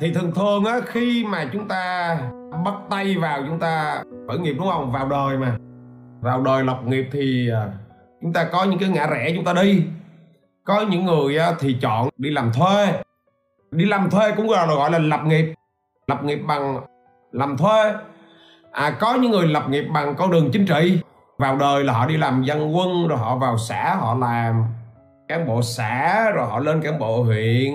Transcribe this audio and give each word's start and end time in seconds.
thì 0.00 0.12
thường 0.14 0.32
thường 0.34 0.64
á, 0.64 0.80
khi 0.86 1.24
mà 1.28 1.50
chúng 1.52 1.68
ta 1.68 2.16
bắt 2.64 2.74
tay 2.90 3.16
vào 3.16 3.42
chúng 3.48 3.58
ta 3.58 4.02
khởi 4.28 4.38
nghiệp 4.38 4.54
đúng 4.58 4.68
không? 4.68 4.92
Vào 4.92 5.08
đời 5.08 5.38
mà. 5.38 5.56
Vào 6.20 6.42
đời 6.42 6.64
lập 6.64 6.78
nghiệp 6.84 7.08
thì 7.12 7.50
à, 7.50 7.68
chúng 8.22 8.32
ta 8.32 8.44
có 8.52 8.64
những 8.64 8.78
cái 8.78 8.88
ngã 8.88 9.06
rẽ 9.06 9.32
chúng 9.36 9.44
ta 9.44 9.52
đi. 9.52 9.84
Có 10.64 10.80
những 10.90 11.04
người 11.04 11.38
thì 11.58 11.76
chọn 11.80 12.08
đi 12.16 12.30
làm 12.30 12.52
thuê. 12.52 12.92
Đi 13.70 13.84
làm 13.84 14.10
thuê 14.10 14.32
cũng 14.32 14.48
gọi 14.48 14.66
là 14.66 14.74
gọi 14.74 14.90
là 14.90 14.98
lập 14.98 15.20
nghiệp. 15.24 15.54
Lập 16.06 16.24
nghiệp 16.24 16.40
bằng 16.46 16.80
làm 17.32 17.56
thuê. 17.56 17.94
À 18.72 18.90
có 19.00 19.14
những 19.14 19.30
người 19.30 19.46
lập 19.46 19.64
nghiệp 19.68 19.84
bằng 19.92 20.14
con 20.14 20.30
đường 20.30 20.50
chính 20.52 20.66
trị. 20.66 20.98
Vào 21.38 21.56
đời 21.56 21.84
là 21.84 21.92
họ 21.92 22.06
đi 22.06 22.16
làm 22.16 22.42
dân 22.42 22.76
quân, 22.76 23.08
rồi 23.08 23.18
họ 23.18 23.36
vào 23.36 23.58
xã 23.58 23.94
họ 23.94 24.14
làm. 24.14 24.64
Cán 25.28 25.46
bộ 25.46 25.62
xã, 25.62 26.30
rồi 26.30 26.46
họ 26.46 26.58
lên 26.58 26.82
cán 26.82 26.98
bộ 26.98 27.22
huyện 27.22 27.74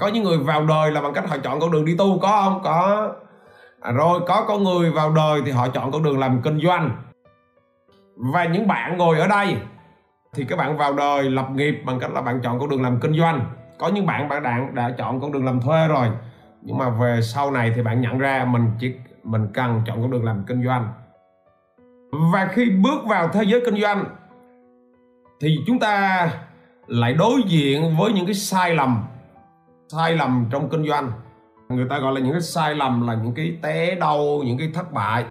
có 0.00 0.08
những 0.08 0.24
người 0.24 0.38
vào 0.38 0.66
đời 0.66 0.90
là 0.90 1.00
bằng 1.00 1.12
cách 1.12 1.28
họ 1.28 1.36
chọn 1.38 1.60
con 1.60 1.70
đường 1.70 1.84
đi 1.84 1.96
tu 1.96 2.18
có 2.18 2.42
không? 2.44 2.60
Có. 2.64 3.08
À, 3.80 3.92
rồi 3.92 4.20
có 4.26 4.44
con 4.48 4.64
người 4.64 4.90
vào 4.90 5.12
đời 5.12 5.42
thì 5.46 5.50
họ 5.50 5.68
chọn 5.68 5.92
con 5.92 6.02
đường 6.02 6.18
làm 6.18 6.42
kinh 6.42 6.60
doanh. 6.60 6.90
Và 8.16 8.44
những 8.44 8.68
bạn 8.68 8.98
ngồi 8.98 9.18
ở 9.18 9.26
đây 9.26 9.56
thì 10.34 10.44
các 10.44 10.56
bạn 10.56 10.76
vào 10.76 10.92
đời 10.92 11.22
lập 11.22 11.50
nghiệp 11.50 11.82
bằng 11.86 12.00
cách 12.00 12.10
là 12.10 12.20
bạn 12.20 12.40
chọn 12.42 12.60
con 12.60 12.68
đường 12.68 12.82
làm 12.82 13.00
kinh 13.00 13.18
doanh. 13.18 13.44
Có 13.78 13.88
những 13.88 14.06
bạn 14.06 14.28
bạn 14.28 14.42
đã, 14.42 14.60
đã 14.72 14.90
chọn 14.98 15.20
con 15.20 15.32
đường 15.32 15.44
làm 15.44 15.60
thuê 15.60 15.88
rồi. 15.88 16.08
Nhưng 16.62 16.78
mà 16.78 16.90
về 16.90 17.20
sau 17.22 17.50
này 17.50 17.72
thì 17.76 17.82
bạn 17.82 18.00
nhận 18.00 18.18
ra 18.18 18.44
mình 18.44 18.70
chỉ 18.80 18.94
mình 19.22 19.48
cần 19.54 19.82
chọn 19.86 20.02
con 20.02 20.10
đường 20.10 20.24
làm 20.24 20.44
kinh 20.46 20.64
doanh. 20.64 20.88
Và 22.32 22.48
khi 22.52 22.70
bước 22.70 23.06
vào 23.06 23.28
thế 23.28 23.42
giới 23.44 23.62
kinh 23.64 23.80
doanh 23.82 24.04
thì 25.40 25.56
chúng 25.66 25.78
ta 25.78 26.28
lại 26.86 27.12
đối 27.14 27.42
diện 27.46 27.96
với 27.98 28.12
những 28.12 28.26
cái 28.26 28.34
sai 28.34 28.74
lầm 28.74 29.04
sai 29.92 30.16
lầm 30.16 30.46
trong 30.50 30.68
kinh 30.68 30.88
doanh. 30.88 31.12
Người 31.68 31.86
ta 31.90 31.98
gọi 31.98 32.12
là 32.14 32.20
những 32.20 32.32
cái 32.32 32.40
sai 32.40 32.74
lầm 32.74 33.06
là 33.06 33.14
những 33.14 33.34
cái 33.34 33.58
té 33.62 33.94
đau, 33.94 34.42
những 34.44 34.58
cái 34.58 34.70
thất 34.74 34.92
bại. 34.92 35.24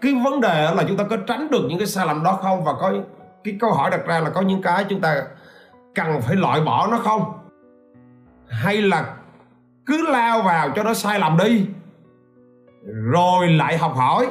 Cái 0.00 0.14
vấn 0.24 0.40
đề 0.40 0.74
là 0.74 0.84
chúng 0.88 0.96
ta 0.96 1.04
có 1.10 1.16
tránh 1.16 1.50
được 1.50 1.66
những 1.68 1.78
cái 1.78 1.86
sai 1.86 2.06
lầm 2.06 2.22
đó 2.22 2.38
không? 2.42 2.64
Và 2.64 2.72
có 2.72 2.92
cái 3.44 3.56
câu 3.60 3.72
hỏi 3.72 3.90
đặt 3.90 4.00
ra 4.06 4.20
là 4.20 4.30
có 4.30 4.40
những 4.40 4.62
cái 4.62 4.84
chúng 4.88 5.00
ta 5.00 5.22
cần 5.94 6.20
phải 6.20 6.36
loại 6.36 6.60
bỏ 6.60 6.88
nó 6.90 6.98
không? 6.98 7.32
Hay 8.48 8.82
là 8.82 9.14
cứ 9.86 10.06
lao 10.12 10.42
vào 10.42 10.70
cho 10.76 10.82
nó 10.82 10.94
sai 10.94 11.18
lầm 11.18 11.38
đi, 11.44 11.66
rồi 13.12 13.48
lại 13.48 13.78
học 13.78 13.92
hỏi, 13.96 14.26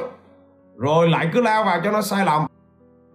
rồi 0.76 1.08
lại 1.08 1.30
cứ 1.32 1.40
lao 1.40 1.64
vào 1.64 1.80
cho 1.84 1.90
nó 1.90 2.02
sai 2.02 2.24
lầm. 2.24 2.46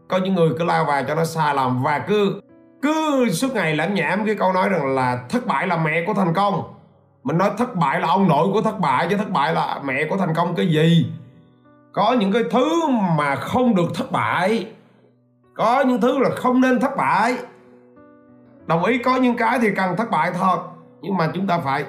Có 0.07 0.17
những 0.17 0.35
người 0.35 0.49
cứ 0.59 0.65
lao 0.65 0.85
vào 0.85 1.03
cho 1.03 1.15
nó 1.15 1.25
sai 1.25 1.55
lầm 1.55 1.83
và 1.83 1.99
cứ 1.99 2.41
cứ 2.81 3.30
suốt 3.31 3.53
ngày 3.53 3.75
lãm 3.75 3.94
nhảm 3.94 4.25
cái 4.25 4.35
câu 4.35 4.53
nói 4.53 4.69
rằng 4.69 4.95
là 4.95 5.23
thất 5.30 5.45
bại 5.45 5.67
là 5.67 5.77
mẹ 5.77 6.03
của 6.08 6.13
thành 6.13 6.33
công. 6.33 6.73
Mình 7.23 7.38
nói 7.38 7.52
thất 7.58 7.75
bại 7.75 7.99
là 7.99 8.08
ông 8.08 8.27
nội 8.27 8.47
của 8.53 8.61
thất 8.61 8.80
bại 8.80 9.08
chứ 9.09 9.17
thất 9.17 9.30
bại 9.30 9.53
là 9.53 9.80
mẹ 9.83 10.05
của 10.09 10.17
thành 10.17 10.33
công 10.36 10.55
cái 10.55 10.67
gì? 10.67 11.11
Có 11.91 12.16
những 12.19 12.31
cái 12.31 12.44
thứ 12.52 12.88
mà 13.17 13.36
không 13.36 13.75
được 13.75 13.95
thất 13.95 14.11
bại. 14.11 14.67
Có 15.53 15.81
những 15.81 16.02
thứ 16.02 16.19
là 16.19 16.30
không 16.30 16.61
nên 16.61 16.80
thất 16.80 16.97
bại. 16.97 17.38
Đồng 18.66 18.86
ý 18.86 18.97
có 18.97 19.16
những 19.17 19.38
cái 19.38 19.59
thì 19.61 19.67
cần 19.75 19.95
thất 19.97 20.11
bại 20.11 20.31
thật 20.39 20.59
nhưng 21.02 21.17
mà 21.17 21.31
chúng 21.33 21.47
ta 21.47 21.59
phải 21.59 21.86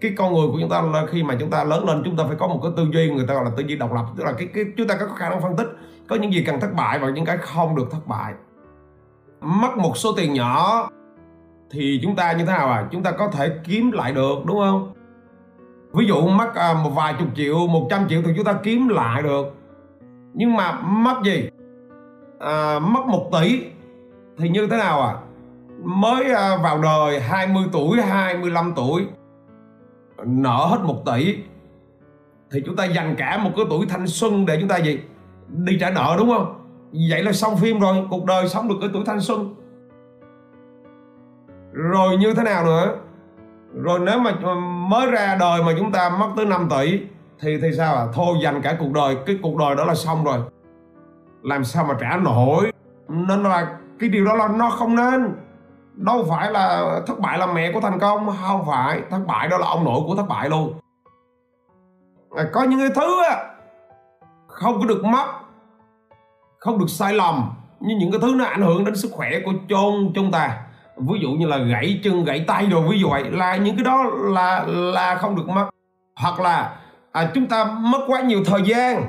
cái 0.00 0.12
con 0.16 0.34
người 0.34 0.46
của 0.46 0.58
chúng 0.60 0.70
ta 0.70 0.82
là 0.82 1.06
khi 1.10 1.22
mà 1.22 1.36
chúng 1.40 1.50
ta 1.50 1.64
lớn 1.64 1.88
lên 1.88 2.02
chúng 2.04 2.16
ta 2.16 2.24
phải 2.26 2.36
có 2.40 2.46
một 2.46 2.60
cái 2.62 2.72
tư 2.76 2.86
duy 2.92 3.10
người 3.10 3.24
ta 3.28 3.34
gọi 3.34 3.44
là 3.44 3.50
tư 3.56 3.62
duy 3.66 3.76
độc 3.76 3.92
lập. 3.92 4.04
Tức 4.16 4.24
là 4.24 4.32
cái, 4.32 4.48
cái 4.54 4.64
chúng 4.76 4.88
ta 4.88 4.96
có 5.00 5.06
khả 5.06 5.28
năng 5.30 5.42
phân 5.42 5.56
tích 5.56 5.66
có 6.08 6.16
những 6.16 6.32
gì 6.32 6.44
cần 6.46 6.60
thất 6.60 6.74
bại 6.76 6.98
và 6.98 7.10
những 7.10 7.24
cái 7.24 7.38
không 7.38 7.76
được 7.76 7.90
thất 7.90 8.06
bại 8.06 8.34
mất 9.40 9.78
một 9.78 9.96
số 9.96 10.12
tiền 10.16 10.32
nhỏ 10.32 10.88
thì 11.70 12.00
chúng 12.02 12.16
ta 12.16 12.32
như 12.32 12.44
thế 12.44 12.52
nào 12.52 12.68
à? 12.68 12.88
Chúng 12.90 13.02
ta 13.02 13.10
có 13.10 13.28
thể 13.28 13.58
kiếm 13.64 13.92
lại 13.92 14.12
được 14.12 14.46
đúng 14.46 14.58
không? 14.58 14.92
Ví 15.92 16.06
dụ 16.06 16.28
mất 16.28 16.54
à, 16.54 16.74
một 16.84 16.90
vài 16.90 17.14
chục 17.18 17.28
triệu 17.36 17.66
một 17.66 17.86
trăm 17.90 18.08
triệu 18.08 18.22
thì 18.24 18.32
chúng 18.36 18.44
ta 18.44 18.52
kiếm 18.62 18.88
lại 18.88 19.22
được. 19.22 19.54
Nhưng 20.34 20.56
mà 20.56 20.80
mất 20.80 21.14
gì? 21.24 21.48
À, 22.38 22.78
mất 22.78 23.06
một 23.06 23.30
tỷ. 23.32 23.64
Thì 24.38 24.48
như 24.48 24.66
thế 24.66 24.76
nào 24.76 25.02
à? 25.02 25.14
Mới 25.84 26.32
à, 26.32 26.56
vào 26.62 26.82
đời 26.82 27.20
20 27.20 27.64
tuổi 27.72 28.00
25 28.02 28.72
tuổi 28.76 29.06
nợ 30.26 30.66
hết 30.70 30.78
một 30.82 31.02
tỷ. 31.06 31.36
Thì 32.50 32.62
chúng 32.66 32.76
ta 32.76 32.84
dành 32.84 33.14
cả 33.18 33.38
một 33.38 33.50
cái 33.56 33.64
tuổi 33.70 33.86
thanh 33.86 34.06
xuân 34.06 34.46
để 34.46 34.56
chúng 34.60 34.68
ta 34.68 34.76
gì? 34.76 35.00
Đi 35.48 35.76
trả 35.80 35.90
nợ 35.90 36.14
đúng 36.18 36.30
không? 36.30 36.59
Vậy 36.92 37.22
là 37.22 37.32
xong 37.32 37.56
phim 37.56 37.80
rồi 37.80 38.06
cuộc 38.10 38.24
đời 38.24 38.48
sống 38.48 38.68
được 38.68 38.76
ở 38.80 38.88
tuổi 38.92 39.02
thanh 39.06 39.20
xuân. 39.20 39.54
Rồi 41.72 42.16
như 42.16 42.34
thế 42.34 42.42
nào 42.42 42.64
nữa? 42.64 42.96
Rồi 43.74 43.98
nếu 43.98 44.18
mà 44.18 44.54
mới 44.88 45.10
ra 45.10 45.36
đời 45.40 45.62
mà 45.62 45.72
chúng 45.78 45.92
ta 45.92 46.10
mất 46.10 46.28
tới 46.36 46.46
5 46.46 46.68
tỷ 46.70 47.00
thì 47.40 47.60
thì 47.62 47.72
sao 47.76 47.94
à 47.94 48.06
thôi 48.14 48.36
dành 48.42 48.62
cả 48.62 48.76
cuộc 48.80 48.92
đời 48.92 49.16
cái 49.26 49.38
cuộc 49.42 49.56
đời 49.56 49.76
đó 49.76 49.84
là 49.84 49.94
xong 49.94 50.24
rồi. 50.24 50.38
Làm 51.42 51.64
sao 51.64 51.84
mà 51.84 51.94
trả 52.00 52.16
nổi? 52.16 52.72
Nên 53.08 53.42
là 53.42 53.76
cái 53.98 54.08
điều 54.08 54.24
đó 54.24 54.34
là 54.34 54.48
nó 54.48 54.70
không 54.70 54.96
nên. 54.96 55.34
Đâu 55.94 56.26
phải 56.28 56.50
là 56.50 57.00
thất 57.06 57.18
bại 57.20 57.38
là 57.38 57.46
mẹ 57.46 57.72
của 57.72 57.80
thành 57.80 57.98
công 57.98 58.30
không 58.42 58.64
phải. 58.66 59.02
Thất 59.10 59.20
bại 59.26 59.48
đó 59.48 59.58
là 59.58 59.66
ông 59.66 59.84
nội 59.84 60.00
của 60.06 60.16
thất 60.16 60.28
bại 60.28 60.48
luôn. 60.48 60.74
À, 62.36 62.44
có 62.52 62.62
những 62.62 62.78
cái 62.78 62.90
thứ 62.94 63.22
á 63.28 63.46
không 64.48 64.80
có 64.80 64.86
được 64.86 65.04
mất 65.04 65.26
không 66.60 66.78
được 66.78 66.88
sai 66.88 67.14
lầm 67.14 67.50
như 67.80 67.96
những 67.96 68.10
cái 68.10 68.20
thứ 68.20 68.34
nó 68.36 68.44
ảnh 68.44 68.62
hưởng 68.62 68.84
đến 68.84 68.96
sức 68.96 69.10
khỏe 69.12 69.30
của 69.44 69.52
chôn 69.68 70.12
chúng 70.14 70.30
ta. 70.30 70.62
Ví 70.96 71.20
dụ 71.22 71.30
như 71.30 71.46
là 71.46 71.58
gãy 71.58 72.00
chân 72.04 72.24
gãy 72.24 72.44
tay 72.46 72.66
rồi 72.66 72.88
ví 72.88 73.00
dụ 73.00 73.08
vậy 73.10 73.24
là 73.30 73.56
những 73.56 73.76
cái 73.76 73.84
đó 73.84 74.04
là 74.04 74.64
là 74.66 75.16
không 75.16 75.36
được 75.36 75.48
mất. 75.48 75.70
Hoặc 76.16 76.40
là 76.40 76.76
à, 77.12 77.30
chúng 77.34 77.46
ta 77.46 77.64
mất 77.64 78.00
quá 78.06 78.20
nhiều 78.20 78.44
thời 78.44 78.62
gian. 78.62 79.04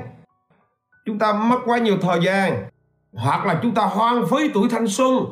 Chúng 1.06 1.18
ta 1.18 1.32
mất 1.32 1.58
quá 1.64 1.78
nhiều 1.78 1.96
thời 2.02 2.20
gian. 2.24 2.68
Hoặc 3.12 3.46
là 3.46 3.60
chúng 3.62 3.74
ta 3.74 3.82
hoang 3.82 4.26
phí 4.30 4.50
tuổi 4.54 4.68
thanh 4.70 4.86
xuân. 4.86 5.26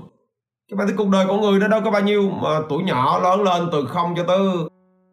Các 0.70 0.76
bạn 0.76 0.86
thấy 0.86 0.96
cuộc 0.96 1.08
đời 1.08 1.26
của 1.26 1.36
người 1.36 1.60
đó 1.60 1.68
đâu 1.68 1.80
có 1.84 1.90
bao 1.90 2.02
nhiêu 2.02 2.30
mà 2.30 2.60
tuổi 2.68 2.82
nhỏ 2.82 3.18
lớn 3.18 3.42
lên 3.42 3.68
từ 3.72 3.86
không 3.86 4.14
cho 4.16 4.24
tới 4.24 4.38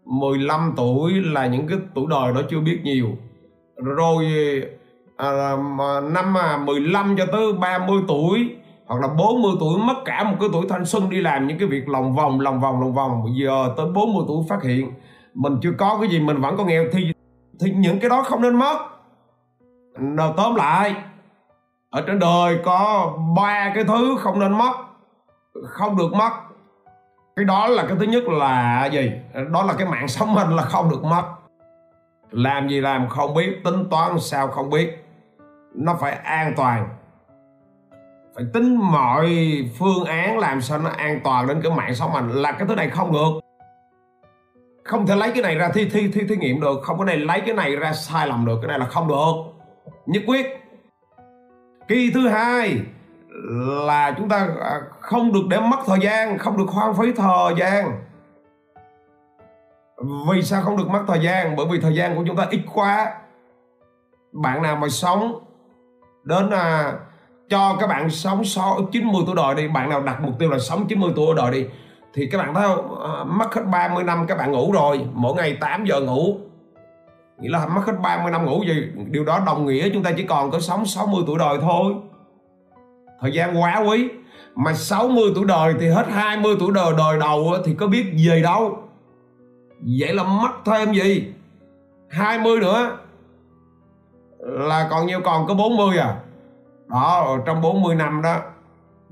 15 0.06 0.74
tuổi 0.78 1.14
là 1.14 1.48
những 1.48 1.68
cái 1.68 1.78
tuổi 1.96 2.06
đời 2.10 2.34
đó 2.34 2.42
chưa 2.50 2.60
biết 2.60 2.80
nhiều. 2.84 3.08
Rồi 3.76 4.26
à, 5.18 5.52
năm 6.04 6.34
mà 6.34 6.58
15 6.58 7.16
cho 7.18 7.26
tới 7.32 7.54
30 7.54 8.02
tuổi 8.08 8.56
hoặc 8.86 9.02
là 9.02 9.08
40 9.08 9.52
tuổi 9.60 9.80
mất 9.80 9.96
cả 10.06 10.24
một 10.24 10.36
cái 10.40 10.50
tuổi 10.54 10.66
thanh 10.70 10.86
xuân 10.86 11.10
đi 11.10 11.22
làm 11.22 11.48
những 11.48 11.60
cái 11.60 11.68
việc 11.68 11.90
lòng 11.90 12.16
vòng 12.16 12.40
lòng 12.40 12.60
vòng 12.62 12.82
lòng 12.82 12.94
vòng. 12.94 13.26
Giờ 13.42 13.74
tới 13.78 13.86
40 13.86 14.26
tuổi 14.28 14.46
phát 14.50 14.64
hiện 14.64 14.92
mình 15.34 15.58
chưa 15.62 15.72
có 15.78 15.98
cái 16.02 16.10
gì 16.10 16.20
mình 16.20 16.42
vẫn 16.42 16.58
còn 16.58 16.68
nghèo 16.68 16.84
thì 16.94 17.12
thì 17.60 17.72
những 17.72 18.00
cái 18.00 18.10
đó 18.10 18.24
không 18.24 18.42
nên 18.42 18.56
mất. 18.56 18.78
Nào 20.00 20.34
tóm 20.38 20.56
lại 20.56 20.96
ở 21.90 22.02
trên 22.08 22.20
đời 22.20 22.60
có 22.66 23.12
ba 23.38 23.72
cái 23.76 23.84
thứ 23.84 24.18
không 24.20 24.40
nên 24.40 24.58
mất 24.58 24.74
không 25.64 25.98
được 25.98 26.14
mất. 26.14 26.32
Cái 27.36 27.46
đó 27.46 27.68
là 27.68 27.86
cái 27.88 27.98
thứ 28.00 28.06
nhất 28.06 28.24
là 28.24 28.86
gì? 28.86 29.12
Đó 29.52 29.64
là 29.64 29.74
cái 29.74 29.88
mạng 29.88 30.08
sống 30.08 30.34
mình 30.34 30.56
là 30.56 30.64
không 30.64 30.90
được 30.90 31.04
mất. 31.04 31.24
Làm 32.32 32.70
gì 32.70 32.82
làm 32.82 33.10
không 33.10 33.34
biết 33.34 33.62
tính 33.64 33.90
toán 33.90 34.20
sao 34.20 34.48
không 34.48 34.70
biết 34.70 35.07
nó 35.78 35.98
phải 36.02 36.12
an 36.12 36.54
toàn. 36.58 36.90
Phải 38.36 38.46
tính 38.54 38.76
mọi 38.76 39.30
phương 39.80 40.06
án 40.06 40.38
làm 40.38 40.62
sao 40.62 40.78
nó 40.80 40.90
an 40.90 41.20
toàn 41.24 41.48
đến 41.48 41.62
cái 41.64 41.72
mạng 41.72 41.96
sống 41.96 42.14
mình 42.14 42.30
là 42.30 42.52
cái 42.52 42.68
thứ 42.68 42.76
này 42.76 42.90
không 42.90 43.12
được. 43.12 43.30
Không 44.84 45.08
thể 45.08 45.16
lấy 45.16 45.32
cái 45.32 45.42
này 45.42 45.56
ra 45.56 45.70
thi 45.74 45.90
thi 45.90 46.12
thi, 46.14 46.22
thí 46.30 46.38
nghiệm 46.38 46.62
được. 46.62 46.82
Không 46.84 46.98
có 46.98 47.06
này 47.06 47.18
lấy 47.18 47.42
cái 47.46 47.56
này 47.56 47.76
ra 47.76 47.94
sai 47.94 48.28
lầm 48.28 48.46
được. 48.46 48.58
Cái 48.62 48.68
này 48.68 48.80
là 48.80 48.86
không 48.86 49.08
được. 49.08 49.34
Nhất 50.06 50.24
quyết. 50.28 50.46
Kỳ 51.88 52.12
thứ 52.14 52.28
hai 52.28 52.78
là 53.86 54.12
chúng 54.18 54.30
ta 54.30 54.48
à, 54.62 54.82
không 55.00 55.34
được 55.34 55.44
để 55.50 55.60
mất 55.60 55.78
thời 55.86 56.00
gian, 56.00 56.38
không 56.38 56.58
được 56.58 56.70
hoang 56.70 56.94
phí 56.94 57.14
thời 57.14 57.54
gian. 57.58 57.92
Vì 60.32 60.42
sao 60.42 60.62
không 60.62 60.78
được 60.78 60.90
mất 60.90 61.04
thời 61.08 61.20
gian? 61.20 61.56
Bởi 61.56 61.66
vì 61.72 61.80
thời 61.80 61.96
gian 61.96 62.16
của 62.16 62.24
chúng 62.28 62.36
ta 62.36 62.48
ít 62.50 62.62
quá. 62.74 63.14
Bạn 64.32 64.62
nào 64.62 64.76
mà 64.76 64.88
sống 64.90 65.47
đến 66.28 66.50
à, 66.50 66.94
cho 67.50 67.78
các 67.80 67.88
bạn 67.88 68.10
sống 68.10 68.46
6, 68.46 68.80
90 68.92 69.22
tuổi 69.26 69.36
đời 69.36 69.56
đi 69.56 69.68
bạn 69.68 69.90
nào 69.90 70.02
đặt 70.02 70.22
mục 70.22 70.34
tiêu 70.40 70.50
là 70.50 70.60
sống 70.60 70.88
90 70.88 71.12
tuổi 71.16 71.36
đời 71.36 71.52
đi 71.52 71.66
thì 72.14 72.28
các 72.32 72.38
bạn 72.38 72.54
thấy 72.54 72.64
không? 72.68 73.02
À, 73.02 73.24
mất 73.24 73.54
hết 73.54 73.62
30 73.72 74.04
năm 74.04 74.26
các 74.28 74.38
bạn 74.38 74.52
ngủ 74.52 74.72
rồi 74.72 75.02
mỗi 75.14 75.36
ngày 75.36 75.58
8 75.62 75.86
giờ 75.86 76.02
ngủ. 76.02 76.38
Nghĩa 77.40 77.50
là 77.50 77.66
mất 77.66 77.82
hết 77.86 77.94
30 78.04 78.32
năm 78.32 78.46
ngủ 78.46 78.64
gì 78.64 78.88
điều 79.12 79.26
đó 79.26 79.40
đồng 79.46 79.66
nghĩa 79.66 79.90
chúng 79.94 80.04
ta 80.04 80.12
chỉ 80.18 80.24
còn 80.24 80.52
có 80.52 80.60
sống 80.60 80.86
60 80.86 81.24
tuổi 81.28 81.38
đời 81.40 81.58
thôi. 81.62 81.94
Thời 83.22 83.32
gian 83.32 83.62
quá 83.62 83.84
quý 83.88 84.10
mà 84.56 84.74
60 84.74 85.32
tuổi 85.36 85.46
đời 85.46 85.74
thì 85.80 85.88
hết 85.88 86.06
20 86.10 86.56
tuổi 86.60 86.72
đời 86.74 86.94
đời 86.98 87.20
đầu 87.20 87.54
thì 87.66 87.74
có 87.74 87.88
biết 87.88 88.06
gì 88.14 88.42
đâu. 88.44 88.78
Vậy 90.00 90.14
là 90.14 90.24
mất 90.24 90.52
thêm 90.66 90.94
gì? 90.94 91.28
20 92.10 92.60
nữa 92.60 92.98
là 94.40 94.88
còn 94.90 95.08
nhiêu 95.08 95.20
còn 95.24 95.48
có 95.48 95.54
40 95.54 95.98
à? 95.98 96.16
Đó 96.88 97.38
trong 97.46 97.62
40 97.62 97.96
năm 97.96 98.22
đó 98.22 98.40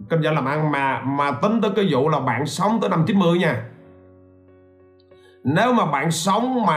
kinh 0.10 0.24
doanh 0.24 0.36
làm 0.36 0.46
ăn 0.46 0.72
mà 0.72 1.02
mà 1.02 1.32
tính 1.32 1.62
tới 1.62 1.72
cái 1.76 1.88
vụ 1.92 2.10
là 2.10 2.20
bạn 2.20 2.46
sống 2.46 2.80
tới 2.82 2.90
năm 2.90 3.04
90 3.08 3.40
nha. 3.40 3.64
Nếu 5.44 5.74
mà 5.74 5.86
bạn 5.86 6.12
sống 6.12 6.66
mà 6.66 6.76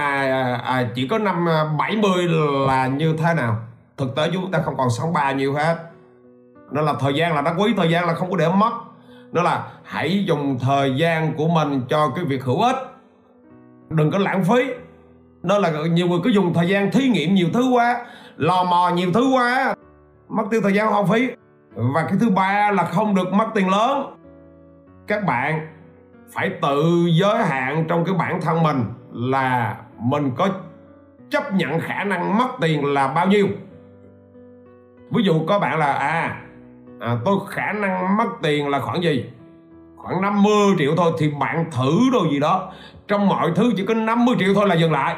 à, 0.65 0.89
chỉ 0.95 1.09
có 1.09 1.19
năm 1.19 1.49
à, 1.49 1.65
70 1.79 2.29
là 2.67 2.87
như 2.87 3.17
thế 3.19 3.35
nào? 3.35 3.57
Thực 3.97 4.17
tế 4.17 4.31
chúng 4.33 4.51
ta 4.51 4.59
không 4.65 4.77
còn 4.77 4.91
sống 4.91 5.13
bao 5.13 5.35
nhiêu 5.35 5.55
hết. 5.55 5.77
Nên 6.71 6.85
là 6.85 6.95
thời 7.01 7.15
gian 7.15 7.35
là 7.35 7.43
đáng 7.43 7.61
quý 7.61 7.75
thời 7.77 7.91
gian 7.91 8.07
là 8.07 8.15
không 8.15 8.31
có 8.31 8.37
để 8.37 8.49
mất. 8.49 8.73
Đó 9.33 9.43
là 9.43 9.67
hãy 9.85 10.25
dùng 10.25 10.59
thời 10.59 10.97
gian 10.97 11.37
của 11.37 11.49
mình 11.49 11.83
cho 11.89 12.13
cái 12.17 12.25
việc 12.25 12.45
hữu 12.45 12.63
ích. 12.63 12.77
Đừng 13.91 14.11
có 14.11 14.19
lãng 14.19 14.45
phí. 14.45 14.65
Đó 15.43 15.59
là 15.59 15.73
nhiều 15.91 16.09
người 16.09 16.19
cứ 16.25 16.31
dùng 16.31 16.55
thời 16.55 16.69
gian 16.69 16.91
thí 16.91 17.09
nghiệm 17.09 17.35
nhiều 17.35 17.49
thứ 17.53 17.69
quá 17.73 18.07
lò 18.39 18.65
mò 18.65 18.91
nhiều 18.95 19.13
thứ 19.15 19.31
quá. 19.35 19.75
Mất 20.29 20.45
tiêu 20.51 20.61
thời 20.63 20.75
gian 20.75 20.89
hoang 20.89 21.07
phí. 21.07 21.29
Và 21.75 22.03
cái 22.03 22.17
thứ 22.21 22.31
ba 22.31 22.71
là 22.71 22.85
không 22.85 23.15
được 23.15 23.33
mất 23.33 23.47
tiền 23.55 23.71
lớn. 23.71 24.17
Các 25.07 25.25
bạn 25.25 25.67
phải 26.31 26.51
tự 26.63 27.07
giới 27.11 27.45
hạn 27.45 27.85
trong 27.89 28.05
cái 28.05 28.15
bản 28.15 28.41
thân 28.41 28.63
mình 28.63 28.85
là 29.13 29.77
mình 29.99 30.31
có 30.37 30.49
chấp 31.31 31.55
nhận 31.55 31.81
khả 31.81 32.05
năng 32.05 32.39
mất 32.39 32.49
tiền 32.61 32.85
là 32.85 33.09
bao 33.09 33.27
nhiêu. 33.27 33.47
Ví 35.11 35.23
dụ 35.23 35.47
có 35.47 35.59
bạn 35.59 35.79
là 35.79 35.93
à, 35.93 36.43
à 37.01 37.17
tôi 37.25 37.37
khả 37.49 37.73
năng 37.73 38.17
mất 38.17 38.29
tiền 38.43 38.69
là 38.69 38.81
khoảng 38.81 39.03
gì? 39.03 39.31
Khoảng 39.97 40.21
50 40.23 40.53
triệu 40.79 40.97
thôi 40.97 41.13
thì 41.19 41.33
bạn 41.41 41.71
thử 41.71 41.93
đồ 42.13 42.29
gì 42.31 42.41
đó. 42.41 42.73
Trong 43.09 43.29
mọi 43.29 43.53
thứ 43.55 43.73
chỉ 43.77 43.87
có 43.87 43.95
50 43.95 44.37
triệu 44.39 44.55
thôi 44.55 44.69
là 44.69 44.75
dừng 44.75 44.93
lại. 44.93 45.17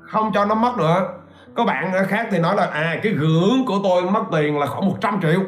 Không 0.00 0.30
cho 0.34 0.44
nó 0.44 0.54
mất 0.54 0.72
nữa 0.78 1.08
có 1.56 1.64
bạn 1.64 1.92
khác 2.08 2.28
thì 2.30 2.38
nói 2.38 2.56
là 2.56 2.66
à 2.66 2.98
cái 3.02 3.12
ngưỡng 3.12 3.66
của 3.66 3.78
tôi 3.84 4.02
mất 4.02 4.22
tiền 4.32 4.58
là 4.58 4.66
khoảng 4.66 4.86
100 4.86 5.20
triệu. 5.22 5.40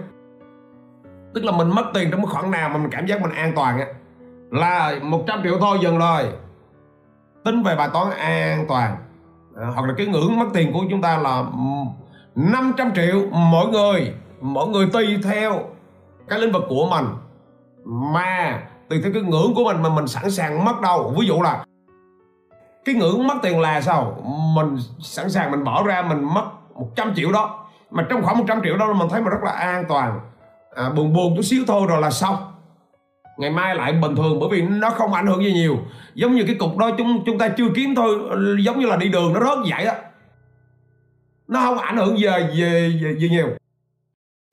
Tức 1.35 1.45
là 1.45 1.53
mình 1.53 1.69
mất 1.69 1.85
tiền 1.95 2.11
trong 2.11 2.21
cái 2.21 2.31
khoảng 2.31 2.51
nào 2.51 2.69
mà 2.69 2.79
mình 2.79 2.91
cảm 2.91 3.07
giác 3.07 3.23
mình 3.23 3.33
an 3.33 3.53
toàn 3.57 3.79
á. 3.79 3.87
Là 4.51 4.95
100 5.03 5.41
triệu 5.43 5.59
thôi 5.61 5.79
dừng 5.83 5.99
rồi. 5.99 6.23
Tính 7.45 7.63
về 7.63 7.77
bài 7.77 7.89
toán 7.93 8.11
an 8.11 8.65
toàn. 8.69 8.97
À, 9.61 9.67
hoặc 9.75 9.87
là 9.87 9.95
cái 9.97 10.07
ngưỡng 10.07 10.39
mất 10.39 10.47
tiền 10.55 10.73
của 10.73 10.81
chúng 10.91 11.03
ta 11.03 11.17
là 11.17 11.45
500 12.35 12.93
triệu 12.95 13.27
mỗi 13.31 13.67
người. 13.67 14.13
Mỗi 14.41 14.69
người 14.69 14.87
tùy 14.93 15.19
theo 15.25 15.61
cái 16.29 16.39
lĩnh 16.39 16.53
vực 16.53 16.63
của 16.69 16.89
mình. 16.91 17.07
Mà 17.85 18.63
tùy 18.89 19.01
theo 19.03 19.13
cái 19.13 19.23
ngưỡng 19.23 19.55
của 19.55 19.65
mình 19.65 19.83
mà 19.83 19.89
mình 19.89 20.07
sẵn 20.07 20.31
sàng 20.31 20.65
mất 20.65 20.81
đâu. 20.83 21.15
Ví 21.19 21.27
dụ 21.27 21.43
là 21.43 21.65
cái 22.87 22.95
ngưỡng 22.95 23.27
mất 23.27 23.35
tiền 23.43 23.61
là 23.61 23.81
sao? 23.81 24.17
Mình 24.55 24.77
sẵn 25.01 25.31
sàng 25.31 25.51
mình 25.51 25.65
bỏ 25.65 25.83
ra 25.83 26.03
mình 26.03 26.25
mất 26.35 26.45
100 26.75 27.15
triệu 27.15 27.33
đó. 27.33 27.67
Mà 27.91 28.07
trong 28.11 28.23
khoảng 28.23 28.39
100 28.39 28.61
triệu 28.65 28.77
đó 28.77 28.93
mình 28.93 29.09
thấy 29.09 29.21
mình 29.21 29.31
rất 29.31 29.43
là 29.45 29.51
an 29.51 29.85
toàn. 29.89 30.21
À, 30.77 30.91
buồn 30.97 31.13
buồn 31.13 31.37
chút 31.37 31.43
xíu 31.43 31.65
thôi 31.67 31.87
rồi 31.89 32.01
là 32.01 32.11
xong. 32.11 32.37
Ngày 33.39 33.51
mai 33.51 33.75
lại 33.75 33.93
bình 33.93 34.17
thường 34.17 34.41
bởi 34.41 34.49
vì 34.53 34.63
nó 34.63 34.91
không 34.91 35.13
ảnh 35.13 35.27
hưởng 35.27 35.45
gì 35.45 35.53
nhiều. 35.53 35.77
Giống 36.15 36.35
như 36.35 36.45
cái 36.47 36.57
cục 36.59 36.77
đó 36.77 36.91
chúng 36.99 37.23
chúng 37.27 37.39
ta 37.39 37.49
chưa 37.49 37.69
kiếm 37.75 37.95
thôi 37.95 38.19
giống 38.61 38.81
như 38.81 38.87
là 38.87 38.97
đi 38.97 39.09
đường 39.09 39.33
nó 39.33 39.41
rớt 39.41 39.59
vậy 39.71 39.85
đó 39.85 39.93
nó 41.49 41.61
không 41.61 41.79
ảnh 41.79 41.97
hưởng 41.97 42.17
về 42.21 42.31
về 42.57 42.93
về, 43.03 43.17
về 43.21 43.29
nhiều. 43.29 43.49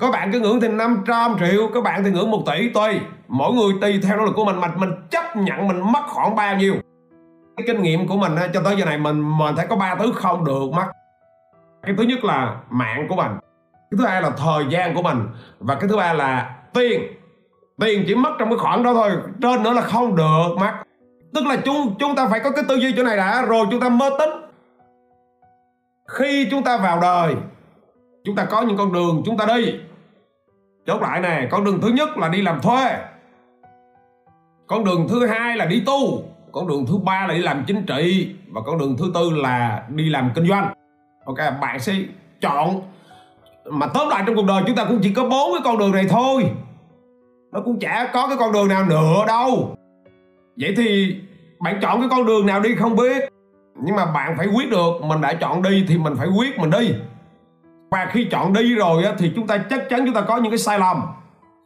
Có 0.02 0.12
bạn 0.12 0.32
cứ 0.32 0.40
ngưỡng 0.40 0.62
thì 0.62 0.68
500 0.68 1.36
triệu 1.40 1.70
các 1.74 1.84
bạn 1.84 2.04
thì 2.04 2.12
ngưỡng 2.12 2.32
1 2.32 2.44
tỷ 2.46 2.70
tùy. 2.70 3.00
Mỗi 3.28 3.54
người 3.54 3.74
tùy 3.82 4.00
theo 4.04 4.18
nỗ 4.18 4.26
lực 4.26 4.34
của 4.36 4.46
mình 4.46 4.56
mà 4.56 4.72
mình 4.76 4.90
chấp 5.12 5.36
nhận 5.36 5.68
mình 5.68 5.92
mất 5.92 6.02
khoảng 6.08 6.36
bao 6.36 6.56
nhiêu 6.56 6.76
cái 7.58 7.68
kinh 7.68 7.82
nghiệm 7.82 8.08
của 8.08 8.18
mình 8.18 8.36
cho 8.54 8.62
tới 8.66 8.76
giờ 8.78 8.86
này 8.86 8.98
mình 8.98 9.38
mình 9.38 9.56
thấy 9.56 9.68
có 9.68 9.76
ba 9.76 9.96
thứ 9.96 10.12
không 10.16 10.46
được 10.46 10.72
mất 10.76 10.86
cái 11.84 11.96
thứ 11.98 12.04
nhất 12.04 12.24
là 12.24 12.58
mạng 12.70 13.06
của 13.10 13.16
mình. 13.16 13.32
Cái 13.74 13.98
thứ 13.98 14.06
hai 14.06 14.22
là 14.22 14.30
thời 14.30 14.66
gian 14.70 14.96
của 14.96 15.02
mình. 15.02 15.28
Và 15.60 15.76
cái 15.76 15.90
thứ 15.90 15.98
ba 15.98 16.14
là 16.14 16.56
tiền. 16.74 17.02
Tiền 17.80 18.04
chỉ 18.08 18.16
mất 18.16 18.30
trong 18.40 18.50
cái 18.50 18.58
khoảng 18.58 18.84
đó 18.84 18.94
thôi, 18.94 19.12
trên 19.42 19.64
nữa 19.64 19.74
là 19.74 19.82
không 19.82 20.16
được 20.16 20.56
mất 20.60 20.72
tức 21.34 21.46
là 21.46 21.58
chúng 21.66 21.96
chúng 22.00 22.16
ta 22.16 22.28
phải 22.28 22.40
có 22.40 22.52
cái 22.52 22.64
tư 22.68 22.76
duy 22.76 22.94
chỗ 22.98 23.04
này 23.04 23.18
đã, 23.18 23.42
rồi 23.42 23.66
chúng 23.72 23.80
ta 23.80 23.90
mơ 23.90 24.10
tính. 24.20 24.30
Khi 26.08 26.48
chúng 26.52 26.64
ta 26.64 26.78
vào 26.78 27.00
đời, 27.02 27.36
chúng 28.24 28.36
ta 28.36 28.46
có 28.46 28.62
những 28.62 28.78
con 28.78 28.94
đường 28.94 29.22
chúng 29.26 29.38
ta 29.38 29.46
đi. 29.46 29.80
Chốt 30.86 31.02
lại 31.02 31.20
nè, 31.20 31.48
con 31.52 31.64
đường 31.64 31.82
thứ 31.82 31.88
nhất 31.88 32.18
là 32.18 32.30
đi 32.30 32.42
làm 32.42 32.62
thuê. 32.62 32.98
Con 34.68 34.84
đường 34.84 35.08
thứ 35.10 35.26
hai 35.26 35.58
là 35.58 35.66
đi 35.66 35.84
tu 35.86 36.24
con 36.54 36.68
đường 36.68 36.86
thứ 36.86 36.98
ba 36.98 37.28
là 37.28 37.34
đi 37.34 37.40
làm 37.40 37.64
chính 37.68 37.86
trị 37.86 38.36
và 38.52 38.62
con 38.66 38.78
đường 38.78 38.98
thứ 38.98 39.12
tư 39.14 39.30
là 39.32 39.84
đi 39.90 40.10
làm 40.10 40.32
kinh 40.36 40.48
doanh. 40.48 40.74
Ok, 41.26 41.38
bạn 41.62 41.80
sẽ 41.80 41.94
chọn 42.42 42.82
mà 43.66 43.88
tóm 43.88 44.10
lại 44.10 44.24
trong 44.26 44.36
cuộc 44.36 44.46
đời 44.46 44.64
chúng 44.68 44.76
ta 44.76 44.86
cũng 44.86 45.00
chỉ 45.04 45.14
có 45.14 45.24
bốn 45.24 45.54
cái 45.54 45.62
con 45.64 45.78
đường 45.78 45.92
này 45.92 46.06
thôi. 46.10 46.44
Nó 47.52 47.62
cũng 47.62 47.80
chả 47.80 48.10
có 48.14 48.28
cái 48.28 48.38
con 48.38 48.52
đường 48.52 48.68
nào 48.68 48.86
nữa 48.86 49.24
đâu. 49.28 49.78
Vậy 50.58 50.74
thì 50.78 51.16
bạn 51.60 51.80
chọn 51.82 52.00
cái 52.00 52.10
con 52.10 52.26
đường 52.26 52.46
nào 52.46 52.60
đi 52.60 52.76
không 52.76 52.96
biết. 52.96 53.30
Nhưng 53.84 53.96
mà 53.96 54.06
bạn 54.06 54.38
phải 54.38 54.48
quyết 54.48 54.72
được, 54.72 55.02
mình 55.02 55.22
đã 55.22 55.34
chọn 55.34 55.62
đi 55.62 55.86
thì 55.88 55.98
mình 55.98 56.14
phải 56.18 56.28
quyết 56.28 56.60
mình 56.60 56.70
đi. 56.70 56.94
Và 57.92 58.10
khi 58.12 58.28
chọn 58.32 58.54
đi 58.54 58.76
rồi 58.76 59.04
thì 59.18 59.32
chúng 59.36 59.48
ta 59.48 59.58
chắc 59.70 59.90
chắn 59.90 60.06
chúng 60.06 60.16
ta 60.16 60.22
có 60.22 60.38
những 60.38 60.52
cái 60.52 60.58
sai 60.58 60.80
lầm. 60.80 61.02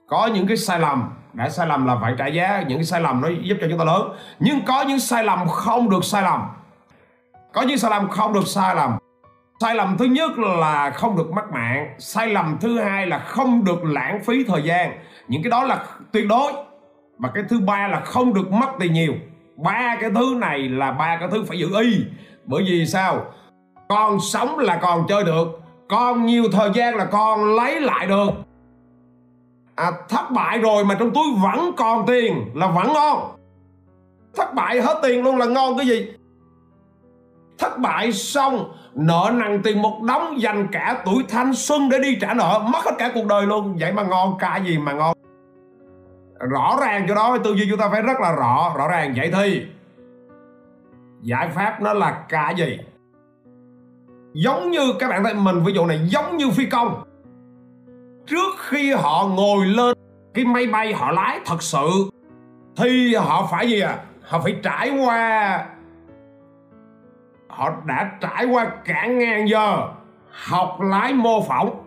Có 0.07 0.29
những 0.33 0.47
cái 0.47 0.57
sai 0.57 0.79
lầm 0.79 1.09
đã 1.37 1.49
sai 1.49 1.67
lầm 1.67 1.85
là 1.85 1.97
phải 2.01 2.13
trả 2.17 2.27
giá, 2.27 2.63
những 2.67 2.77
cái 2.77 2.85
sai 2.85 3.01
lầm 3.01 3.21
nó 3.21 3.27
giúp 3.41 3.57
cho 3.61 3.67
chúng 3.69 3.79
ta 3.79 3.85
lớn. 3.85 4.09
Nhưng 4.39 4.65
có 4.65 4.81
những 4.81 4.99
sai 4.99 5.23
lầm 5.23 5.47
không 5.47 5.89
được 5.89 6.05
sai 6.05 6.23
lầm. 6.23 6.41
Có 7.53 7.61
những 7.61 7.77
sai 7.77 7.91
lầm 7.91 8.09
không 8.09 8.33
được 8.33 8.47
sai 8.47 8.75
lầm. 8.75 8.97
Sai 9.59 9.75
lầm 9.75 9.97
thứ 9.97 10.05
nhất 10.05 10.39
là 10.39 10.89
không 10.89 11.17
được 11.17 11.31
mất 11.31 11.51
mạng. 11.53 11.95
Sai 11.99 12.27
lầm 12.27 12.57
thứ 12.61 12.79
hai 12.79 13.07
là 13.07 13.19
không 13.19 13.63
được 13.63 13.83
lãng 13.83 14.23
phí 14.23 14.43
thời 14.43 14.63
gian. 14.63 14.91
Những 15.27 15.43
cái 15.43 15.49
đó 15.49 15.63
là 15.63 15.83
tuyệt 16.11 16.25
đối. 16.29 16.53
Và 17.17 17.29
cái 17.33 17.43
thứ 17.49 17.59
ba 17.59 17.87
là 17.87 17.99
không 17.99 18.33
được 18.33 18.51
mất 18.51 18.69
tiền 18.79 18.93
nhiều. 18.93 19.13
Ba 19.57 19.95
cái 20.01 20.09
thứ 20.15 20.35
này 20.37 20.59
là 20.59 20.91
ba 20.91 21.17
cái 21.19 21.29
thứ 21.31 21.43
phải 21.47 21.59
giữ 21.59 21.67
y. 21.81 22.05
Bởi 22.45 22.63
vì 22.63 22.85
sao? 22.85 23.25
Con 23.89 24.19
sống 24.19 24.59
là 24.59 24.79
còn 24.81 25.07
chơi 25.07 25.23
được. 25.23 25.61
Con 25.89 26.25
nhiều 26.25 26.43
thời 26.51 26.69
gian 26.73 26.95
là 26.95 27.05
con 27.05 27.55
lấy 27.55 27.81
lại 27.81 28.05
được 28.07 28.46
à, 29.77 29.91
thất 30.09 30.31
bại 30.31 30.59
rồi 30.59 30.85
mà 30.85 30.95
trong 30.99 31.13
túi 31.13 31.23
vẫn 31.43 31.71
còn 31.77 32.05
tiền 32.07 32.51
là 32.53 32.67
vẫn 32.67 32.93
ngon. 32.93 33.35
Thất 34.35 34.53
bại 34.53 34.81
hết 34.81 34.99
tiền 35.03 35.23
luôn 35.23 35.37
là 35.37 35.45
ngon 35.45 35.77
cái 35.77 35.87
gì? 35.87 36.13
Thất 37.57 37.79
bại 37.79 38.11
xong 38.11 38.73
nợ 38.93 39.31
nặng 39.33 39.59
tiền 39.63 39.81
một 39.81 40.01
đống 40.07 40.41
dành 40.41 40.67
cả 40.71 41.01
tuổi 41.05 41.23
thanh 41.29 41.53
xuân 41.53 41.89
để 41.89 41.99
đi 41.99 42.17
trả 42.21 42.33
nợ 42.33 42.67
mất 42.73 42.85
hết 42.85 42.91
cả 42.97 43.11
cuộc 43.13 43.25
đời 43.25 43.45
luôn. 43.45 43.77
Vậy 43.79 43.93
mà 43.93 44.03
ngon 44.03 44.37
cả 44.39 44.57
gì 44.57 44.77
mà 44.77 44.93
ngon? 44.93 45.17
Rõ 46.39 46.77
ràng 46.81 47.05
cho 47.07 47.15
đó 47.15 47.37
tư 47.43 47.53
duy 47.53 47.67
chúng 47.69 47.79
ta 47.79 47.89
phải 47.89 48.01
rất 48.01 48.19
là 48.21 48.35
rõ 48.35 48.73
rõ 48.77 48.87
ràng 48.87 49.13
vậy 49.17 49.31
thì. 49.33 49.65
Giải 51.21 51.49
pháp 51.55 51.81
nó 51.81 51.93
là 51.93 52.23
cả 52.29 52.49
gì? 52.49 52.77
Giống 54.33 54.71
như 54.71 54.93
các 54.99 55.09
bạn 55.09 55.23
thấy 55.23 55.33
mình 55.33 55.63
ví 55.63 55.73
dụ 55.73 55.85
này 55.85 55.99
giống 56.07 56.37
như 56.37 56.49
phi 56.49 56.65
công 56.65 57.03
trước 58.27 58.55
khi 58.59 58.91
họ 58.91 59.27
ngồi 59.35 59.65
lên, 59.65 59.97
cái 60.33 60.45
máy 60.45 60.67
bay 60.67 60.93
họ 60.93 61.11
lái 61.11 61.39
thật 61.45 61.63
sự, 61.63 62.09
thì 62.77 63.15
họ 63.15 63.47
phải 63.51 63.69
gì 63.69 63.79
à? 63.79 63.99
Họ 64.21 64.39
phải 64.39 64.55
trải 64.63 64.89
qua, 64.89 65.65
họ 67.47 67.69
đã 67.85 68.11
trải 68.21 68.45
qua 68.45 68.71
cả 68.85 69.05
ngàn 69.07 69.49
giờ 69.49 69.87
học 70.29 70.77
lái 70.81 71.13
mô 71.13 71.41
phỏng. 71.41 71.83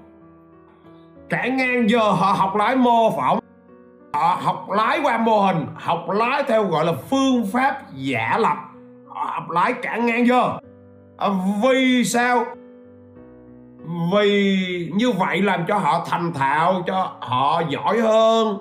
Cả 1.28 1.46
ngàn 1.46 1.90
giờ 1.90 2.10
họ 2.10 2.32
học 2.32 2.56
lái 2.56 2.76
mô 2.76 3.10
phỏng, 3.16 3.38
họ 4.14 4.38
học 4.42 4.70
lái 4.70 5.00
qua 5.02 5.18
mô 5.18 5.40
hình, 5.40 5.66
học 5.74 6.10
lái 6.10 6.42
theo 6.42 6.64
gọi 6.64 6.84
là 6.84 6.92
phương 7.10 7.46
pháp 7.52 7.82
giả 7.94 8.38
lập. 8.38 8.56
Họ 9.08 9.24
học 9.34 9.50
lái 9.50 9.72
cả 9.72 9.96
ngàn 9.96 10.26
giờ. 10.26 10.58
À, 11.18 11.28
vì 11.62 12.04
sao? 12.04 12.44
Vì 14.12 14.90
như 14.94 15.10
vậy 15.10 15.42
làm 15.42 15.64
cho 15.68 15.78
họ 15.78 16.06
thành 16.08 16.32
thạo, 16.32 16.82
cho 16.86 17.12
họ 17.20 17.62
giỏi 17.68 17.98
hơn, 17.98 18.58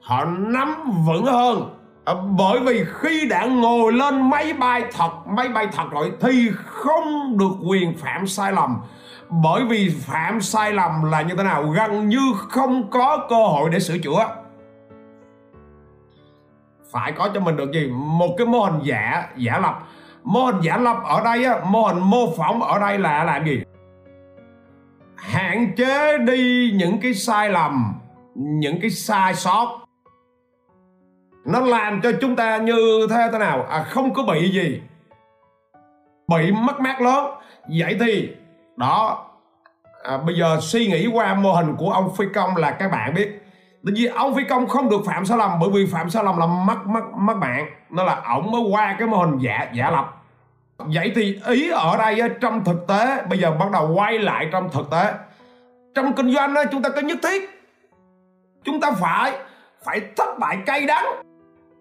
họ 0.00 0.24
nắm 0.24 0.90
vững 1.06 1.24
hơn. 1.24 1.76
À, 2.04 2.14
bởi 2.38 2.60
vì 2.60 2.84
khi 2.84 3.26
đã 3.28 3.46
ngồi 3.46 3.92
lên 3.92 4.30
máy 4.30 4.52
bay 4.52 4.84
thật 4.92 5.10
máy 5.36 5.48
bay 5.48 5.66
thật 5.72 5.90
rồi 5.90 6.12
thì 6.20 6.50
không 6.66 7.38
được 7.38 7.52
quyền 7.68 7.96
phạm 7.96 8.26
sai 8.26 8.52
lầm. 8.52 8.80
Bởi 9.28 9.64
vì 9.64 9.88
phạm 10.00 10.40
sai 10.40 10.72
lầm 10.72 11.02
là 11.02 11.22
như 11.22 11.34
thế 11.36 11.42
nào? 11.42 11.62
Gần 11.62 12.08
như 12.08 12.20
không 12.48 12.90
có 12.90 13.26
cơ 13.30 13.36
hội 13.36 13.70
để 13.70 13.80
sửa 13.80 13.98
chữa. 13.98 14.26
Phải 16.92 17.12
có 17.12 17.28
cho 17.34 17.40
mình 17.40 17.56
được 17.56 17.72
gì? 17.72 17.90
Một 17.92 18.34
cái 18.38 18.46
mô 18.46 18.60
hình 18.60 18.80
giả 18.82 19.28
giả 19.36 19.58
lập. 19.58 19.78
Mô 20.24 20.44
hình 20.44 20.60
giả 20.60 20.76
lập 20.76 20.96
ở 21.04 21.24
đây 21.24 21.44
á, 21.44 21.54
mô 21.64 21.82
hình 21.82 21.98
mô 21.98 22.32
phỏng 22.36 22.62
ở 22.62 22.78
đây 22.78 22.98
là 22.98 23.24
làm 23.24 23.44
gì? 23.46 23.62
Hạn 25.20 25.72
chế 25.76 26.18
đi 26.18 26.72
những 26.76 27.00
cái 27.00 27.14
sai 27.14 27.50
lầm 27.50 27.94
những 28.34 28.80
cái 28.80 28.90
sai 28.90 29.34
sót. 29.34 29.78
Nó 31.46 31.60
làm 31.60 32.00
cho 32.02 32.12
chúng 32.20 32.36
ta 32.36 32.56
như 32.56 33.06
thế 33.10 33.28
thế 33.32 33.38
nào? 33.38 33.62
À, 33.62 33.82
không 33.82 34.14
có 34.14 34.22
bị 34.22 34.50
gì. 34.50 34.80
Bị 36.28 36.52
mất 36.52 36.80
mát 36.80 37.00
lớn. 37.00 37.26
Vậy 37.78 37.96
thì 38.00 38.28
đó 38.76 39.26
à, 40.04 40.18
bây 40.26 40.34
giờ 40.38 40.58
suy 40.60 40.86
nghĩ 40.86 41.06
qua 41.12 41.34
mô 41.34 41.52
hình 41.52 41.76
của 41.78 41.90
ông 41.90 42.14
phi 42.16 42.24
công 42.34 42.56
là 42.56 42.70
các 42.70 42.92
bạn 42.92 43.14
biết. 43.14 43.42
Tại 43.84 43.92
vì 43.96 44.06
ông 44.06 44.34
phi 44.34 44.44
công 44.44 44.68
không 44.68 44.90
được 44.90 45.00
phạm 45.06 45.24
sai 45.24 45.38
lầm 45.38 45.50
bởi 45.60 45.70
vì 45.70 45.86
phạm 45.86 46.10
sai 46.10 46.24
lầm 46.24 46.38
là 46.38 46.46
mất 46.46 46.86
mất 46.86 47.00
mất 47.16 47.36
mạng. 47.36 47.66
Nó 47.90 48.04
là 48.04 48.22
ổng 48.34 48.50
mới 48.50 48.60
qua 48.60 48.96
cái 48.98 49.08
mô 49.08 49.16
hình 49.16 49.38
giả 49.38 49.70
giả 49.74 49.90
lập 49.90 50.19
vậy 50.94 51.12
thì 51.14 51.40
ý 51.46 51.70
ở 51.70 51.96
đây 51.96 52.20
trong 52.40 52.64
thực 52.64 52.86
tế, 52.88 53.22
bây 53.30 53.38
giờ 53.38 53.50
bắt 53.50 53.70
đầu 53.72 53.92
quay 53.94 54.18
lại 54.18 54.48
trong 54.52 54.70
thực 54.72 54.90
tế. 54.90 55.12
Trong 55.94 56.12
kinh 56.12 56.30
doanh 56.34 56.54
chúng 56.72 56.82
ta 56.82 56.88
có 56.88 57.00
nhất 57.00 57.18
thiết. 57.22 57.50
Chúng 58.64 58.80
ta 58.80 58.90
phải 58.90 59.32
phải 59.84 60.00
thất 60.16 60.38
bại 60.38 60.58
cay 60.66 60.86
đắng. 60.86 61.06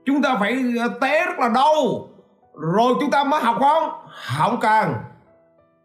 Chúng 0.06 0.22
ta 0.22 0.38
phải 0.40 0.64
ờ, 0.80 0.88
té 1.02 1.26
rất 1.26 1.40
là 1.40 1.50
đau. 1.50 2.08
Rồi 2.54 2.94
chúng 3.00 3.12
ta 3.12 3.24
mới 3.24 3.42
học 3.42 3.58
không? 3.60 3.90
Không 4.38 4.60
cần. 4.60 4.94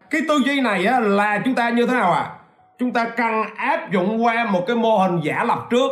Cái 0.09 0.21
tư 0.29 0.37
duy 0.45 0.61
này 0.61 0.83
là 1.01 1.41
chúng 1.45 1.55
ta 1.55 1.69
như 1.69 1.87
thế 1.87 1.93
nào 1.93 2.11
à 2.11 2.35
chúng 2.77 2.93
ta 2.93 3.05
cần 3.17 3.43
áp 3.55 3.91
dụng 3.91 4.23
qua 4.23 4.45
một 4.45 4.63
cái 4.67 4.75
mô 4.75 4.97
hình 4.97 5.19
giả 5.23 5.43
lập 5.43 5.67
trước. 5.69 5.91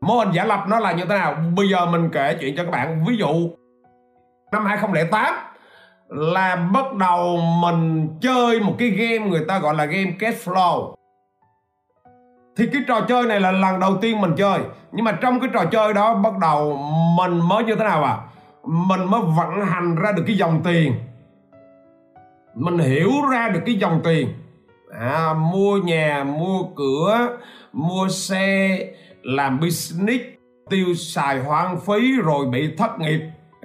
Mô 0.00 0.18
hình 0.18 0.32
giả 0.32 0.44
lập 0.44 0.64
nó 0.68 0.80
là 0.80 0.92
như 0.92 1.04
thế 1.04 1.18
nào? 1.18 1.36
Bây 1.56 1.68
giờ 1.68 1.86
mình 1.86 2.10
kể 2.12 2.36
chuyện 2.40 2.56
cho 2.56 2.64
các 2.64 2.70
bạn. 2.70 3.04
Ví 3.08 3.16
dụ, 3.16 3.50
năm 4.52 4.66
2008 4.66 5.34
là 6.08 6.56
bắt 6.56 6.94
đầu 6.94 7.36
mình 7.36 8.08
chơi 8.20 8.60
một 8.60 8.74
cái 8.78 8.88
game 8.88 9.28
người 9.30 9.44
ta 9.48 9.58
gọi 9.58 9.74
là 9.74 9.84
game 9.84 10.10
cash 10.18 10.48
flow. 10.48 10.94
Thì 12.56 12.66
cái 12.72 12.82
trò 12.88 13.00
chơi 13.00 13.26
này 13.26 13.40
là 13.40 13.52
lần 13.52 13.80
đầu 13.80 13.96
tiên 13.96 14.20
mình 14.20 14.34
chơi. 14.36 14.58
Nhưng 14.92 15.04
mà 15.04 15.12
trong 15.12 15.40
cái 15.40 15.50
trò 15.52 15.64
chơi 15.64 15.94
đó 15.94 16.14
bắt 16.14 16.32
đầu 16.40 16.76
mình 17.16 17.40
mới 17.48 17.64
như 17.64 17.74
thế 17.74 17.84
nào 17.84 18.04
à? 18.04 18.18
Mình 18.64 19.04
mới 19.04 19.20
vận 19.20 19.66
hành 19.66 19.96
ra 19.96 20.12
được 20.12 20.22
cái 20.26 20.36
dòng 20.36 20.60
tiền. 20.64 20.94
Mình 22.54 22.78
hiểu 22.78 23.10
ra 23.30 23.48
được 23.48 23.60
cái 23.66 23.74
dòng 23.74 24.00
tiền. 24.04 24.28
À, 25.00 25.34
mua 25.34 25.76
nhà 25.76 26.24
mua 26.24 26.62
cửa 26.76 27.38
mua 27.72 28.08
xe 28.08 28.78
làm 29.22 29.60
business 29.60 30.24
tiêu 30.70 30.94
xài 30.94 31.40
hoang 31.40 31.80
phí 31.80 32.16
rồi 32.16 32.46
bị 32.46 32.76
thất 32.78 32.98
nghiệp. 32.98 33.20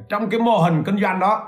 Trong 0.10 0.30
cái 0.30 0.40
mô 0.40 0.58
hình 0.58 0.84
kinh 0.84 1.02
doanh 1.02 1.20
đó 1.20 1.48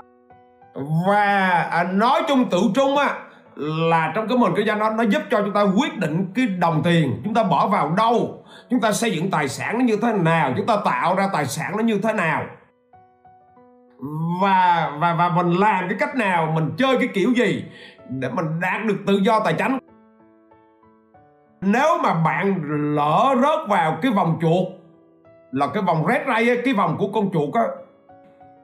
và 1.06 1.48
à, 1.70 1.84
nói 1.92 2.22
chung 2.28 2.50
tự 2.50 2.60
trung 2.74 2.96
á 2.96 3.14
là 3.56 4.12
trong 4.14 4.28
cái 4.28 4.38
mình 4.38 4.52
kinh 4.56 4.66
doanh 4.66 4.78
đó 4.78 4.90
nó 4.90 5.02
giúp 5.02 5.22
cho 5.30 5.42
chúng 5.42 5.52
ta 5.52 5.62
quyết 5.62 5.98
định 5.98 6.32
cái 6.34 6.46
đồng 6.46 6.82
tiền. 6.84 7.20
Chúng 7.24 7.34
ta 7.34 7.42
bỏ 7.42 7.68
vào 7.68 7.94
đâu? 7.96 8.44
Chúng 8.70 8.80
ta 8.80 8.92
xây 8.92 9.12
dựng 9.12 9.30
tài 9.30 9.48
sản 9.48 9.78
nó 9.78 9.84
như 9.84 9.96
thế 10.02 10.12
nào? 10.12 10.52
Chúng 10.56 10.66
ta 10.66 10.76
tạo 10.84 11.14
ra 11.14 11.28
tài 11.32 11.46
sản 11.46 11.72
nó 11.76 11.82
như 11.82 11.98
thế 12.02 12.12
nào? 12.12 12.44
Và 14.42 14.90
và 14.98 15.14
và 15.14 15.28
mình 15.28 15.52
làm 15.52 15.88
cái 15.88 15.98
cách 16.00 16.16
nào? 16.16 16.52
Mình 16.54 16.70
chơi 16.78 16.96
cái 16.98 17.08
kiểu 17.14 17.32
gì? 17.36 17.64
Để 18.08 18.28
mình 18.28 18.60
đạt 18.60 18.86
được 18.86 18.96
tự 19.06 19.16
do 19.16 19.40
tài 19.40 19.54
chính. 19.54 19.78
Nếu 21.60 21.98
mà 22.02 22.14
bạn 22.14 22.60
lỡ 22.94 23.34
rớt 23.42 23.68
vào 23.68 23.98
cái 24.02 24.12
vòng 24.12 24.38
chuột 24.40 24.68
là 25.52 25.66
cái 25.66 25.82
vòng 25.82 26.06
red 26.08 26.20
ray 26.28 26.56
cái 26.64 26.74
vòng 26.74 26.96
của 26.98 27.08
con 27.14 27.30
chuột 27.32 27.54
á 27.54 27.62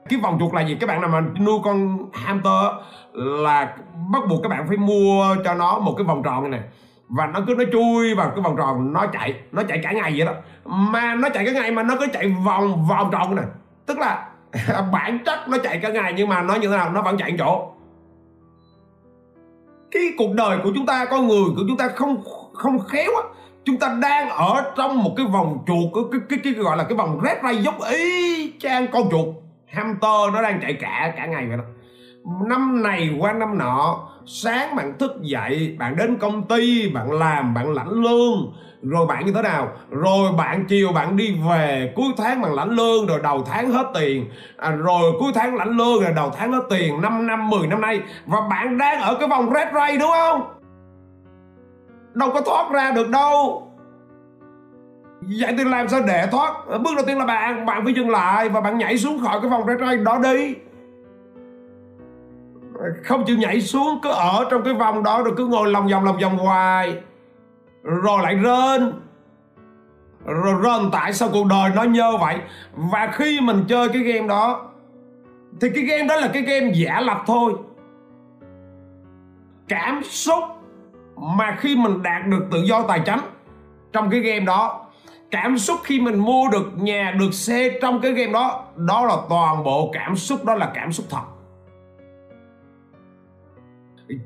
cái 0.09 0.19
vòng 0.19 0.37
chuột 0.39 0.53
là 0.53 0.61
gì? 0.61 0.77
Các 0.79 0.87
bạn 0.87 1.01
nào 1.01 1.09
mà 1.09 1.21
nuôi 1.39 1.59
con 1.63 1.97
hamster 2.13 2.71
là 3.13 3.75
bắt 4.11 4.23
buộc 4.29 4.43
các 4.43 4.49
bạn 4.49 4.67
phải 4.67 4.77
mua 4.77 5.35
cho 5.45 5.53
nó 5.53 5.79
một 5.79 5.93
cái 5.97 6.05
vòng 6.05 6.23
tròn 6.23 6.51
này 6.51 6.59
nè. 6.59 6.67
Và 7.09 7.25
nó 7.25 7.39
cứ 7.47 7.55
nó 7.57 7.63
chui 7.71 8.15
vào 8.15 8.29
cái 8.35 8.41
vòng 8.43 8.57
tròn 8.57 8.93
nó 8.93 9.05
chạy 9.13 9.33
nó 9.51 9.63
chạy 9.63 9.79
cả 9.83 9.91
ngày 9.91 10.13
vậy 10.17 10.25
đó. 10.25 10.33
Mà 10.65 11.15
nó 11.15 11.29
chạy 11.29 11.45
cả 11.45 11.51
ngày 11.51 11.71
mà 11.71 11.83
nó 11.83 11.95
cứ 11.99 12.07
chạy 12.13 12.35
vòng 12.45 12.85
vòng 12.89 13.09
tròn 13.11 13.35
này 13.35 13.45
tức 13.85 13.97
là 13.97 14.29
bản 14.91 15.19
chất 15.25 15.49
nó 15.49 15.57
chạy 15.63 15.79
cả 15.79 15.89
ngày 15.89 16.13
nhưng 16.17 16.29
mà 16.29 16.41
nó 16.41 16.55
như 16.55 16.67
thế 16.67 16.77
nào? 16.77 16.91
Nó 16.91 17.01
vẫn 17.01 17.17
chạy 17.17 17.35
chỗ. 17.39 17.69
Cái 19.91 20.03
cuộc 20.17 20.33
đời 20.33 20.57
của 20.63 20.71
chúng 20.75 20.85
ta 20.85 21.05
con 21.05 21.27
người 21.27 21.45
của 21.55 21.63
chúng 21.67 21.77
ta 21.77 21.87
không 21.87 22.23
không 22.53 22.79
khéo 22.79 23.11
á. 23.15 23.23
Chúng 23.65 23.77
ta 23.77 23.97
đang 24.01 24.29
ở 24.29 24.71
trong 24.75 25.03
một 25.03 25.13
cái 25.17 25.25
vòng 25.25 25.63
chuột 25.67 25.91
cái 25.93 26.03
cái, 26.11 26.21
cái, 26.29 26.39
cái 26.43 26.63
gọi 26.63 26.77
là 26.77 26.83
cái 26.83 26.97
vòng 26.97 27.19
rét 27.23 27.39
ray 27.43 27.57
dốc 27.57 27.75
y 27.91 28.51
chang 28.59 28.87
con 28.91 29.03
chuột 29.11 29.42
hamster 29.73 30.33
nó 30.33 30.41
đang 30.41 30.61
chạy 30.61 30.73
cả 30.73 31.13
cả 31.17 31.25
ngày 31.25 31.47
vậy 31.47 31.57
đó. 31.57 31.63
Năm 32.47 32.83
này 32.83 33.15
qua 33.19 33.33
năm 33.33 33.57
nọ 33.57 34.07
sáng 34.25 34.75
bạn 34.75 34.97
thức 34.99 35.11
dậy 35.21 35.75
bạn 35.79 35.95
đến 35.95 36.17
công 36.17 36.47
ty 36.47 36.89
bạn 36.89 37.11
làm 37.11 37.53
bạn 37.53 37.73
lãnh 37.73 37.89
lương. 37.89 38.53
Rồi 38.81 39.05
bạn 39.05 39.25
như 39.25 39.33
thế 39.33 39.41
nào? 39.41 39.67
Rồi 39.89 40.31
bạn 40.37 40.65
chiều 40.65 40.91
bạn 40.91 41.17
đi 41.17 41.39
về 41.49 41.93
cuối 41.95 42.13
tháng 42.17 42.41
bạn 42.41 42.53
lãnh 42.53 42.69
lương 42.69 43.05
rồi 43.05 43.19
đầu 43.23 43.43
tháng 43.45 43.71
hết 43.71 43.91
tiền. 43.93 44.29
À, 44.57 44.71
rồi 44.71 45.11
cuối 45.19 45.31
tháng 45.35 45.55
lãnh 45.55 45.77
lương 45.77 46.03
rồi 46.03 46.13
đầu 46.15 46.31
tháng 46.37 46.51
hết 46.51 46.63
tiền 46.69 47.01
5 47.01 47.27
năm 47.27 47.49
10 47.49 47.67
năm 47.67 47.81
nay. 47.81 48.01
Và 48.25 48.37
bạn 48.49 48.77
đang 48.77 49.01
ở 49.01 49.15
cái 49.19 49.29
vòng 49.29 49.53
red 49.53 49.67
ray 49.73 49.97
đúng 49.97 50.11
không? 50.11 50.41
Đâu 52.13 52.29
có 52.33 52.41
thoát 52.41 52.71
ra 52.71 52.91
được 52.91 53.09
đâu 53.09 53.67
vậy 55.39 55.55
thì 55.57 55.63
làm 55.63 55.87
sao 55.87 56.01
để 56.07 56.27
thoát? 56.31 56.53
Bước 56.69 56.95
đầu 56.95 57.05
tiên 57.07 57.17
là 57.17 57.25
bạn 57.25 57.65
bạn 57.65 57.83
phải 57.83 57.93
dừng 57.93 58.09
lại 58.09 58.49
và 58.49 58.61
bạn 58.61 58.77
nhảy 58.77 58.97
xuống 58.97 59.19
khỏi 59.19 59.39
cái 59.41 59.49
vòng 59.49 59.67
red 59.67 59.79
ray 59.79 59.97
đó 59.97 60.19
đi. 60.23 60.55
Không 63.03 63.23
chịu 63.25 63.37
nhảy 63.37 63.61
xuống, 63.61 63.99
cứ 64.03 64.09
ở 64.09 64.47
trong 64.51 64.63
cái 64.63 64.73
vòng 64.73 65.03
đó 65.03 65.23
rồi 65.23 65.33
cứ 65.37 65.47
ngồi 65.47 65.71
lòng 65.71 65.87
vòng 65.87 66.03
lòng 66.03 66.17
vòng 66.21 66.37
hoài. 66.37 66.97
Rồi 67.83 68.21
lại 68.23 68.35
rên. 68.35 68.93
Rồi 70.25 70.53
rên 70.63 70.91
tại 70.91 71.13
sao 71.13 71.29
cuộc 71.33 71.47
đời 71.47 71.71
nó 71.75 71.83
nhơ 71.83 72.17
vậy? 72.17 72.37
Và 72.73 73.09
khi 73.13 73.41
mình 73.41 73.63
chơi 73.67 73.89
cái 73.89 74.01
game 74.01 74.27
đó, 74.27 74.71
thì 75.61 75.69
cái 75.75 75.83
game 75.83 76.03
đó 76.03 76.15
là 76.15 76.29
cái 76.33 76.41
game 76.41 76.71
giả 76.73 77.01
lập 77.01 77.23
thôi. 77.25 77.53
Cảm 79.67 80.03
xúc 80.03 80.43
mà 81.15 81.57
khi 81.59 81.75
mình 81.75 82.03
đạt 82.03 82.27
được 82.27 82.45
tự 82.51 82.61
do 82.61 82.81
tài 82.87 82.99
chính 82.99 83.19
trong 83.93 84.09
cái 84.09 84.19
game 84.19 84.45
đó 84.45 84.82
cảm 85.33 85.57
xúc 85.57 85.79
khi 85.83 85.99
mình 85.99 86.19
mua 86.19 86.47
được 86.51 86.71
nhà, 86.75 87.15
được 87.19 87.33
xe 87.33 87.69
trong 87.81 88.01
cái 88.01 88.11
game 88.11 88.31
đó 88.31 88.65
đó 88.75 89.05
là 89.05 89.15
toàn 89.29 89.63
bộ 89.63 89.89
cảm 89.93 90.15
xúc, 90.15 90.45
đó 90.45 90.55
là 90.55 90.71
cảm 90.75 90.91
xúc 90.91 91.05
thật. 91.09 91.23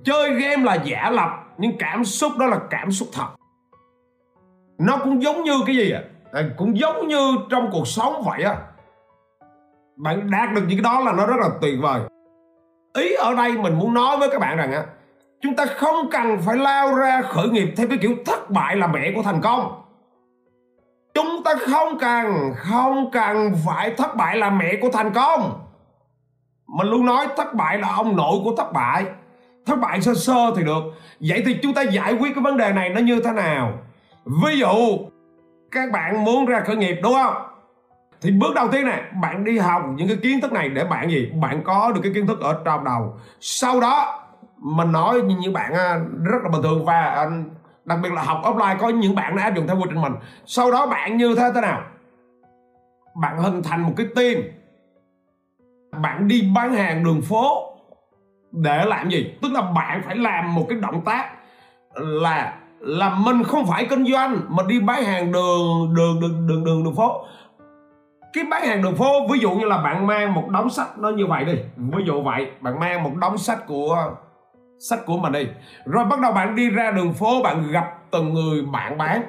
Chơi 0.04 0.34
game 0.34 0.64
là 0.64 0.76
giả 0.76 1.10
lập, 1.10 1.30
nhưng 1.58 1.78
cảm 1.80 2.06
xúc 2.06 2.32
đó 2.40 2.46
là 2.46 2.60
cảm 2.70 2.92
xúc 2.92 3.08
thật. 3.14 3.28
Nó 4.80 4.98
cũng 5.04 5.24
giống 5.24 5.44
như 5.44 5.54
cái 5.66 5.76
gì 5.76 5.92
ạ 5.92 6.02
à? 6.32 6.42
cũng 6.58 6.78
giống 6.78 7.08
như 7.08 7.36
trong 7.50 7.70
cuộc 7.72 7.88
sống 7.88 8.24
vậy 8.26 8.44
á. 8.44 8.56
Bạn 9.96 10.32
đạt 10.32 10.54
được 10.54 10.62
những 10.68 10.84
cái 10.84 10.94
đó 10.94 11.00
là 11.00 11.12
nó 11.12 11.26
rất 11.26 11.38
là 11.40 11.50
tuyệt 11.62 11.80
vời. 11.82 12.02
Ý 12.94 13.14
ở 13.14 13.36
đây 13.36 13.52
mình 13.52 13.80
muốn 13.80 13.94
nói 13.94 14.18
với 14.18 14.30
các 14.30 14.40
bạn 14.40 14.58
rằng 14.58 14.72
á, 14.72 14.84
chúng 15.42 15.56
ta 15.56 15.66
không 15.66 16.10
cần 16.12 16.38
phải 16.46 16.58
lao 16.58 16.96
ra 16.96 17.22
khởi 17.22 17.50
nghiệp 17.50 17.74
theo 17.78 17.88
cái 17.88 17.98
kiểu 18.02 18.16
thất 18.26 18.50
bại 18.50 18.76
là 18.76 18.88
mẹ 18.88 19.12
của 19.16 19.24
thành 19.24 19.42
công 19.42 19.87
chúng 21.18 21.44
ta 21.44 21.54
không 21.72 22.00
cần 22.00 22.54
không 22.56 23.12
cần 23.12 23.54
phải 23.66 23.92
thất 23.98 24.16
bại 24.16 24.38
là 24.38 24.50
mẹ 24.50 24.76
của 24.82 24.90
thành 24.94 25.14
công. 25.14 25.60
Mình 26.68 26.88
luôn 26.88 27.06
nói 27.06 27.28
thất 27.38 27.54
bại 27.54 27.78
là 27.78 27.88
ông 27.88 28.16
nội 28.16 28.40
của 28.44 28.56
thất 28.58 28.74
bại. 28.74 29.06
Thất 29.66 29.76
bại 29.76 30.02
sơ 30.02 30.14
sơ 30.14 30.54
thì 30.56 30.64
được. 30.64 30.84
Vậy 31.20 31.44
thì 31.46 31.60
chúng 31.64 31.74
ta 31.74 31.82
giải 31.82 32.14
quyết 32.14 32.36
cái 32.36 32.44
vấn 32.44 32.58
đề 32.58 32.74
này 32.74 32.90
nó 32.90 33.00
như 33.00 33.22
thế 33.24 33.32
nào? 33.32 33.74
Ví 34.26 34.60
dụ, 34.60 34.98
các 35.72 35.92
bạn 35.92 36.24
muốn 36.24 36.46
ra 36.46 36.60
khởi 36.66 36.76
nghiệp, 36.76 37.00
đúng 37.04 37.14
không? 37.14 37.34
Thì 38.22 38.32
bước 38.32 38.56
đầu 38.56 38.68
tiên 38.68 38.86
này, 38.86 39.02
bạn 39.22 39.44
đi 39.44 39.58
học 39.58 39.84
những 39.96 40.08
cái 40.08 40.18
kiến 40.24 40.42
thức 40.42 40.52
này 40.52 40.70
để 40.70 40.84
bạn 40.84 41.10
gì? 41.10 41.32
Bạn 41.42 41.62
có 41.64 41.92
được 41.96 42.02
cái 42.04 42.12
kiến 42.16 42.28
thức 42.28 42.42
ở 42.42 42.62
trong 42.66 42.84
đầu. 42.84 43.18
Sau 43.40 43.80
đó, 43.80 44.24
mình 44.58 44.92
nói 44.92 45.22
như 45.22 45.52
bạn 45.52 45.74
à, 45.74 46.00
rất 46.24 46.40
là 46.44 46.50
bình 46.50 46.62
thường 46.62 46.86
và 46.86 47.02
à, 47.02 47.26
đặc 47.88 48.00
biệt 48.04 48.12
là 48.12 48.24
học 48.24 48.42
offline, 48.44 48.78
có 48.80 48.90
những 48.90 49.16
bạn 49.16 49.36
đã 49.36 49.44
áp 49.44 49.56
dụng 49.56 49.68
theo 49.68 49.78
quy 49.78 49.84
trình 49.90 50.02
mình. 50.02 50.14
Sau 50.46 50.72
đó 50.72 50.88
bạn 50.88 51.18
như 51.18 51.36
thế 51.36 51.52
thế 51.56 51.62
nào? 51.62 51.82
Bạn 53.22 53.38
hình 53.38 53.64
thành 53.64 53.82
một 53.82 53.94
cái 53.98 54.08
team. 54.16 54.36
Bạn 56.02 56.28
đi 56.28 56.52
bán 56.56 56.74
hàng 56.74 57.04
đường 57.04 57.22
phố 57.22 57.74
để 58.52 58.86
làm 58.86 59.10
gì? 59.10 59.34
Tức 59.42 59.52
là 59.52 59.62
bạn 59.62 60.02
phải 60.06 60.16
làm 60.16 60.56
một 60.56 60.66
cái 60.70 60.80
động 60.80 61.02
tác 61.06 61.30
là 61.96 62.54
là 62.80 63.10
mình 63.10 63.44
không 63.44 63.66
phải 63.66 63.86
kinh 63.90 64.06
doanh, 64.06 64.42
mà 64.48 64.64
đi 64.68 64.80
bán 64.80 65.04
hàng 65.04 65.32
đường 65.32 65.94
đường 65.96 66.20
đường 66.22 66.48
đường 66.48 66.64
đường 66.64 66.84
đường 66.84 66.96
phố. 66.96 67.26
Cái 68.34 68.44
bán 68.52 68.62
hàng 68.62 68.82
đường 68.82 68.96
phố, 68.96 69.28
ví 69.32 69.40
dụ 69.40 69.52
như 69.52 69.66
là 69.66 69.78
bạn 69.78 70.08
mang 70.08 70.34
một 70.34 70.50
đống 70.50 70.70
sách 70.70 70.98
nó 70.98 71.10
như 71.10 71.28
vậy 71.28 71.46
đi. 71.46 71.54
Ví 71.78 72.04
dụ 72.06 72.22
vậy, 72.22 72.52
bạn 72.62 72.80
mang 72.80 73.04
một 73.04 73.12
đống 73.16 73.38
sách 73.38 73.68
của 73.68 74.16
sách 74.80 75.00
của 75.06 75.18
mình 75.18 75.32
đi. 75.32 75.48
Rồi 75.86 76.06
bắt 76.06 76.20
đầu 76.20 76.32
bạn 76.32 76.56
đi 76.56 76.70
ra 76.70 76.92
đường 76.92 77.14
phố, 77.14 77.42
bạn 77.44 77.72
gặp 77.72 77.86
từng 78.12 78.34
người, 78.34 78.62
bạn 78.62 78.98
bán. 78.98 79.22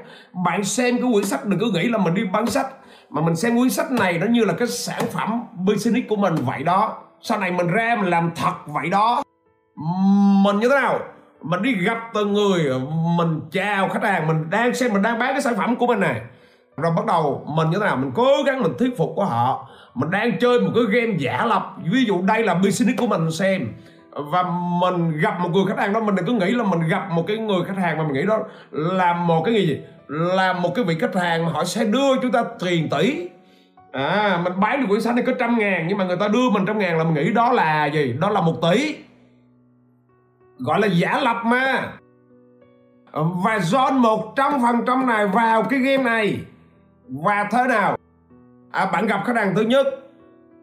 Bạn 0.45 0.64
xem 0.64 0.97
cái 0.97 1.11
quyển 1.12 1.25
sách, 1.25 1.47
đừng 1.47 1.61
cứ 1.61 1.71
nghĩ 1.75 1.88
là 1.88 1.99
mình 1.99 2.14
đi 2.14 2.23
bán 2.33 2.47
sách. 2.47 2.67
Mà 3.11 3.23
mình 3.23 3.37
xem 3.37 3.57
quyển 3.57 3.71
sách 3.71 3.93
này 3.93 4.19
nó 4.19 4.26
như 4.26 4.45
là 4.45 4.52
cái 4.52 4.69
sản 4.69 5.02
phẩm 5.12 5.43
business 5.67 6.09
của 6.09 6.17
mình 6.17 6.35
vậy 6.35 6.62
đó. 6.62 6.97
Sau 7.21 7.38
này 7.38 7.52
mình 7.52 7.67
ra 7.67 7.97
mình 8.00 8.11
làm 8.11 8.31
thật 8.37 8.52
vậy 8.67 8.90
đó. 8.90 9.23
Mình 10.45 10.59
như 10.59 10.69
thế 10.69 10.75
nào? 10.81 10.99
Mình 11.43 11.62
đi 11.62 11.75
gặp 11.75 11.99
từng 12.14 12.33
người, 12.33 12.73
mình 13.17 13.40
chào 13.50 13.88
khách 13.88 14.02
hàng, 14.02 14.26
mình 14.28 14.50
đang 14.50 14.75
xem, 14.75 14.93
mình 14.93 15.02
đang 15.02 15.19
bán 15.19 15.33
cái 15.33 15.43
sản 15.43 15.57
phẩm 15.57 15.76
của 15.76 15.87
mình 15.87 16.00
này 16.00 16.21
rồi 16.76 16.93
bắt 16.97 17.07
đầu 17.07 17.45
mình 17.57 17.71
như 17.71 17.78
thế 17.78 17.87
nào? 17.87 17.97
Mình 17.97 18.11
cố 18.14 18.43
gắng 18.47 18.62
mình 18.62 18.73
thuyết 18.78 18.99
phục 18.99 19.12
của 19.17 19.25
họ. 19.25 19.69
Mình 19.95 20.11
đang 20.11 20.38
chơi 20.38 20.61
một 20.61 20.71
cái 20.75 20.85
game 21.00 21.19
giả 21.19 21.45
lập. 21.47 21.75
Ví 21.93 22.05
dụ 22.05 22.23
đây 22.23 22.43
là 22.43 22.55
business 22.55 22.99
của 22.99 23.07
mình, 23.07 23.31
xem 23.31 23.73
và 24.19 24.45
mình 24.81 25.21
gặp 25.21 25.41
một 25.41 25.49
người 25.53 25.65
khách 25.69 25.79
hàng 25.79 25.93
đó 25.93 26.01
mình 26.01 26.15
đừng 26.15 26.27
cứ 26.27 26.33
nghĩ 26.33 26.51
là 26.51 26.65
mình 26.65 26.89
gặp 26.89 27.09
một 27.11 27.25
cái 27.27 27.37
người 27.37 27.65
khách 27.65 27.77
hàng 27.77 27.99
mà 27.99 28.05
mình 28.05 28.13
nghĩ 28.13 28.27
đó 28.27 28.39
là 28.73 29.15
một 29.15 29.43
cái 29.45 29.55
gì? 29.55 29.81
Là 30.09 30.53
một 30.53 30.75
cái 30.75 30.85
vị 30.85 30.97
khách 31.01 31.15
hàng 31.15 31.47
mà 31.47 31.53
họ 31.53 31.65
sẽ 31.65 31.85
đưa 31.85 32.17
chúng 32.23 32.33
ta 32.33 32.45
tiền 32.61 32.89
tỷ. 32.89 33.29
À 33.93 34.41
mình 34.45 34.53
bán 34.61 34.81
được 34.81 34.87
quyển 34.89 35.01
sách 35.01 35.15
này 35.15 35.25
có 35.27 35.33
trăm 35.39 35.59
ngàn 35.59 35.87
nhưng 35.89 35.99
mà 35.99 36.05
người 36.05 36.17
ta 36.17 36.29
đưa 36.29 36.51
mình 36.51 36.67
trăm 36.67 36.79
ngàn 36.79 36.99
là 36.99 37.05
mình 37.05 37.15
nghĩ 37.15 37.33
đó 37.33 37.53
là 37.53 37.87
gì? 37.87 38.15
Đó 38.21 38.31
là 38.31 38.41
một 38.41 38.55
tỷ. 38.63 38.97
Gọi 40.59 40.81
là 40.81 40.87
giả 40.87 41.21
lập 41.23 41.37
mà. 41.45 41.93
Và 43.13 43.59
John 43.59 43.93
một 43.93 44.33
trăm 44.37 44.53
phần 44.63 44.77
trăm 44.87 45.07
này 45.07 45.27
vào 45.27 45.63
cái 45.63 45.79
game 45.79 46.03
này. 46.03 46.41
Và 47.09 47.49
thế 47.53 47.65
nào? 47.69 47.97
À, 48.71 48.87
bạn 48.87 49.07
gặp 49.07 49.23
khách 49.27 49.37
hàng 49.37 49.55
thứ 49.57 49.63
nhất 49.63 49.87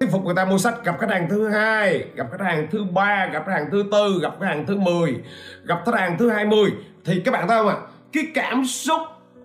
thuyết 0.06 0.12
phục 0.12 0.26
người 0.26 0.36
ta 0.36 0.46
mua 0.46 0.58
sách, 0.58 0.86
gặp 0.86 0.96
khách 1.00 1.10
hàng 1.10 1.28
thứ 1.30 1.50
hai, 1.50 2.06
gặp 2.16 2.28
khách 2.32 2.46
hàng 2.46 2.68
thứ 2.72 2.84
ba, 2.84 3.26
gặp 3.34 3.44
khách 3.46 3.54
hàng 3.54 3.68
thứ 3.72 3.84
tư, 3.92 4.20
gặp 4.22 4.34
khách 4.40 4.48
hàng 4.48 4.66
thứ 4.66 4.76
10 4.76 5.16
gặp 5.64 5.82
khách 5.86 5.96
hàng 5.96 6.18
thứ 6.18 6.30
20 6.30 6.72
thì 7.06 7.22
các 7.26 7.32
bạn 7.32 7.48
thấy 7.48 7.58
không 7.60 7.68
ạ? 7.68 7.76
Cái 8.14 8.24
cảm 8.34 8.66
xúc 8.66 9.02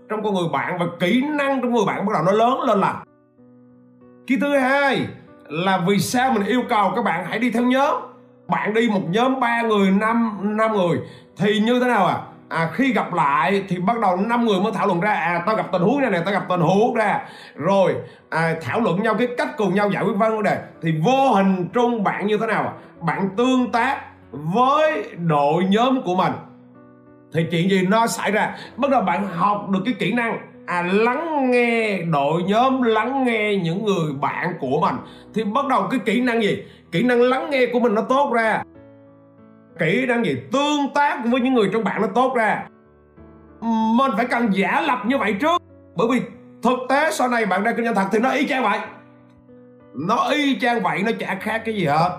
trong 0.09 0.23
con 0.23 0.35
người 0.35 0.49
bạn 0.52 0.79
và 0.79 0.87
kỹ 1.00 1.23
năng 1.38 1.61
trong 1.62 1.73
người 1.75 1.85
bạn 1.87 2.07
bắt 2.07 2.12
đầu 2.14 2.23
nó 2.23 2.33
lớn 2.33 2.61
lên 2.61 2.81
là 2.81 3.05
cái 4.26 4.38
thứ 4.40 4.57
hai 4.57 5.07
là 5.49 5.83
vì 5.87 5.99
sao 5.99 6.33
mình 6.33 6.47
yêu 6.47 6.62
cầu 6.69 6.93
các 6.97 7.02
bạn 7.02 7.25
hãy 7.29 7.38
đi 7.38 7.50
theo 7.50 7.62
nhóm. 7.62 7.95
Bạn 8.49 8.75
đi 8.75 8.88
một 8.88 9.02
nhóm 9.09 9.40
ba 9.40 9.62
người, 9.62 9.90
năm 9.90 10.38
năm 10.57 10.73
người. 10.73 10.99
Thì 11.37 11.61
như 11.61 11.81
thế 11.81 11.87
nào 11.87 12.07
à 12.07 12.17
à, 12.50 12.71
khi 12.73 12.92
gặp 12.92 13.14
lại 13.14 13.64
thì 13.69 13.78
bắt 13.78 14.00
đầu 14.00 14.16
năm 14.16 14.47
người 14.47 14.61
mới 14.61 14.73
thảo 14.73 14.87
luận 14.87 15.00
ra 15.00 15.12
à 15.12 15.42
tao 15.47 15.57
gặp 15.57 15.66
tình 15.73 15.83
huống 15.83 16.00
này 16.00 16.11
này 16.11 16.23
tao 16.25 16.35
gặp 16.35 16.45
tình 16.49 16.61
huống 16.61 16.95
ra. 16.95 17.21
Rồi 17.54 17.95
à, 18.30 18.54
thảo 18.62 18.80
luận 18.80 19.02
nhau 19.02 19.14
cái 19.14 19.28
cách 19.38 19.57
cùng 19.57 19.75
nhau 19.75 19.90
giải 19.90 20.04
quyết 20.04 20.16
vấn 20.16 20.42
đề. 20.42 20.59
Thì 20.83 20.95
vô 21.04 21.33
hình 21.35 21.69
trung 21.73 22.04
bạn 22.04 22.26
như 22.26 22.38
thế 22.38 22.47
nào? 22.47 22.75
Bạn 23.00 23.28
tương 23.37 23.73
tác 23.73 24.00
với 24.33 25.04
đội 25.16 25.64
nhóm 25.64 26.02
của 26.02 26.14
mình. 26.14 26.33
Thì 27.35 27.47
chuyện 27.50 27.71
gì 27.71 27.87
nó 27.87 28.07
xảy 28.07 28.30
ra? 28.30 28.57
Bắt 28.76 28.90
đầu 28.90 29.02
bạn 29.02 29.26
học 29.26 29.69
được 29.71 29.80
cái 29.85 29.95
kỹ 29.99 30.12
năng 30.12 30.38
à 30.66 30.83
lắng 30.83 31.50
nghe 31.50 31.99
đội 32.02 32.42
nhóm 32.42 32.83
lắng 32.83 33.25
nghe 33.25 33.57
những 33.57 33.85
người 33.85 34.12
bạn 34.21 34.54
của 34.61 34.80
mình. 34.80 34.95
Thì 35.35 35.45
bắt 35.45 35.66
đầu 35.66 35.88
cái 35.90 36.00
kỹ 36.04 36.21
năng 36.21 36.42
gì? 36.42 36.62
Kỹ 36.92 37.02
năng 37.02 37.21
lắng 37.21 37.50
nghe 37.50 37.66
của 37.73 37.80
mình 37.80 37.95
nó 37.95 38.02
tốt 38.02 38.33
ra 38.33 38.62
kỹ 39.80 40.06
năng 40.06 40.25
gì, 40.25 40.37
tương 40.52 40.94
tác 40.94 41.18
với 41.25 41.40
những 41.40 41.54
người 41.54 41.70
trong 41.72 41.84
bạn 41.84 42.02
nó 42.02 42.08
tốt 42.14 42.34
ra. 42.37 42.62
Mình 43.96 44.10
phải 44.16 44.26
cần 44.26 44.49
giả 44.52 44.80
lập 44.80 44.99
như 45.06 45.18
vậy 45.18 45.37
trước. 45.40 45.62
Bởi 45.96 46.06
vì 46.10 46.20
thực 46.62 46.78
tế 46.88 47.10
sau 47.12 47.28
này 47.28 47.46
bạn 47.46 47.64
đang 47.64 47.76
kinh 47.76 47.84
doanh 47.84 47.94
thật 47.94 48.08
thì 48.12 48.18
nó 48.18 48.30
y 48.30 48.46
chang 48.46 48.62
vậy. 48.62 48.78
Nó 49.94 50.28
y 50.30 50.58
chang 50.60 50.82
vậy, 50.82 51.02
nó 51.02 51.12
chả 51.18 51.34
khác 51.40 51.62
cái 51.64 51.75
gì 51.75 51.84
hết. 51.87 52.18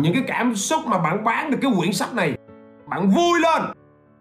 Những 0.00 0.12
cái 0.12 0.22
cảm 0.26 0.54
xúc 0.54 0.86
mà 0.86 0.98
bạn 0.98 1.24
bán 1.24 1.50
được 1.50 1.58
cái 1.62 1.70
quyển 1.78 1.92
sách 1.92 2.14
này, 2.14 2.34
bạn 2.86 3.10
vui 3.10 3.40
lên, 3.40 3.62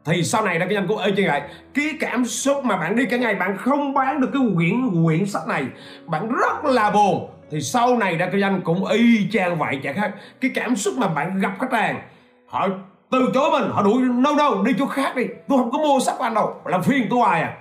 thì 0.06 0.24
sau 0.24 0.46
này 0.46 0.60
đang 0.60 0.70
kinh 0.70 0.78
doanh 0.78 0.88
cũng 0.88 0.98
y 0.98 1.14
chang 1.18 1.28
vậy. 1.28 1.42
Cái 1.74 1.86
cảm 2.00 2.26
xúc 2.26 2.66
mà 2.66 2.78
bạn 2.78 2.96
đi 2.96 3.06
cả 3.06 3.18
ngày, 3.18 3.36
bạn 3.36 3.58
không 3.58 3.94
bán 3.94 4.22
được 4.22 4.30
cái 4.34 4.42
quyển 4.56 5.06
quyển 5.06 5.26
sách 5.26 5.48
này, 5.48 5.66
bạn 6.06 6.30
rất 6.30 6.66
là 6.66 6.92
buồn, 6.92 7.30
thì 7.52 7.62
sau 7.62 7.98
này 7.98 8.16
đang 8.16 8.32
kinh 8.32 8.42
doanh 8.42 8.62
cũng 8.62 8.86
y 8.86 9.30
chang 9.32 9.58
vậy, 9.58 9.80
chả 9.84 9.94
khác. 9.94 10.12
Cái 10.42 10.52
cảm 10.56 10.76
xúc 10.76 10.94
mà 10.98 11.08
bạn 11.08 11.40
gặp 11.40 11.52
khách 11.60 11.74
hàng 11.74 12.02
họ 12.48 12.68
từ 13.12 13.32
chối 13.34 13.52
mình, 13.52 13.72
họ 13.72 13.84
đuổi 13.84 14.02
đâu 14.24 14.36
đâu, 14.36 14.64
đi 14.64 14.74
chỗ 14.80 14.86
khác 14.86 15.16
đi. 15.16 15.24
Tôi 15.48 15.58
không 15.58 15.72
có 15.72 15.78
mua 15.78 16.00
sách 16.00 16.16
của 16.18 16.24
anh 16.24 16.34
đâu. 16.34 16.62
Làm 16.66 16.84
phiền 16.84 17.08
tôi 17.10 17.20
hoài 17.20 17.42
à. 17.42 17.58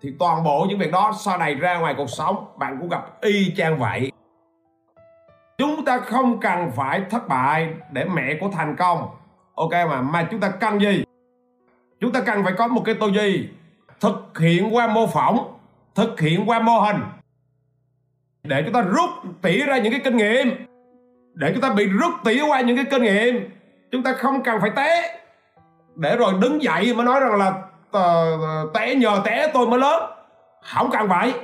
Thì 0.00 0.12
toàn 0.18 0.44
bộ 0.44 0.66
những 0.68 0.78
việc 0.78 0.92
đó 0.92 1.12
sau 1.18 1.38
này 1.38 1.54
ra 1.54 1.78
ngoài 1.78 1.94
cuộc 1.96 2.10
sống, 2.10 2.46
bạn 2.56 2.76
cũng 2.80 2.88
gặp 2.88 3.20
y 3.20 3.54
chang 3.56 3.78
vậy. 3.78 4.12
Chúng 5.58 5.84
ta 5.84 5.98
không 5.98 6.40
cần 6.40 6.70
phải 6.76 7.02
thất 7.10 7.28
bại 7.28 7.68
để 7.92 8.04
mẹ 8.04 8.36
của 8.40 8.48
thành 8.52 8.76
công. 8.76 9.08
Ok 9.54 9.70
mà 9.72 10.02
mà 10.02 10.28
chúng 10.30 10.40
ta 10.40 10.48
cần 10.48 10.80
gì? 10.80 11.04
Chúng 12.00 12.12
ta 12.12 12.20
cần 12.20 12.44
phải 12.44 12.52
có 12.58 12.68
một 12.68 12.82
cái 12.84 12.94
tư 13.00 13.06
duy 13.06 13.48
thực 14.00 14.38
hiện 14.38 14.74
qua 14.74 14.86
mô 14.86 15.06
phỏng, 15.06 15.54
thực 15.94 16.20
hiện 16.20 16.44
qua 16.46 16.60
mô 16.60 16.80
hình. 16.80 17.00
Để 18.42 18.62
chúng 18.64 18.72
ta 18.72 18.80
rút 18.80 19.10
tỉa 19.42 19.66
ra 19.66 19.78
những 19.78 19.92
cái 19.92 20.00
kinh 20.04 20.16
nghiệm. 20.16 20.66
Để 21.34 21.50
chúng 21.52 21.62
ta 21.62 21.70
bị 21.70 21.86
rút 21.86 22.12
tỉa 22.24 22.42
qua 22.42 22.60
những 22.60 22.76
cái 22.76 22.84
kinh 22.90 23.02
nghiệm 23.02 23.50
chúng 23.92 24.02
ta 24.02 24.12
không 24.12 24.42
cần 24.42 24.60
phải 24.60 24.70
té. 24.76 25.18
Để 25.94 26.16
rồi 26.16 26.34
đứng 26.40 26.62
dậy 26.62 26.94
mới 26.94 27.06
nói 27.06 27.20
rằng 27.20 27.38
là 27.38 27.52
ờ, 27.90 28.38
ờ, 28.40 28.70
té 28.74 28.94
nhờ 28.94 29.20
té 29.24 29.50
tôi 29.54 29.66
mới 29.66 29.78
lớn. 29.78 30.02
Không 30.62 30.90
cần 30.90 31.08
vậy 31.08 31.34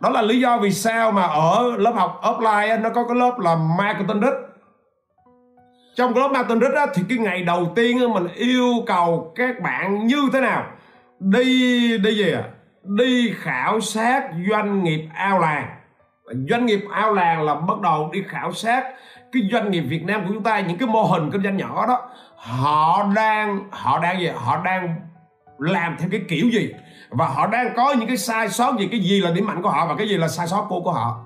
đó 0.00 0.08
là 0.10 0.22
lý 0.22 0.40
do 0.40 0.58
vì 0.58 0.70
sao 0.70 1.12
mà 1.12 1.22
ở 1.22 1.76
lớp 1.78 1.90
học 1.90 2.20
offline 2.22 2.80
nó 2.80 2.90
có 2.90 3.04
cái 3.08 3.16
lớp 3.16 3.38
là 3.38 3.56
marketing 3.78 4.20
rich 4.20 4.34
trong 5.96 6.14
cái 6.14 6.22
lớp 6.22 6.28
marketing 6.28 6.60
rich 6.60 6.74
á, 6.74 6.86
thì 6.94 7.02
cái 7.08 7.18
ngày 7.18 7.42
đầu 7.42 7.72
tiên 7.76 8.12
mình 8.14 8.28
yêu 8.34 8.72
cầu 8.86 9.32
các 9.36 9.60
bạn 9.60 10.06
như 10.06 10.20
thế 10.32 10.40
nào? 10.40 10.66
Đi 11.20 11.98
đi 11.98 12.14
gì 12.14 12.32
à 12.32 12.42
đi 12.82 13.34
khảo 13.36 13.80
sát 13.80 14.30
doanh 14.50 14.84
nghiệp 14.84 15.08
ao 15.14 15.38
làng 15.38 15.68
doanh 16.50 16.66
nghiệp 16.66 16.80
ao 16.92 17.12
làng 17.12 17.42
là 17.42 17.54
bắt 17.54 17.80
đầu 17.80 18.10
đi 18.12 18.24
khảo 18.28 18.52
sát 18.52 18.84
cái 19.32 19.42
doanh 19.52 19.70
nghiệp 19.70 19.80
Việt 19.80 20.04
Nam 20.04 20.20
của 20.26 20.30
chúng 20.34 20.42
ta, 20.42 20.60
những 20.60 20.78
cái 20.78 20.88
mô 20.88 21.02
hình 21.02 21.30
kinh 21.30 21.42
doanh 21.42 21.56
nhỏ 21.56 21.86
đó, 21.86 22.10
họ 22.36 23.06
đang 23.14 23.68
họ 23.70 23.98
đang 23.98 24.20
gì 24.20 24.30
họ 24.36 24.62
đang 24.64 24.96
làm 25.58 25.96
theo 25.98 26.08
cái 26.12 26.20
kiểu 26.28 26.48
gì? 26.50 26.72
Và 27.10 27.26
họ 27.26 27.46
đang 27.46 27.72
có 27.76 27.94
những 27.98 28.06
cái 28.06 28.16
sai 28.16 28.48
sót 28.48 28.78
gì? 28.78 28.88
Cái 28.90 29.00
gì 29.00 29.20
là 29.20 29.30
điểm 29.30 29.46
mạnh 29.46 29.62
của 29.62 29.70
họ 29.70 29.86
và 29.86 29.94
cái 29.98 30.08
gì 30.08 30.16
là 30.16 30.28
sai 30.28 30.46
sót 30.46 30.66
của 30.68 30.80
của 30.80 30.92
họ? 30.92 31.20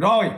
Rồi, 0.00 0.30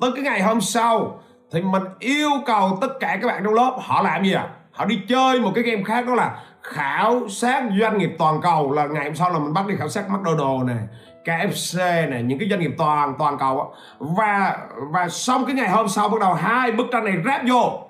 tới 0.00 0.10
cái 0.14 0.24
ngày 0.24 0.42
hôm 0.42 0.60
sau 0.60 1.20
thì 1.52 1.62
mình 1.62 1.82
yêu 1.98 2.30
cầu 2.46 2.78
tất 2.80 2.88
cả 3.00 3.18
các 3.22 3.28
bạn 3.28 3.42
trong 3.44 3.54
lớp 3.54 3.78
họ 3.80 4.02
làm 4.02 4.24
gì 4.24 4.32
à 4.32 4.48
họ 4.70 4.84
đi 4.84 5.00
chơi 5.08 5.40
một 5.40 5.52
cái 5.54 5.64
game 5.64 5.82
khác 5.82 6.06
đó 6.06 6.14
là 6.14 6.42
khảo 6.62 7.28
sát 7.28 7.64
doanh 7.80 7.98
nghiệp 7.98 8.10
toàn 8.18 8.40
cầu, 8.42 8.72
là 8.72 8.86
ngày 8.86 9.04
hôm 9.04 9.14
sau 9.14 9.32
là 9.32 9.38
mình 9.38 9.54
bắt 9.54 9.66
đi 9.66 9.76
khảo 9.76 9.88
sát 9.88 10.04
McDonald's 10.08 10.66
này 10.66 10.76
KFC 11.24 11.78
này, 12.10 12.22
những 12.22 12.38
cái 12.38 12.48
doanh 12.48 12.60
nghiệp 12.60 12.74
toàn 12.78 13.14
toàn 13.18 13.38
cầu 13.38 13.60
á. 13.60 13.66
Và 13.98 14.58
và 14.92 15.08
xong 15.08 15.44
cái 15.46 15.54
ngày 15.54 15.68
hôm 15.68 15.88
sau 15.88 16.08
bắt 16.08 16.20
đầu 16.20 16.34
hai 16.34 16.72
bức 16.72 16.86
tranh 16.92 17.04
này 17.04 17.14
ráp 17.24 17.40
vô. 17.48 17.80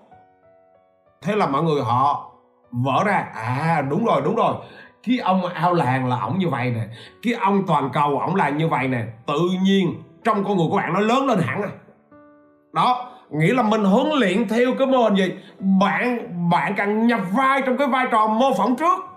Thế 1.23 1.37
là 1.37 1.47
mọi 1.47 1.62
người 1.62 1.83
họ 1.83 2.31
vỡ 2.71 3.05
ra. 3.07 3.25
À 3.35 3.83
đúng 3.90 4.05
rồi 4.05 4.21
đúng 4.25 4.37
rồi. 4.37 4.55
Cái 5.07 5.19
ông 5.19 5.47
ao 5.47 5.75
làng 5.75 6.09
là 6.09 6.21
ổng 6.21 6.38
như 6.38 6.49
vậy 6.49 6.71
nè. 6.71 6.81
Cái 7.23 7.35
ông 7.35 7.66
toàn 7.66 7.90
cầu 7.93 8.19
ổng 8.19 8.35
là 8.35 8.49
như 8.49 8.69
vậy 8.69 8.88
nè. 8.88 9.03
Tự 9.27 9.40
nhiên 9.62 10.03
trong 10.25 10.45
con 10.45 10.57
người 10.57 10.66
của 10.71 10.77
bạn 10.77 10.93
nó 10.93 11.01
lớn 11.01 11.27
lên 11.27 11.38
hẳn 11.38 11.62
à. 11.62 11.69
Đó, 12.73 13.11
nghĩa 13.31 13.55
là 13.55 13.62
mình 13.62 13.85
huấn 13.85 14.07
luyện 14.21 14.49
theo 14.49 14.75
cái 14.79 14.87
mô 14.87 14.99
hình 14.99 15.14
gì? 15.14 15.35
Bạn 15.59 16.19
bạn 16.51 16.75
cần 16.77 17.07
nhập 17.07 17.21
vai 17.33 17.62
trong 17.62 17.77
cái 17.77 17.87
vai 17.87 18.07
trò 18.11 18.27
mô 18.27 18.55
phỏng 18.55 18.77
trước 18.77 19.10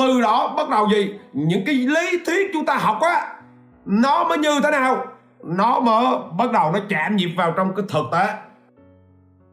từ 0.00 0.20
đó 0.20 0.54
bắt 0.56 0.68
đầu 0.68 0.88
gì? 0.92 1.14
Những 1.32 1.62
cái 1.66 1.74
lý 1.74 2.24
thuyết 2.26 2.50
chúng 2.52 2.64
ta 2.66 2.76
học 2.76 2.98
á 3.00 3.34
nó 3.84 4.24
mới 4.24 4.38
như 4.38 4.60
thế 4.62 4.70
nào? 4.70 5.04
Nó 5.42 5.80
mới 5.80 6.06
bắt 6.38 6.52
đầu 6.52 6.72
nó 6.72 6.78
chạm 6.88 7.16
nhịp 7.16 7.30
vào 7.36 7.52
trong 7.56 7.74
cái 7.74 7.84
thực 7.88 8.04
tế. 8.12 8.34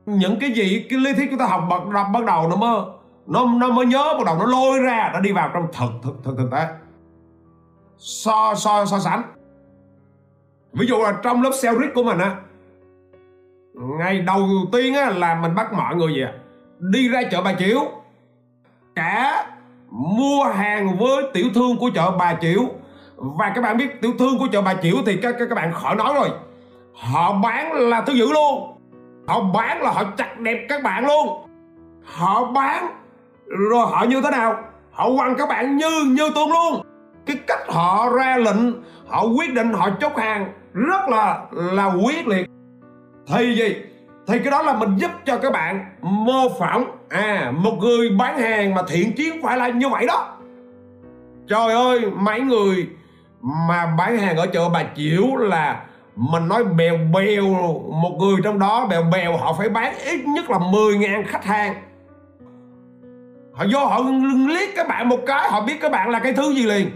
Những 0.05 0.39
cái 0.39 0.51
gì 0.51 0.85
cái 0.89 0.99
lý 0.99 1.13
thuyết 1.13 1.27
chúng 1.29 1.39
ta 1.39 1.45
học 1.45 1.63
bắt, 1.69 2.03
bắt 2.13 2.25
đầu 2.25 2.49
nó 2.49 2.55
mới 2.55 2.81
nó 3.27 3.45
nó 3.45 3.71
mới 3.71 3.85
nhớ 3.85 4.13
bắt 4.17 4.25
đầu 4.25 4.35
nó 4.39 4.45
lôi 4.45 4.79
ra 4.79 5.09
nó 5.13 5.19
đi 5.19 5.31
vào 5.31 5.51
trong 5.53 5.67
thực 5.73 5.91
thực 6.03 6.23
thực 6.23 6.37
thực 6.37 6.51
tế. 6.51 6.67
So 7.97 8.53
so 8.55 8.85
so 8.85 8.99
sánh. 8.99 9.21
Ví 10.73 10.87
dụ 10.87 10.97
là 10.97 11.13
trong 11.23 11.41
lớp 11.41 11.51
sales 11.53 11.91
của 11.95 12.03
mình 12.03 12.17
á 12.17 12.35
ngày 13.73 14.21
đầu 14.21 14.47
tiên 14.71 14.93
á 14.93 15.09
là 15.09 15.35
mình 15.35 15.55
bắt 15.55 15.73
mọi 15.73 15.95
người 15.95 16.13
gì 16.13 16.21
à? 16.21 16.33
Đi 16.79 17.09
ra 17.09 17.21
chợ 17.31 17.41
bà 17.41 17.53
chiếu. 17.53 17.79
Cả 18.95 19.45
mua 19.97 20.43
hàng 20.43 20.97
với 20.97 21.23
tiểu 21.33 21.45
thương 21.55 21.77
của 21.77 21.89
chợ 21.95 22.11
bà 22.19 22.33
chiểu. 22.41 22.61
Và 23.15 23.51
các 23.55 23.61
bạn 23.61 23.77
biết 23.77 24.01
tiểu 24.01 24.11
thương 24.19 24.39
của 24.39 24.47
chợ 24.51 24.61
bà 24.61 24.73
chiểu 24.73 24.95
thì 25.05 25.17
các 25.21 25.35
các 25.39 25.55
bạn 25.55 25.73
khỏi 25.73 25.95
nói 25.95 26.13
rồi. 26.13 26.29
Họ 26.93 27.33
bán 27.33 27.73
là 27.73 28.01
thứ 28.01 28.13
dữ 28.13 28.33
luôn. 28.33 28.73
Họ 29.27 29.41
bán 29.53 29.81
là 29.81 29.91
họ 29.91 30.03
chặt 30.17 30.39
đẹp 30.39 30.65
các 30.69 30.83
bạn 30.83 31.05
luôn. 31.07 31.45
Họ 32.03 32.45
bán 32.45 32.87
rồi 33.47 33.87
họ 33.89 34.05
như 34.09 34.21
thế 34.21 34.29
nào? 34.31 34.55
Họ 34.91 35.09
quăng 35.17 35.35
các 35.37 35.49
bạn 35.49 35.77
như 35.77 35.89
như 36.07 36.29
tương 36.35 36.51
luôn. 36.51 36.81
Cái 37.25 37.37
cách 37.47 37.59
họ 37.67 38.09
ra 38.09 38.37
lệnh, 38.37 38.83
họ 39.07 39.23
quyết 39.23 39.53
định 39.53 39.73
họ 39.73 39.89
chốt 39.99 40.17
hàng 40.17 40.53
rất 40.73 41.09
là 41.09 41.41
là 41.51 41.85
quyết 41.85 42.27
liệt. 42.27 42.49
Thì 43.27 43.55
gì? 43.55 43.75
Thì 44.27 44.39
cái 44.39 44.51
đó 44.51 44.61
là 44.61 44.73
mình 44.73 44.95
giúp 44.97 45.11
cho 45.25 45.37
các 45.37 45.51
bạn 45.51 45.85
mô 46.01 46.49
phỏng 46.59 46.97
à 47.09 47.51
một 47.55 47.77
người 47.79 48.09
bán 48.19 48.39
hàng 48.39 48.75
mà 48.75 48.81
thiện 48.87 49.15
chiến 49.15 49.41
phải 49.43 49.57
là 49.57 49.67
như 49.67 49.89
vậy 49.89 50.05
đó. 50.07 50.37
Trời 51.47 51.73
ơi, 51.73 52.11
mấy 52.15 52.39
người 52.39 52.87
mà 53.41 53.95
bán 53.97 54.17
hàng 54.17 54.37
ở 54.37 54.47
chợ 54.47 54.69
bà 54.69 54.83
chiểu 54.95 55.35
là 55.35 55.83
mình 56.15 56.47
nói 56.47 56.63
bèo 56.63 56.97
bèo, 57.13 57.43
một 58.01 58.17
người 58.19 58.35
trong 58.43 58.59
đó 58.59 58.87
bèo 58.89 59.03
bèo 59.11 59.37
họ 59.37 59.53
phải 59.53 59.69
bán 59.69 59.93
ít 60.05 60.25
nhất 60.25 60.49
là 60.49 60.57
10.000 60.57 61.23
khách 61.27 61.45
hàng. 61.45 61.73
Họ 63.53 63.65
vô 63.73 63.79
họ 63.85 64.01
liếc 64.47 64.69
các 64.75 64.87
bạn 64.87 65.09
một 65.09 65.19
cái, 65.27 65.49
họ 65.49 65.61
biết 65.61 65.81
các 65.81 65.91
bạn 65.91 66.09
là 66.09 66.19
cái 66.19 66.33
thứ 66.33 66.53
gì 66.53 66.63
liền. 66.63 66.89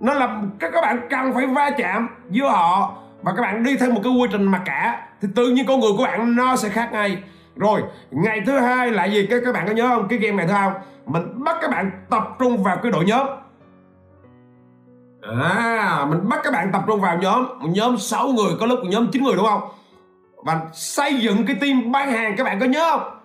Nó 0.00 0.14
là 0.14 0.42
các 0.58 0.70
các 0.74 0.80
bạn 0.80 1.06
cần 1.10 1.32
phải 1.34 1.46
va 1.46 1.70
chạm 1.70 2.08
với 2.28 2.50
họ 2.50 2.94
và 3.22 3.32
các 3.36 3.42
bạn 3.42 3.62
đi 3.62 3.76
theo 3.76 3.90
một 3.90 4.00
cái 4.04 4.12
quy 4.12 4.28
trình 4.32 4.44
mặc 4.44 4.62
cả 4.64 5.06
thì 5.20 5.28
tự 5.34 5.48
nhiên 5.48 5.66
con 5.66 5.80
người 5.80 5.92
của 5.96 6.04
bạn 6.04 6.36
nó 6.36 6.56
sẽ 6.56 6.68
khác 6.68 6.88
ngay. 6.92 7.22
Rồi 7.56 7.82
ngày 8.10 8.42
thứ 8.46 8.58
hai 8.58 8.90
là 8.90 9.04
gì? 9.04 9.26
Các 9.30 9.42
các 9.44 9.54
bạn 9.54 9.66
có 9.66 9.72
nhớ 9.72 9.88
không? 9.88 10.08
Cái 10.08 10.18
game 10.18 10.36
này 10.36 10.46
thôi 10.46 10.58
không? 10.62 10.82
Mình 11.06 11.44
bắt 11.44 11.56
các 11.60 11.70
bạn 11.70 11.90
tập 12.10 12.28
trung 12.38 12.62
vào 12.62 12.76
cái 12.82 12.92
đội 12.92 13.04
nhóm. 13.04 13.26
À 15.22 16.06
mình 16.08 16.28
bắt 16.28 16.40
các 16.44 16.52
bạn 16.52 16.72
tập 16.72 16.82
trung 16.86 17.00
vào 17.00 17.18
nhóm. 17.18 17.46
Một 17.58 17.68
nhóm 17.74 17.98
6 17.98 18.28
người 18.28 18.52
có 18.60 18.66
lúc 18.66 18.78
một 18.78 18.88
nhóm 18.90 19.10
9 19.12 19.22
người 19.22 19.36
đúng 19.36 19.46
không? 19.46 19.62
Và 20.36 20.60
xây 20.72 21.20
dựng 21.20 21.46
cái 21.46 21.56
team 21.60 21.92
bán 21.92 22.12
hàng 22.12 22.34
các 22.36 22.44
bạn 22.44 22.60
có 22.60 22.66
nhớ 22.66 22.90
không? 22.90 23.20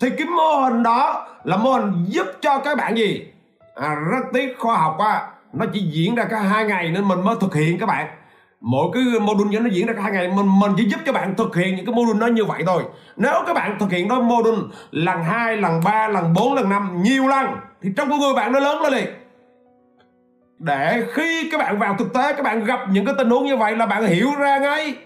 Thì 0.00 0.10
cái 0.18 0.26
mô 0.26 0.60
hình 0.60 0.82
đó 0.82 1.26
là 1.44 1.56
mô 1.56 1.72
hình 1.72 2.04
giúp 2.08 2.26
cho 2.40 2.58
các 2.58 2.78
bạn 2.78 2.96
gì? 2.96 3.32
À, 3.74 3.94
rất 3.94 4.26
tiếc 4.32 4.56
khoa 4.58 4.76
học 4.76 4.94
quá. 4.98 5.28
Nó 5.52 5.66
chỉ 5.72 5.80
diễn 5.80 6.14
ra 6.14 6.24
cả 6.24 6.40
hai 6.40 6.64
ngày 6.64 6.90
nên 6.90 7.08
mình 7.08 7.24
mới 7.24 7.36
thực 7.40 7.54
hiện 7.54 7.78
các 7.78 7.86
bạn 7.86 8.06
mỗi 8.60 8.88
cái 8.94 9.02
module 9.20 9.50
cho 9.52 9.60
nó 9.60 9.70
diễn 9.72 9.86
ra 9.86 9.92
cả 9.92 10.02
hai 10.02 10.12
ngày. 10.12 10.28
Mình 10.28 10.58
mình 10.60 10.72
chỉ 10.76 10.88
giúp 10.88 11.00
cho 11.06 11.12
bạn 11.12 11.34
thực 11.36 11.56
hiện 11.56 11.76
những 11.76 11.86
cái 11.86 11.94
module 11.94 12.18
nó 12.18 12.26
như 12.26 12.44
vậy 12.44 12.62
thôi. 12.66 12.82
Nếu 13.16 13.32
các 13.46 13.54
bạn 13.54 13.76
thực 13.80 13.90
hiện 13.90 14.08
đó, 14.08 14.20
module 14.20 14.62
lần 14.90 15.24
hai, 15.24 15.56
lần 15.56 15.80
ba, 15.84 16.08
lần 16.08 16.34
bốn, 16.34 16.54
lần 16.54 16.68
năm, 16.68 17.02
nhiều 17.02 17.28
lần, 17.28 17.46
thì 17.82 17.90
trong 17.96 18.10
con 18.10 18.20
người 18.20 18.34
bạn 18.34 18.52
nó 18.52 18.60
lớn 18.60 18.82
lên 18.82 18.92
liền. 18.92 19.08
Để 20.58 21.06
khi 21.12 21.48
các 21.52 21.58
bạn 21.58 21.78
vào 21.78 21.96
thực 21.98 22.12
tế, 22.14 22.32
các 22.32 22.42
bạn 22.42 22.64
gặp 22.64 22.80
những 22.90 23.04
cái 23.04 23.14
tình 23.18 23.30
huống 23.30 23.44
như 23.44 23.56
vậy 23.56 23.76
là 23.76 23.86
bạn 23.86 24.06
hiểu 24.06 24.28
ra 24.38 24.58
ngay. 24.58 24.96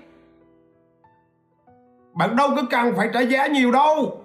Bạn 2.15 2.37
đâu 2.37 2.49
có 2.57 2.63
cần 2.71 2.95
phải 2.97 3.11
trả 3.15 3.21
giá 3.21 3.47
nhiều 3.47 3.73
đâu. 3.73 4.25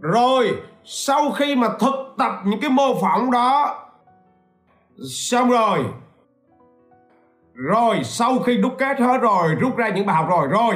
Rồi, 0.00 0.50
sau 0.84 1.30
khi 1.30 1.56
mà 1.56 1.68
thực 1.80 2.14
tập 2.18 2.32
những 2.44 2.60
cái 2.60 2.70
mô 2.70 3.00
phỏng 3.00 3.30
đó, 3.30 3.78
xong 5.10 5.50
rồi 5.50 5.84
rồi, 7.54 8.04
sau 8.04 8.38
khi 8.38 8.56
đúc 8.56 8.72
kết 8.78 9.00
hết 9.00 9.18
rồi, 9.20 9.54
rút 9.54 9.76
ra 9.76 9.88
những 9.88 10.06
bài 10.06 10.16
học 10.16 10.26
rồi 10.28 10.48
rồi, 10.48 10.74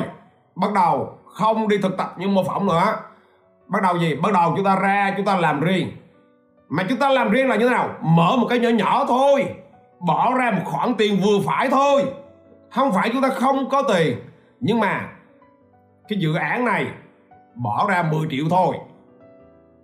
bắt 0.54 0.72
đầu 0.74 1.18
không 1.24 1.68
đi 1.68 1.78
thực 1.78 1.96
tập 1.96 2.14
những 2.18 2.34
mô 2.34 2.44
phỏng 2.44 2.66
nữa. 2.66 2.96
Bắt 3.66 3.82
đầu 3.82 3.98
gì? 3.98 4.16
Bắt 4.16 4.32
đầu 4.32 4.52
chúng 4.56 4.64
ta 4.64 4.76
ra, 4.76 5.14
chúng 5.16 5.26
ta 5.26 5.36
làm 5.36 5.60
riêng. 5.60 5.88
Mà 6.68 6.84
chúng 6.88 6.98
ta 6.98 7.10
làm 7.10 7.30
riêng 7.30 7.48
là 7.48 7.56
như 7.56 7.68
thế 7.68 7.74
nào? 7.74 7.88
Mở 8.02 8.36
một 8.36 8.46
cái 8.50 8.58
nhỏ 8.58 8.68
nhỏ 8.68 9.04
thôi. 9.08 9.54
Bỏ 10.06 10.34
ra 10.34 10.50
một 10.50 10.62
khoản 10.64 10.94
tiền 10.94 11.20
vừa 11.24 11.38
phải 11.46 11.68
thôi. 11.70 12.04
Không 12.70 12.92
phải 12.92 13.10
chúng 13.12 13.22
ta 13.22 13.28
không 13.28 13.68
có 13.70 13.82
tiền, 13.82 14.18
nhưng 14.60 14.80
mà 14.80 15.08
cái 16.08 16.18
dự 16.18 16.34
án 16.34 16.64
này 16.64 16.86
bỏ 17.54 17.86
ra 17.88 18.02
10 18.02 18.26
triệu 18.30 18.44
thôi. 18.50 18.76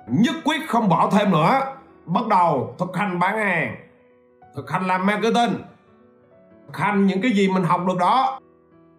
Nhất 0.08 0.34
quyết 0.44 0.68
không 0.68 0.88
bỏ 0.88 1.10
thêm 1.10 1.30
nữa. 1.30 1.60
Bắt 2.06 2.26
đầu 2.26 2.74
thực 2.78 2.96
hành 2.96 3.18
bán 3.18 3.38
hàng, 3.38 3.76
thực 4.56 4.70
hành 4.70 4.86
làm 4.86 5.06
marketing 5.06 5.54
hành 6.76 7.06
những 7.06 7.22
cái 7.22 7.30
gì 7.30 7.48
mình 7.48 7.64
học 7.64 7.86
được 7.86 7.98
đó. 7.98 8.40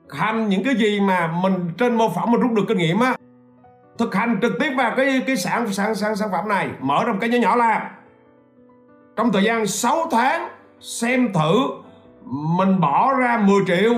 Hành 0.09 0.49
những 0.49 0.63
cái 0.63 0.75
gì 0.75 0.99
mà 0.99 1.27
mình 1.41 1.69
trên 1.77 1.95
mô 1.95 2.09
phỏng 2.09 2.31
mình 2.31 2.41
rút 2.41 2.51
được 2.51 2.63
kinh 2.67 2.77
nghiệm 2.77 2.99
á, 2.99 3.15
thực 3.97 4.15
hành 4.15 4.39
trực 4.41 4.53
tiếp 4.59 4.69
vào 4.77 4.93
cái 4.97 5.21
cái 5.27 5.37
sản 5.37 5.73
sản 5.73 5.95
sản 5.95 6.15
sản 6.15 6.29
phẩm 6.31 6.47
này, 6.47 6.69
mở 6.79 7.03
ra 7.05 7.11
một 7.11 7.17
cái 7.21 7.29
nhỏ 7.29 7.37
nhỏ 7.37 7.55
làm 7.55 7.81
trong 9.15 9.31
thời 9.31 9.43
gian 9.43 9.67
6 9.67 10.07
tháng, 10.11 10.49
xem 10.79 11.33
thử, 11.33 11.67
mình 12.31 12.79
bỏ 12.79 13.13
ra 13.13 13.37
10 13.37 13.61
triệu, 13.67 13.93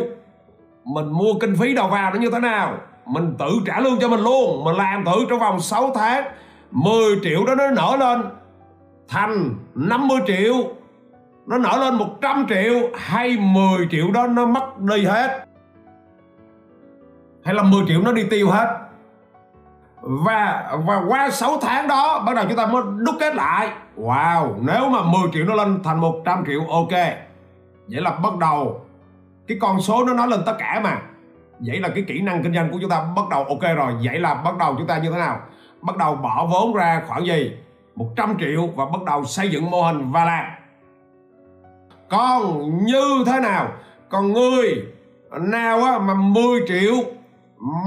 mình 0.84 1.12
mua 1.12 1.34
kinh 1.40 1.56
phí 1.56 1.74
đầu 1.74 1.88
vào 1.88 2.14
nó 2.14 2.20
như 2.20 2.30
thế 2.32 2.40
nào, 2.40 2.78
mình 3.06 3.36
tự 3.40 3.50
trả 3.66 3.80
lương 3.80 4.00
cho 4.00 4.08
mình 4.08 4.20
luôn. 4.20 4.64
Mình 4.64 4.76
làm 4.76 5.06
thử 5.06 5.26
trong 5.30 5.40
vòng 5.40 5.60
6 5.60 5.92
tháng 5.96 6.24
10 6.72 7.20
triệu 7.24 7.46
đó 7.46 7.56
nó 7.56 7.72
nở 7.72 7.96
lên. 8.00 8.24
Thành 9.08 9.56
50 9.76 10.18
triệu 10.28 10.54
nó 11.46 11.58
nở 11.58 11.78
lên 11.80 11.96
100 11.96 12.46
triệu 12.50 12.90
hay 12.96 13.38
10 13.38 13.88
triệu 13.92 14.12
đó, 14.12 14.28
nó 14.28 14.46
mất 14.46 14.80
đi 14.80 15.06
hết. 15.06 15.46
Hay 17.44 17.54
là 17.54 17.64
10 17.64 17.84
triệu 17.88 18.02
nó 18.02 18.12
đi 18.12 18.24
tiêu 18.30 18.50
hết. 18.50 18.78
Và 20.02 20.72
và 20.86 21.02
qua 21.08 21.30
6 21.30 21.58
tháng 21.62 21.88
đó, 21.88 22.24
bắt 22.26 22.36
đầu 22.36 22.46
chúng 22.48 22.58
ta 22.58 22.66
mới 22.66 22.84
đúc 22.98 23.16
kết 23.20 23.36
lại. 23.36 23.70
Wow, 23.98 24.56
nếu 24.62 24.90
mà 24.90 25.02
10 25.02 25.22
triệu 25.34 25.46
nó 25.46 25.54
lên 25.54 25.84
thành 25.84 26.00
100 26.00 26.44
triệu, 26.48 26.62
ok. 26.70 26.92
Vậy 27.88 28.02
là 28.02 28.12
bắt 28.12 28.38
đầu, 28.38 28.86
cái 29.48 29.58
con 29.62 29.82
số 29.82 30.04
nó 30.06 30.14
nói 30.14 30.28
lên 30.28 30.40
tất 30.46 30.56
cả 30.60 30.82
mà. 30.84 30.98
Vậy 31.60 31.80
là 31.80 31.90
cái 31.90 32.04
kỹ 32.08 32.22
năng 32.22 32.44
kinh 32.44 32.54
doanh 32.54 32.72
của 32.72 32.78
chúng 32.82 32.90
ta 32.90 33.06
bắt 33.16 33.30
đầu 33.30 33.44
ok 33.44 33.76
rồi. 33.76 33.94
Vậy 34.04 34.20
là 34.20 34.34
bắt 34.34 34.58
đầu 34.58 34.76
chúng 34.78 34.88
ta 34.88 34.98
như 34.98 35.12
thế 35.12 35.18
nào? 35.18 35.40
Bắt 35.82 35.98
đầu 35.98 36.16
bỏ 36.16 36.48
vốn 36.52 36.74
ra 36.74 37.02
khoảng 37.08 37.26
gì? 37.26 37.52
100 37.96 38.38
triệu 38.40 38.68
và 38.68 38.86
bắt 38.86 39.04
đầu 39.06 39.26
xây 39.26 39.50
dựng 39.50 39.72
mô 39.72 39.82
hình 39.82 40.12
và 40.12 40.26
làm 40.26 40.46
còn 42.10 42.70
như 42.86 43.24
thế 43.26 43.40
nào? 43.40 43.72
Còn 44.10 44.34
người 44.34 44.86
nào 45.42 45.84
á, 45.84 46.00
mà 46.00 46.14
10 46.14 46.62
triệu 46.68 46.94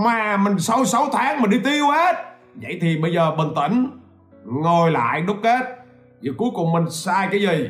mà 0.05 0.37
mình 0.37 0.59
sau 0.59 0.85
6 0.85 1.07
tháng 1.13 1.41
mình 1.41 1.51
đi 1.51 1.59
tiêu 1.65 1.87
hết. 1.87 2.17
Vậy 2.55 2.79
thì 2.81 2.97
bây 2.97 3.13
giờ 3.13 3.31
bình 3.39 3.49
tĩnh 3.57 4.01
ngồi 4.45 4.91
lại 4.91 5.21
đúc 5.21 5.37
kết. 5.43 5.79
Và 6.23 6.33
cuối 6.39 6.51
cùng 6.55 6.73
mình 6.73 6.91
sai 6.91 7.29
cái 7.31 7.41
gì? 7.41 7.69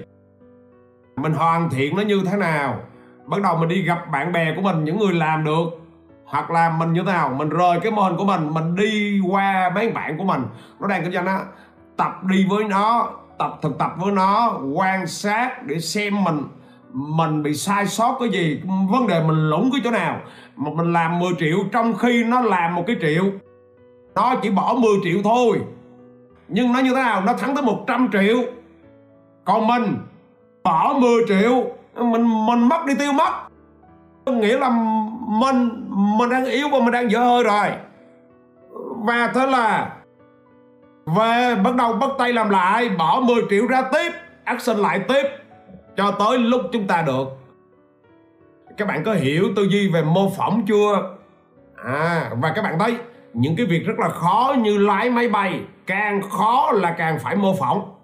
Mình 1.17 1.33
hoàn 1.33 1.71
thiện 1.71 1.97
nó 1.97 2.03
như 2.03 2.23
thế 2.31 2.37
nào? 2.37 2.81
Bắt 3.27 3.43
đầu 3.43 3.57
mình 3.57 3.69
đi 3.69 3.83
gặp 3.83 4.11
bạn 4.13 4.33
bè 4.33 4.55
của 4.57 4.63
mình 4.63 4.85
những 4.85 4.99
người 4.99 5.13
làm 5.13 5.45
được. 5.45 5.65
Hoặc 6.25 6.51
là 6.51 6.71
mình 6.71 6.93
như 6.93 7.03
thế 7.07 7.13
nào? 7.13 7.29
Mình 7.29 7.49
rời 7.49 7.81
cái 7.81 7.93
mô 7.93 8.03
hình 8.03 8.17
của 8.17 8.25
mình 8.25 8.55
mình 8.55 8.75
đi 8.75 9.21
qua 9.31 9.71
mấy 9.75 9.91
bạn 9.91 10.19
của 10.19 10.25
mình. 10.25 10.43
Nó 10.81 10.89
đang 10.89 11.03
kinh 11.03 11.13
doanh 11.13 11.27
á 11.27 11.41
tập 11.97 12.25
đi 12.25 12.47
với 12.51 12.65
nó 12.65 13.11
tập 13.39 13.59
thực 13.63 13.79
tập 13.79 13.93
với 13.99 14.13
nó, 14.13 14.59
quan 14.75 15.07
sát 15.07 15.67
để 15.67 15.79
xem 15.79 16.25
mình 16.25 16.45
mình 16.93 17.43
bị 17.43 17.55
sai 17.55 17.87
sót 17.87 18.17
cái 18.21 18.29
gì, 18.29 18.61
vấn 18.91 19.07
đề 19.07 19.23
mình 19.23 19.51
lũng 19.51 19.71
cái 19.73 19.81
chỗ 19.85 19.91
nào. 19.91 20.21
Mà 20.57 20.71
mình 20.75 20.93
làm 20.93 21.19
10 21.19 21.33
triệu, 21.39 21.59
trong 21.73 21.95
khi 21.95 22.25
nó 22.25 22.41
làm 22.41 22.75
một 22.75 22.85
cái 22.87 22.97
triệu, 23.01 23.25
nó 24.15 24.35
chỉ 24.43 24.51
bỏ 24.51 24.75
10 24.75 24.93
triệu 25.05 25.19
thôi. 25.25 25.61
Nhưng 26.49 26.73
nó 26.73 26.79
như 26.79 26.91
thế 26.91 27.03
nào? 27.03 27.21
Nó 27.21 27.33
thắng 27.33 27.55
tới 27.55 27.65
100 27.65 28.09
triệu. 28.13 28.37
Còn 29.45 29.67
mình, 29.67 29.97
bỏ 30.65 30.95
10 31.01 31.23
triệu. 31.29 31.65
Mình 31.95 32.47
mình 32.47 32.69
mất 32.69 32.87
đi 32.87 32.95
tiêu 32.95 33.13
mất. 33.13 33.33
Nghĩa 34.27 34.59
là 34.59 34.71
mình 35.29 35.91
mình 36.19 36.31
đang 36.31 36.45
yếu 36.45 36.69
và 36.69 36.79
mình 36.79 36.91
đang 36.91 37.11
dở 37.11 37.19
hơi 37.19 37.45
rồi. 37.45 37.69
Và 38.97 39.33
thế 39.35 39.47
là 39.47 39.97
về, 41.17 41.55
bắt 41.65 41.75
đầu 41.75 41.93
bắt 41.93 42.11
tay 42.19 42.33
làm 42.33 42.51
lại, 42.51 42.89
bỏ 42.89 43.21
10 43.21 43.43
triệu 43.51 43.67
ra 43.67 43.83
tiếp, 43.93 44.13
action 44.45 44.77
lại 44.77 45.01
tiếp, 45.09 45.23
cho 45.97 46.11
tới 46.11 46.39
lúc 46.39 46.63
chúng 46.73 46.87
ta 46.87 47.03
được. 47.03 47.29
Các 48.77 48.89
bạn 48.89 49.05
có 49.05 49.15
hiểu 49.15 49.45
tư 49.57 49.63
duy 49.63 49.89
về 49.89 50.03
mô 50.03 50.31
phỏng 50.37 50.65
chưa? 50.67 51.17
À 51.85 52.31
và 52.43 52.53
các 52.57 52.63
bạn 52.63 52.79
thấy, 52.79 52.97
những 53.35 53.57
cái 53.57 53.67
việc 53.67 53.87
rất 53.87 53.99
là 53.99 54.09
khó 54.09 54.55
như 54.59 54.79
lái 54.79 55.11
máy 55.11 55.29
bay, 55.29 55.61
càng 55.87 56.23
khó 56.31 56.73
là 56.73 56.95
càng 56.99 57.19
phải 57.19 57.37
mô 57.37 57.55
phỏng. 57.55 57.95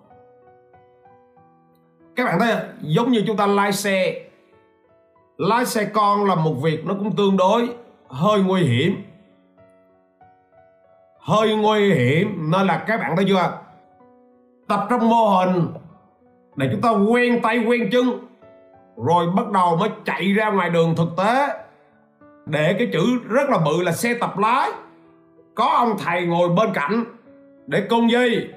Các 2.16 2.24
bạn 2.24 2.40
thấy 2.40 2.54
giống 2.80 3.12
như 3.12 3.24
chúng 3.26 3.36
ta 3.36 3.46
lái 3.46 3.72
xe. 3.72 4.20
Lái 5.38 5.66
xe 5.66 5.84
con 5.84 6.24
là 6.24 6.34
một 6.34 6.54
việc 6.62 6.86
nó 6.86 6.94
cũng 6.94 7.16
tương 7.16 7.36
đối, 7.36 7.68
hơi 8.08 8.40
nguy 8.40 8.62
hiểm 8.62 9.02
hơi 11.26 11.54
nguy 11.56 11.94
hiểm, 11.94 12.50
nên 12.50 12.66
là 12.66 12.84
các 12.86 13.00
bạn 13.00 13.16
thấy 13.16 13.24
chưa? 13.28 13.58
Tập 14.68 14.86
trong 14.90 15.08
mô 15.08 15.28
hình 15.28 15.66
để 16.56 16.68
chúng 16.72 16.80
ta 16.80 16.90
quen 16.90 17.40
tay, 17.42 17.64
quen 17.66 17.88
chân, 17.92 18.04
rồi 18.96 19.26
bắt 19.36 19.50
đầu 19.50 19.76
mới 19.76 19.88
chạy 20.04 20.32
ra 20.32 20.50
ngoài 20.50 20.70
đường 20.70 20.94
thực 20.96 21.08
tế. 21.16 21.48
Để 22.46 22.74
cái 22.78 22.88
chữ 22.92 23.18
rất 23.28 23.50
là 23.50 23.58
bự 23.58 23.82
là 23.82 23.92
xe 23.92 24.14
tập 24.14 24.38
lái. 24.38 24.70
Có 25.54 25.64
ông 25.64 25.96
thầy 26.04 26.26
ngồi 26.26 26.48
bên 26.48 26.70
cạnh 26.74 27.04
để 27.66 27.86
cùng 27.90 28.10
gì? 28.10 28.48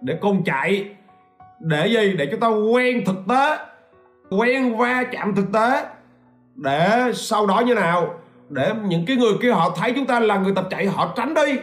Để 0.00 0.18
cùng 0.20 0.44
chạy. 0.44 0.94
Để 1.60 1.86
gì? 1.86 2.12
Để 2.18 2.28
chúng 2.30 2.40
ta 2.40 2.48
quen 2.48 3.04
thực 3.06 3.18
tế, 3.28 3.58
quen 4.30 4.76
va 4.76 5.04
chạm 5.12 5.34
thực 5.34 5.52
tế. 5.52 5.86
Để 6.54 7.12
sau 7.14 7.46
đó 7.46 7.60
như 7.60 7.74
nào? 7.74 8.14
Để 8.48 8.72
những 8.84 9.04
cái 9.06 9.16
người 9.16 9.32
kia 9.42 9.52
họ 9.52 9.70
thấy 9.76 9.92
chúng 9.96 10.06
ta 10.06 10.20
là 10.20 10.36
người 10.36 10.52
tập 10.54 10.66
chạy, 10.70 10.86
họ 10.86 11.12
tránh 11.16 11.34
đi 11.34 11.58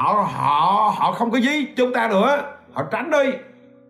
họ 0.00 0.28
họ 0.32 0.94
họ 0.96 1.12
không 1.12 1.30
có 1.30 1.38
gì 1.38 1.66
chúng 1.76 1.92
ta 1.92 2.08
nữa. 2.08 2.42
Họ 2.72 2.82
tránh 2.90 3.10
đi. 3.10 3.32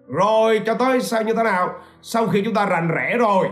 Rồi 0.08 0.60
cho 0.66 0.74
tới 0.74 1.00
sao 1.00 1.22
như 1.22 1.34
thế 1.34 1.42
nào? 1.42 1.68
Sau 2.02 2.26
khi 2.26 2.42
chúng 2.44 2.54
ta 2.54 2.66
rành 2.66 2.88
rẽ 2.88 3.16
rồi, 3.18 3.48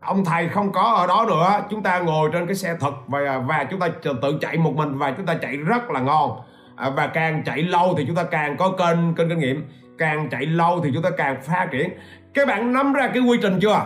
ông 0.00 0.24
thầy 0.24 0.48
không 0.48 0.72
có 0.72 0.82
ở 0.82 1.06
đó 1.06 1.24
nữa, 1.28 1.60
chúng 1.70 1.82
ta 1.82 1.98
ngồi 1.98 2.30
trên 2.32 2.46
cái 2.46 2.54
xe 2.54 2.76
thật 2.80 2.94
và 3.06 3.38
và 3.38 3.64
chúng 3.70 3.80
ta 3.80 3.88
tự 4.02 4.38
chạy 4.40 4.58
một 4.58 4.72
mình 4.76 4.98
và 4.98 5.10
chúng 5.16 5.26
ta 5.26 5.34
chạy 5.34 5.56
rất 5.56 5.90
là 5.90 6.00
ngon. 6.00 6.40
À, 6.76 6.90
và 6.90 7.06
càng 7.06 7.42
chạy 7.46 7.62
lâu 7.62 7.94
thì 7.98 8.04
chúng 8.06 8.16
ta 8.16 8.22
càng 8.22 8.56
có 8.56 8.70
kênh 8.70 9.14
kênh 9.14 9.28
kinh 9.28 9.38
nghiệm. 9.38 9.68
Càng 9.98 10.28
chạy 10.30 10.46
lâu 10.46 10.80
thì 10.84 10.90
chúng 10.94 11.02
ta 11.02 11.10
càng 11.16 11.42
phát 11.42 11.68
triển. 11.72 11.90
Các 12.34 12.48
bạn 12.48 12.72
nắm 12.72 12.92
ra 12.92 13.08
cái 13.14 13.22
quy 13.22 13.38
trình 13.42 13.58
chưa? 13.60 13.80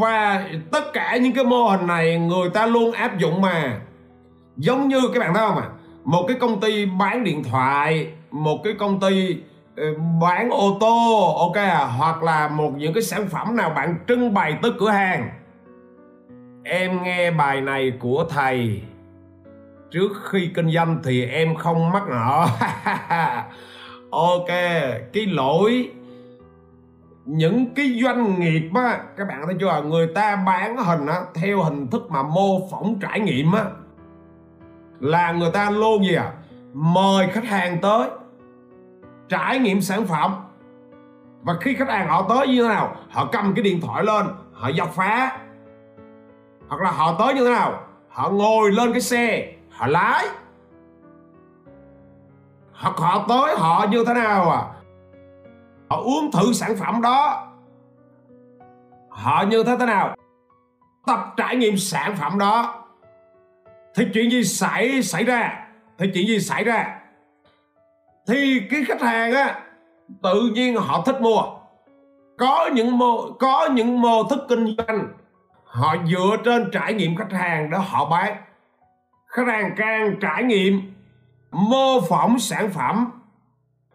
Và 0.00 0.44
tất 0.70 0.92
cả 0.92 1.16
những 1.16 1.32
cái 1.32 1.44
mô 1.44 1.68
hình 1.68 1.86
này 1.86 2.18
người 2.18 2.50
ta 2.50 2.66
luôn 2.66 2.92
áp 2.92 3.18
dụng 3.18 3.40
mà 3.40 3.80
giống 4.56 4.88
như 4.88 5.00
các 5.14 5.20
bạn 5.20 5.34
thấy 5.34 5.46
không 5.48 5.58
ạ 5.58 5.68
à? 5.72 5.82
một 6.04 6.24
cái 6.28 6.36
công 6.40 6.60
ty 6.60 6.86
bán 6.86 7.24
điện 7.24 7.44
thoại, 7.44 8.12
một 8.30 8.60
cái 8.64 8.74
công 8.78 9.00
ty 9.00 9.36
ờ, 9.76 9.84
bán 10.20 10.50
ô 10.50 10.76
tô, 10.80 11.34
ok 11.38 11.56
à? 11.56 11.84
Hoặc 11.98 12.22
là 12.22 12.48
một 12.48 12.72
những 12.76 12.94
cái 12.94 13.02
sản 13.02 13.28
phẩm 13.28 13.56
nào 13.56 13.70
bạn 13.70 13.96
trưng 14.08 14.34
bày 14.34 14.58
tới 14.62 14.70
cửa 14.78 14.90
hàng. 14.90 15.30
Em 16.64 17.02
nghe 17.02 17.30
bài 17.30 17.60
này 17.60 17.92
của 18.00 18.24
thầy. 18.30 18.82
Trước 19.90 20.12
khi 20.30 20.50
kinh 20.54 20.70
doanh 20.70 21.00
thì 21.04 21.26
em 21.26 21.54
không 21.54 21.90
mắc 21.90 22.02
nợ 22.08 22.46
ok, 24.10 24.48
cái 25.12 25.26
lỗi. 25.26 25.90
Những 27.24 27.74
cái 27.74 28.00
doanh 28.02 28.40
nghiệp 28.40 28.70
á, 28.74 29.00
các 29.16 29.28
bạn 29.28 29.42
thấy 29.46 29.54
chưa? 29.60 29.82
Người 29.82 30.06
ta 30.06 30.36
bán 30.46 30.76
hình 30.76 31.06
á, 31.06 31.20
theo 31.34 31.62
hình 31.62 31.88
thức 31.90 32.10
mà 32.10 32.22
mô 32.22 32.68
phỏng 32.70 32.98
trải 33.00 33.20
nghiệm 33.20 33.52
á 33.52 33.64
là 35.02 35.32
người 35.32 35.50
ta 35.50 35.70
luôn 35.70 36.04
gì 36.04 36.14
à? 36.14 36.32
Mời 36.72 37.28
khách 37.28 37.44
hàng 37.44 37.78
tới, 37.82 38.10
trải 39.28 39.58
nghiệm 39.58 39.80
sản 39.80 40.06
phẩm. 40.06 40.34
Và 41.42 41.54
khi 41.60 41.74
khách 41.74 41.88
hàng 41.88 42.08
họ 42.08 42.26
tới 42.28 42.48
như 42.48 42.62
thế 42.62 42.68
nào? 42.68 42.96
Họ 43.10 43.28
cầm 43.32 43.52
cái 43.54 43.62
điện 43.62 43.80
thoại 43.80 44.04
lên, 44.04 44.26
họ 44.52 44.70
dọc 44.72 44.94
phá. 44.94 45.38
Hoặc 46.68 46.80
là 46.80 46.90
họ 46.90 47.14
tới 47.18 47.34
như 47.34 47.44
thế 47.44 47.50
nào? 47.50 47.80
Họ 48.08 48.30
ngồi 48.30 48.72
lên 48.72 48.92
cái 48.92 49.00
xe, 49.00 49.52
họ 49.70 49.86
lái. 49.86 50.26
Hoặc 52.72 52.96
họ 52.96 53.24
tới 53.28 53.56
họ 53.58 53.86
như 53.90 54.04
thế 54.06 54.14
nào 54.14 54.50
à? 54.50 54.62
Họ 55.90 55.96
uống 55.96 56.30
thử 56.32 56.52
sản 56.52 56.76
phẩm 56.76 57.02
đó. 57.02 57.48
Họ 59.10 59.44
như 59.48 59.64
thế 59.64 59.76
thế 59.80 59.86
nào? 59.86 60.16
Tập 61.06 61.34
trải 61.36 61.56
nghiệm 61.56 61.76
sản 61.76 62.16
phẩm 62.16 62.38
đó 62.38 62.81
thì 63.94 64.04
chuyện 64.14 64.30
gì 64.30 64.44
xảy 64.44 65.02
xảy 65.02 65.24
ra? 65.24 65.66
Thì 65.98 66.10
chuyện 66.14 66.26
gì 66.26 66.40
xảy 66.40 66.64
ra? 66.64 66.98
Thì 68.28 68.60
cái 68.70 68.84
khách 68.88 69.00
hàng 69.00 69.32
á, 69.32 69.60
tự 70.22 70.50
nhiên 70.54 70.76
họ 70.76 71.02
thích 71.06 71.20
mua. 71.20 71.42
Có 72.38 72.70
những 72.74 72.98
mô, 72.98 73.32
có 73.32 73.68
những 73.72 74.00
mô 74.00 74.24
thức 74.24 74.46
kinh 74.48 74.76
doanh, 74.78 75.08
họ 75.64 75.96
dựa 76.06 76.36
trên 76.44 76.70
trải 76.72 76.94
nghiệm 76.94 77.16
khách 77.16 77.32
hàng 77.32 77.70
đó 77.70 77.78
họ 77.78 78.08
bán. 78.10 78.36
Khách 79.26 79.46
hàng 79.46 79.74
càng 79.76 80.16
trải 80.20 80.42
nghiệm, 80.42 80.94
mô 81.50 82.00
phỏng 82.00 82.38
sản 82.38 82.70
phẩm, 82.70 83.22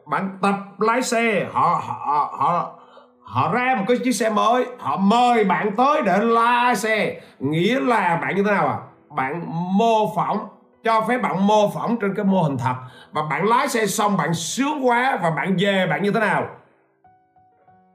bạn 0.05 0.37
tập 0.41 0.55
lái 0.79 1.01
xe 1.01 1.47
họ 1.51 1.81
họ 1.85 2.29
họ 2.37 2.73
họ 3.21 3.53
ra 3.53 3.75
một 3.77 3.85
cái 3.87 3.97
chiếc 3.97 4.11
xe 4.11 4.29
mới, 4.29 4.65
họ 4.79 4.97
mời 4.97 5.43
bạn 5.43 5.71
tới 5.77 6.01
để 6.05 6.17
lái 6.21 6.75
xe. 6.75 7.21
Nghĩa 7.39 7.79
là 7.79 8.19
bạn 8.21 8.35
như 8.35 8.43
thế 8.43 8.51
nào 8.51 8.67
à? 8.67 8.77
Bạn 9.17 9.43
mô 9.77 10.15
phỏng 10.15 10.47
cho 10.83 11.01
phép 11.07 11.17
bạn 11.17 11.47
mô 11.47 11.69
phỏng 11.69 11.97
trên 12.01 12.15
cái 12.15 12.25
mô 12.25 12.41
hình 12.41 12.57
thật. 12.57 12.75
Và 13.11 13.21
bạn 13.29 13.45
lái 13.47 13.67
xe 13.67 13.85
xong 13.85 14.17
bạn 14.17 14.33
sướng 14.33 14.87
quá 14.87 15.19
và 15.21 15.29
bạn 15.29 15.55
về 15.59 15.87
bạn 15.89 16.03
như 16.03 16.11
thế 16.11 16.19
nào? 16.19 16.47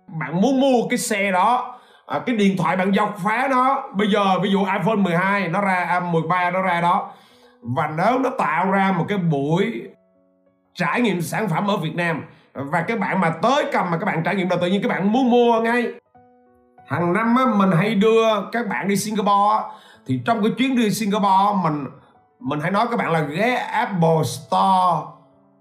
Bạn 0.07 0.41
muốn 0.41 0.61
mua 0.61 0.89
cái 0.91 0.99
xe 0.99 1.31
đó 1.31 1.79
à, 2.07 2.21
cái 2.27 2.37
điện 2.37 2.57
thoại 2.57 2.77
bạn 2.77 2.93
dọc 2.95 3.17
phá 3.19 3.49
nó. 3.51 3.83
Bây 3.95 4.11
giờ 4.11 4.39
ví 4.43 4.51
dụ 4.51 4.59
iPhone 4.59 4.97
12 4.97 5.49
nó 5.49 5.61
ra 5.61 5.87
à, 5.89 6.01
13 6.01 6.51
nó 6.51 6.63
ra 6.63 6.81
đó. 6.81 7.11
Và 7.63 7.91
nếu 7.97 8.19
nó 8.19 8.31
tạo 8.39 8.71
ra 8.71 8.95
một 8.99 9.05
cái 9.09 9.19
buổi 9.19 9.83
trải 10.75 11.01
nghiệm 11.01 11.21
sản 11.21 11.49
phẩm 11.49 11.67
ở 11.67 11.77
Việt 11.77 11.95
Nam 11.95 12.25
và 12.55 12.83
các 12.83 12.99
bạn 12.99 13.21
mà 13.21 13.31
tới 13.43 13.65
cầm 13.73 13.91
mà 13.91 13.99
các 13.99 14.07
bạn 14.07 14.23
trải 14.23 14.35
nghiệm 14.35 14.49
là 14.49 14.57
tự 14.57 14.67
nhiên 14.67 14.83
các 14.83 14.89
bạn 14.89 15.13
muốn 15.13 15.31
mua 15.31 15.61
ngay. 15.61 15.87
Hàng 16.87 17.13
năm 17.13 17.37
á, 17.37 17.45
mình 17.57 17.71
hay 17.73 17.95
đưa 17.95 18.51
các 18.53 18.69
bạn 18.69 18.89
đi 18.89 18.97
Singapore 18.97 19.65
thì 20.07 20.21
trong 20.25 20.43
cái 20.43 20.53
chuyến 20.59 20.77
đi 20.77 20.91
Singapore, 20.91 21.63
mình 21.63 21.87
mình 22.41 22.61
hãy 22.61 22.71
nói 22.71 22.87
các 22.91 22.97
bạn 22.97 23.13
là 23.13 23.21
ghé 23.21 23.55
Apple 23.55 24.23
Store 24.25 25.07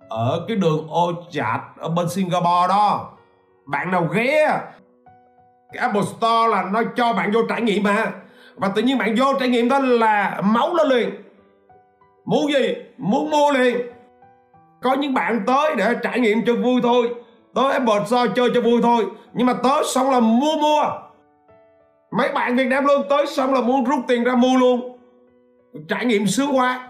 ở 0.10 0.46
cái 0.48 0.58
đường 0.58 0.88
ô 0.90 1.14
chạch 1.32 1.62
ở 1.78 1.90
bên 1.90 2.10
Singapore 2.10 2.68
đó. 2.70 3.10
Bạn 3.66 3.92
nào 3.92 4.08
ghé, 4.14 4.60
cái 5.74 5.82
Apple 5.82 6.02
Store 6.02 6.48
là 6.48 6.64
nó 6.72 6.82
cho 6.96 7.14
bạn 7.14 7.32
vô 7.32 7.40
trải 7.50 7.62
nghiệm 7.62 7.84
mà. 7.84 8.12
Và 8.56 8.68
tự 8.76 8.82
nhiên 8.82 8.98
bạn 8.98 9.16
vô 9.18 9.26
trải 9.40 9.50
nghiệm 9.50 9.70
đó 9.70 9.80
là 9.80 10.42
máu 10.44 10.76
lên 10.76 10.88
liền. 10.88 11.10
Muốn 12.26 12.52
gì? 12.52 12.76
Muốn 12.98 13.30
mua 13.30 13.52
liền. 13.52 13.78
Có 14.82 14.94
những 14.94 15.14
bạn 15.14 15.44
tới 15.48 15.76
để 15.76 15.96
trải 16.04 16.20
nghiệm 16.20 16.46
cho 16.46 16.54
vui 16.56 16.82
thôi. 16.84 17.16
Tới 17.56 17.74
Apple 17.74 18.06
Store 18.06 18.32
chơi 18.36 18.50
cho 18.54 18.62
vui 18.62 18.82
thôi. 18.82 19.06
Nhưng 19.34 19.48
mà 19.48 19.54
tới 19.54 19.84
xong 19.86 20.12
là 20.12 20.20
mua 20.20 20.56
mua 20.62 20.84
mấy 22.12 22.32
bạn 22.32 22.56
Việt 22.56 22.68
Nam 22.68 22.86
luôn 22.86 23.02
tới 23.10 23.26
xong 23.28 23.54
là 23.54 23.62
muốn 23.62 23.84
rút 23.84 24.00
tiền 24.08 24.24
ra 24.24 24.36
mua 24.36 24.58
luôn. 24.58 24.98
Trải 25.88 26.06
nghiệm 26.06 26.28
sướng 26.28 26.58
quá 26.58 26.88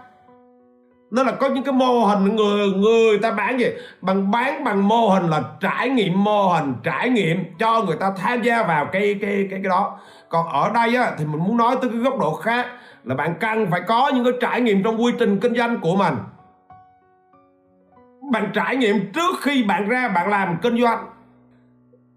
nó 1.12 1.22
là 1.22 1.32
có 1.32 1.48
những 1.48 1.64
cái 1.64 1.72
mô 1.72 2.04
hình 2.04 2.36
người 2.36 2.70
người 2.70 3.18
ta 3.18 3.30
bán 3.30 3.60
gì? 3.60 3.66
Bằng 4.00 4.30
bán 4.30 4.64
bằng 4.64 4.88
mô 4.88 5.08
hình 5.08 5.30
là 5.30 5.42
trải 5.60 5.88
nghiệm 5.88 6.24
mô 6.24 6.48
hình 6.48 6.74
trải 6.82 7.08
nghiệm 7.08 7.44
cho 7.58 7.82
người 7.82 7.96
ta 8.00 8.12
tham 8.16 8.42
gia 8.42 8.62
vào 8.62 8.86
cái 8.92 9.18
cái 9.20 9.46
cái 9.50 9.60
cái 9.62 9.70
đó. 9.70 9.98
Còn 10.28 10.48
ở 10.48 10.70
đây 10.74 10.96
á, 10.96 11.12
thì 11.18 11.24
mình 11.24 11.44
muốn 11.44 11.56
nói 11.56 11.76
tới 11.80 11.90
cái 11.90 12.00
góc 12.00 12.18
độ 12.18 12.34
khác 12.34 12.66
là 13.04 13.14
bạn 13.14 13.34
cần 13.40 13.70
phải 13.70 13.80
có 13.80 14.10
những 14.14 14.24
cái 14.24 14.32
trải 14.40 14.60
nghiệm 14.60 14.82
trong 14.82 15.02
quy 15.02 15.12
trình 15.18 15.40
kinh 15.40 15.54
doanh 15.54 15.80
của 15.80 15.96
mình. 15.96 16.14
Bạn 18.32 18.50
trải 18.54 18.76
nghiệm 18.76 19.12
trước 19.12 19.34
khi 19.40 19.62
bạn 19.62 19.88
ra 19.88 20.08
bạn 20.08 20.30
làm 20.30 20.56
kinh 20.62 20.82
doanh. 20.82 21.04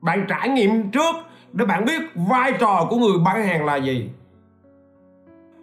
Bạn 0.02 0.26
trải 0.30 0.50
nghiệm 0.50 0.92
trước 0.92 1.16
để 1.56 1.66
bạn 1.66 1.86
biết 1.86 2.02
vai 2.16 2.54
trò 2.60 2.88
của 2.90 2.96
người 2.96 3.18
bán 3.26 3.48
hàng 3.48 3.66
là 3.66 3.76
gì. 3.76 4.10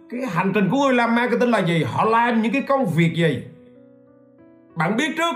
Cái 0.09 0.21
hành 0.31 0.51
trình 0.55 0.69
của 0.71 0.77
người 0.77 0.93
làm 0.93 1.15
marketing 1.15 1.51
là 1.51 1.59
gì? 1.59 1.83
Họ 1.83 2.05
làm 2.05 2.41
những 2.41 2.53
cái 2.53 2.61
công 2.61 2.85
việc 2.85 3.13
gì? 3.15 3.43
Bạn 4.75 4.97
biết 4.97 5.11
trước. 5.17 5.35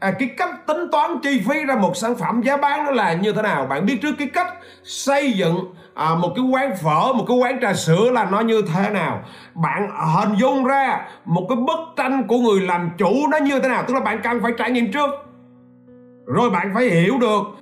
À, 0.00 0.10
cái 0.18 0.30
cách 0.36 0.66
tính 0.66 0.88
toán 0.92 1.10
chi 1.22 1.42
phí 1.48 1.64
ra 1.64 1.74
một 1.76 1.96
sản 1.96 2.14
phẩm 2.14 2.42
giá 2.42 2.56
bán 2.56 2.84
nó 2.84 2.90
là 2.90 3.12
như 3.12 3.32
thế 3.32 3.42
nào? 3.42 3.66
Bạn 3.66 3.86
biết 3.86 3.98
trước 4.02 4.14
cái 4.18 4.28
cách 4.34 4.54
xây 4.82 5.32
dựng 5.32 5.74
à, 5.94 6.14
một 6.14 6.32
cái 6.36 6.44
quán 6.44 6.76
phở 6.82 7.12
một 7.12 7.24
cái 7.28 7.36
quán 7.36 7.58
trà 7.60 7.74
sữa 7.74 8.10
là 8.12 8.24
nó 8.24 8.40
như 8.40 8.62
thế 8.62 8.90
nào? 8.90 9.22
Bạn 9.54 9.90
hình 10.14 10.34
dung 10.38 10.64
ra 10.64 11.06
một 11.24 11.46
cái 11.48 11.56
bức 11.56 11.78
tranh 11.96 12.26
của 12.28 12.38
người 12.38 12.60
làm 12.60 12.90
chủ 12.98 13.28
nó 13.30 13.38
như 13.38 13.60
thế 13.60 13.68
nào? 13.68 13.84
Tức 13.88 13.94
là 13.94 14.00
bạn 14.00 14.20
cần 14.22 14.40
phải 14.42 14.52
trải 14.58 14.70
nghiệm 14.70 14.92
trước. 14.92 15.10
Rồi 16.26 16.50
bạn 16.50 16.70
phải 16.74 16.84
hiểu 16.84 17.18
được 17.18 17.61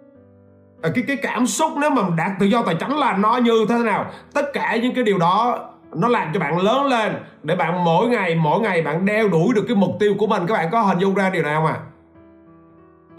Ờ, 0.83 0.91
cái 0.95 1.05
cái 1.07 1.17
cảm 1.17 1.47
xúc 1.47 1.73
nếu 1.81 1.91
mà 1.91 2.03
đạt 2.17 2.31
tự 2.41 2.47
do 2.47 2.63
tài 2.63 2.75
chính 2.75 2.97
là 2.97 3.17
nó 3.17 3.37
như 3.37 3.67
thế 3.69 3.75
nào? 3.75 4.07
Tất 4.35 4.53
cả 4.53 4.77
những 4.83 4.95
cái 4.95 5.05
điều 5.05 5.19
đó 5.19 5.59
nó 5.95 6.09
làm 6.09 6.31
cho 6.35 6.41
bạn 6.41 6.59
lớn 6.59 6.87
lên 6.87 7.13
để 7.43 7.57
bạn 7.57 7.85
mỗi 7.85 8.09
ngày 8.09 8.35
mỗi 8.35 8.61
ngày 8.61 8.83
bạn 8.83 9.05
đeo 9.07 9.29
đuổi 9.29 9.55
được 9.55 9.65
cái 9.69 9.77
mục 9.77 9.91
tiêu 10.01 10.15
của 10.19 10.27
mình. 10.27 10.47
Các 10.47 10.55
bạn 10.55 10.69
có 10.73 10.83
hình 10.83 10.99
dung 10.99 11.15
ra 11.15 11.31
điều 11.31 11.43
nào 11.43 11.63
mà 11.63 11.77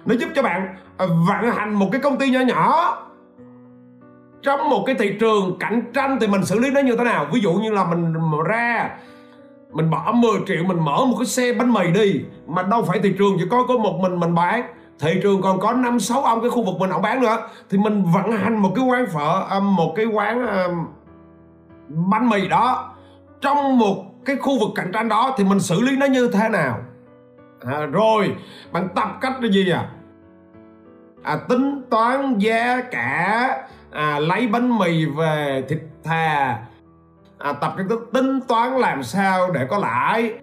nó 0.06 0.16
giúp 0.16 0.30
cho 0.36 0.44
bạn 0.44 0.76
ờ, 0.98 1.08
vận 1.08 1.52
hành 1.52 1.74
một 1.74 1.90
cái 1.92 2.02
công 2.02 2.18
ty 2.18 2.30
nhỏ 2.30 2.40
nhỏ. 2.40 2.98
Trong 4.42 4.70
một 4.70 4.84
cái 4.86 4.96
thị 5.00 5.18
trường 5.20 5.58
cạnh 5.60 5.82
tranh 5.94 6.18
thì 6.22 6.28
mình 6.28 6.46
xử 6.46 6.60
lý 6.60 6.72
nó 6.72 6.82
như 6.82 6.96
thế 6.96 7.04
nào? 7.04 7.28
Ví 7.34 7.42
dụ 7.42 7.54
như 7.54 7.72
là 7.72 7.84
mình 7.86 8.14
ra, 8.46 8.90
mình 9.72 9.90
bỏ 9.90 10.12
10 10.12 10.32
triệu, 10.48 10.64
mình 10.64 10.86
mở 10.86 11.06
một 11.06 11.16
cái 11.20 11.26
xe 11.26 11.54
bánh 11.54 11.74
mì 11.74 11.92
đi, 11.92 12.22
mà 12.48 12.64
đâu 12.64 12.84
phải 12.84 13.00
thị 13.00 13.14
trường 13.18 13.36
chỉ 13.40 13.46
có 13.52 13.64
có 13.68 13.78
một 13.78 14.00
mình 14.02 14.20
mình 14.20 14.36
bán 14.36 14.64
thị 15.02 15.20
trường 15.24 15.42
còn 15.42 15.60
có 15.60 15.74
năm 15.74 16.00
sáu 16.00 16.22
ông 16.22 16.42
cái 16.42 16.50
khu 16.50 16.66
vực 16.66 16.76
mình 16.80 16.90
ông 16.90 17.02
bán 17.02 17.22
nữa. 17.22 17.38
Thì 17.70 17.78
mình 17.78 18.04
vận 18.04 18.32
hành 18.32 18.58
một 18.58 18.72
cái 18.76 18.86
quán 18.86 19.06
phở 19.14 19.46
à, 19.50 19.60
một 19.60 19.94
cái 19.96 20.06
quán 20.06 20.48
à, 20.48 20.68
bánh 21.88 22.30
mì 22.30 22.48
đó. 22.48 22.94
Trong 23.42 23.78
một 23.80 24.06
cái 24.26 24.36
khu 24.36 24.60
vực 24.60 24.70
cạnh 24.76 24.92
tranh 24.94 25.10
đó 25.10 25.36
thì 25.38 25.44
mình 25.44 25.60
xử 25.60 25.82
lý 25.82 25.98
nó 25.98 26.06
như 26.06 26.28
thế 26.34 26.50
nào? 26.50 26.80
À, 27.66 27.86
rồi 27.86 28.36
bạn 28.72 28.88
tập 28.96 29.08
cách 29.22 29.34
là 29.42 29.50
gì 29.50 29.70
à 29.70 29.90
à, 31.24 31.36
tính 31.50 31.82
toán 31.90 32.38
giá 32.38 32.82
cả 32.92 33.48
à, 33.92 34.20
lấy 34.20 34.48
bánh 34.48 34.78
mì 34.78 35.06
về 35.06 35.64
thịt 35.70 35.80
thà. 36.04 36.58
À, 37.38 37.54
tập 37.54 37.74
cái 37.78 37.86
tính 38.14 38.40
toán 38.48 38.74
làm 38.78 39.04
sao 39.04 39.52
để 39.52 39.66
có 39.70 39.78
lãi? 39.78 40.34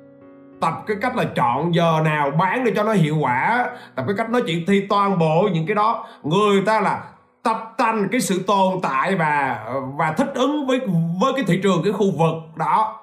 Tập 0.61 0.83
cái 0.87 0.97
cách 1.01 1.17
là 1.17 1.25
chọn 1.25 1.75
giờ 1.75 2.01
nào 2.05 2.31
bán 2.31 2.65
để 2.65 2.73
cho 2.77 2.83
nó 2.83 2.93
hiệu 2.93 3.17
quả, 3.21 3.71
tập 3.95 4.05
cái 4.07 4.17
cách 4.19 4.31
nói 4.31 4.43
chuyện 4.47 4.65
thi 4.67 4.87
toàn 4.89 5.19
bộ 5.19 5.49
những 5.53 5.67
cái 5.67 5.75
đó. 5.75 6.07
Người 6.23 6.63
ta 6.67 6.81
là 6.81 7.01
tập 7.43 7.75
tành 7.79 8.09
cái 8.13 8.21
sự 8.21 8.43
tồn 8.47 8.81
tại 8.83 9.15
và 9.15 9.65
và 9.99 10.13
thích 10.13 10.33
ứng 10.35 10.67
với 10.67 10.81
với 11.21 11.33
cái 11.33 11.45
thị 11.47 11.61
trường, 11.63 11.83
cái 11.85 11.93
khu 11.93 12.11
vực 12.19 12.35
đó 12.57 13.01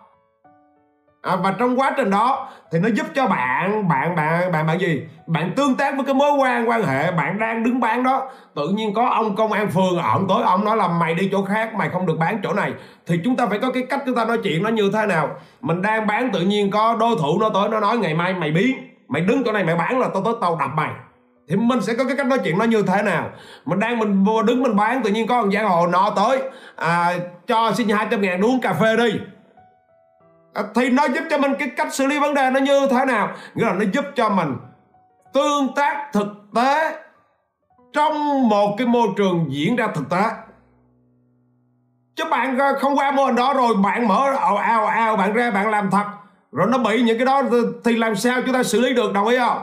à, 1.26 1.36
và 1.36 1.56
trong 1.60 1.80
quá 1.80 1.94
trình 1.98 2.10
đó 2.10 2.50
thì 2.72 2.80
nó 2.80 2.90
giúp 2.90 3.06
cho 3.16 3.28
bạn 3.28 3.88
bạn 3.88 4.16
bạn 4.16 4.52
bạn 4.52 4.68
bạn 4.68 4.82
gì? 4.82 5.02
Bạn 5.28 5.52
tương 5.56 5.76
tác 5.76 5.96
với 5.96 6.06
cái 6.06 6.14
mối 6.14 6.32
quan 6.32 6.70
quan 6.70 6.84
hệ 6.84 7.12
bạn 7.12 7.40
đang 7.40 7.64
đứng 7.64 7.80
bán 7.80 8.04
đó. 8.04 8.32
Tự 8.56 8.70
nhiên 8.70 8.94
có 8.94 9.10
ông 9.10 9.36
công 9.36 9.52
an 9.52 9.70
phường 9.70 9.98
ổng 9.98 10.28
tới 10.30 10.44
ông 10.44 10.66
nói 10.66 10.78
là 10.78 10.88
mày 10.88 11.14
đi 11.14 11.30
chỗ 11.32 11.46
khác 11.46 11.74
mày 11.74 11.90
không 11.90 12.06
được 12.06 12.18
bán 12.20 12.40
chỗ 12.44 12.54
này. 12.54 12.74
Thì 13.08 13.20
chúng 13.24 13.36
ta 13.36 13.46
phải 13.46 13.60
có 13.60 13.72
cái 13.72 13.84
cách 13.90 14.02
chúng 14.06 14.16
ta 14.16 14.26
nói 14.26 14.38
chuyện 14.44 14.64
nó 14.64 14.70
như 14.70 14.92
thế 14.94 15.06
nào. 15.06 15.30
Mình 15.62 15.82
đang 15.82 16.08
bán 16.08 16.32
tự 16.32 16.42
nhiên 16.42 16.72
có 16.72 16.96
đối 17.00 17.16
thủ 17.20 17.40
nó 17.42 17.50
tới 17.50 17.70
nó 17.70 17.80
nói 17.80 17.98
ngày 17.98 18.14
mai 18.14 18.34
mày 18.34 18.52
biến. 18.52 18.78
Mày 19.08 19.22
đứng 19.22 19.44
chỗ 19.44 19.52
này 19.52 19.64
mày 19.64 19.76
bán 19.76 20.00
là 20.00 20.08
tao 20.14 20.24
tới 20.24 20.34
tao 20.42 20.58
đập 20.60 20.70
mày. 20.76 20.92
Thì 21.50 21.56
mình 21.56 21.82
sẽ 21.82 21.94
có 21.98 22.04
cái 22.04 22.18
cách 22.18 22.28
nói 22.28 22.40
chuyện 22.44 22.58
nó 22.58 22.66
như 22.66 22.84
thế 22.88 23.02
nào. 23.02 23.30
Mình 23.66 23.80
đang 23.80 24.00
mình 24.00 24.26
đứng 24.46 24.64
mình 24.64 24.76
bán 24.76 25.04
tự 25.04 25.10
nhiên 25.10 25.28
có 25.28 25.42
một 25.42 25.50
giang 25.54 25.70
hồ 25.70 25.88
nọ 25.88 26.10
tới. 26.16 26.42
À, 26.76 27.14
cho 27.48 27.72
xin 27.76 27.90
hai 27.90 28.08
trăm 28.12 28.22
ngàn 28.22 28.42
uống 28.42 28.62
cà 28.62 28.74
phê 28.74 28.98
đi. 28.98 29.12
À, 30.56 30.64
thì 30.76 30.90
nó 30.90 31.04
giúp 31.08 31.24
cho 31.30 31.38
mình 31.38 31.54
cái 31.60 31.70
cách 31.78 31.94
xử 31.94 32.08
lý 32.08 32.20
vấn 32.20 32.34
đề 32.34 32.50
nó 32.50 32.60
như 32.60 32.88
thế 32.92 33.06
nào? 33.06 33.32
Nghĩa 33.56 33.66
là 33.66 33.74
nó 33.74 33.86
giúp 33.94 34.06
cho 34.16 34.30
mình 34.30 34.58
tương 35.34 35.74
tác 35.76 36.10
thực 36.14 36.28
tế 36.56 36.96
trong 37.94 38.50
một 38.50 38.76
cái 38.78 38.88
môi 38.88 39.08
trường 39.18 39.46
diễn 39.50 39.76
ra 39.76 39.88
thực 39.96 40.10
tế. 40.10 40.24
Chứ 42.16 42.24
bạn 42.32 42.60
à, 42.60 42.74
không 42.80 42.98
qua 42.98 43.12
mô 43.12 43.26
hình 43.26 43.36
đó 43.36 43.54
rồi 43.54 43.76
bạn 43.84 44.08
mở 44.08 44.34
ào 44.40 44.58
ào 44.58 44.86
ào, 44.86 45.18
bạn 45.18 45.34
ra 45.34 45.52
bạn 45.52 45.70
làm 45.70 45.92
thật. 45.92 46.06
Rồi 46.52 46.68
nó 46.72 46.78
bị 46.78 47.02
những 47.02 47.18
cái 47.18 47.26
đó 47.26 47.42
thì 47.84 47.96
làm 47.96 48.16
sao 48.16 48.42
chúng 48.46 48.54
ta 48.54 48.64
xử 48.64 48.82
lý 48.82 48.94
được, 48.94 49.14
đồng 49.14 49.28
ý 49.28 49.38
không? 49.38 49.62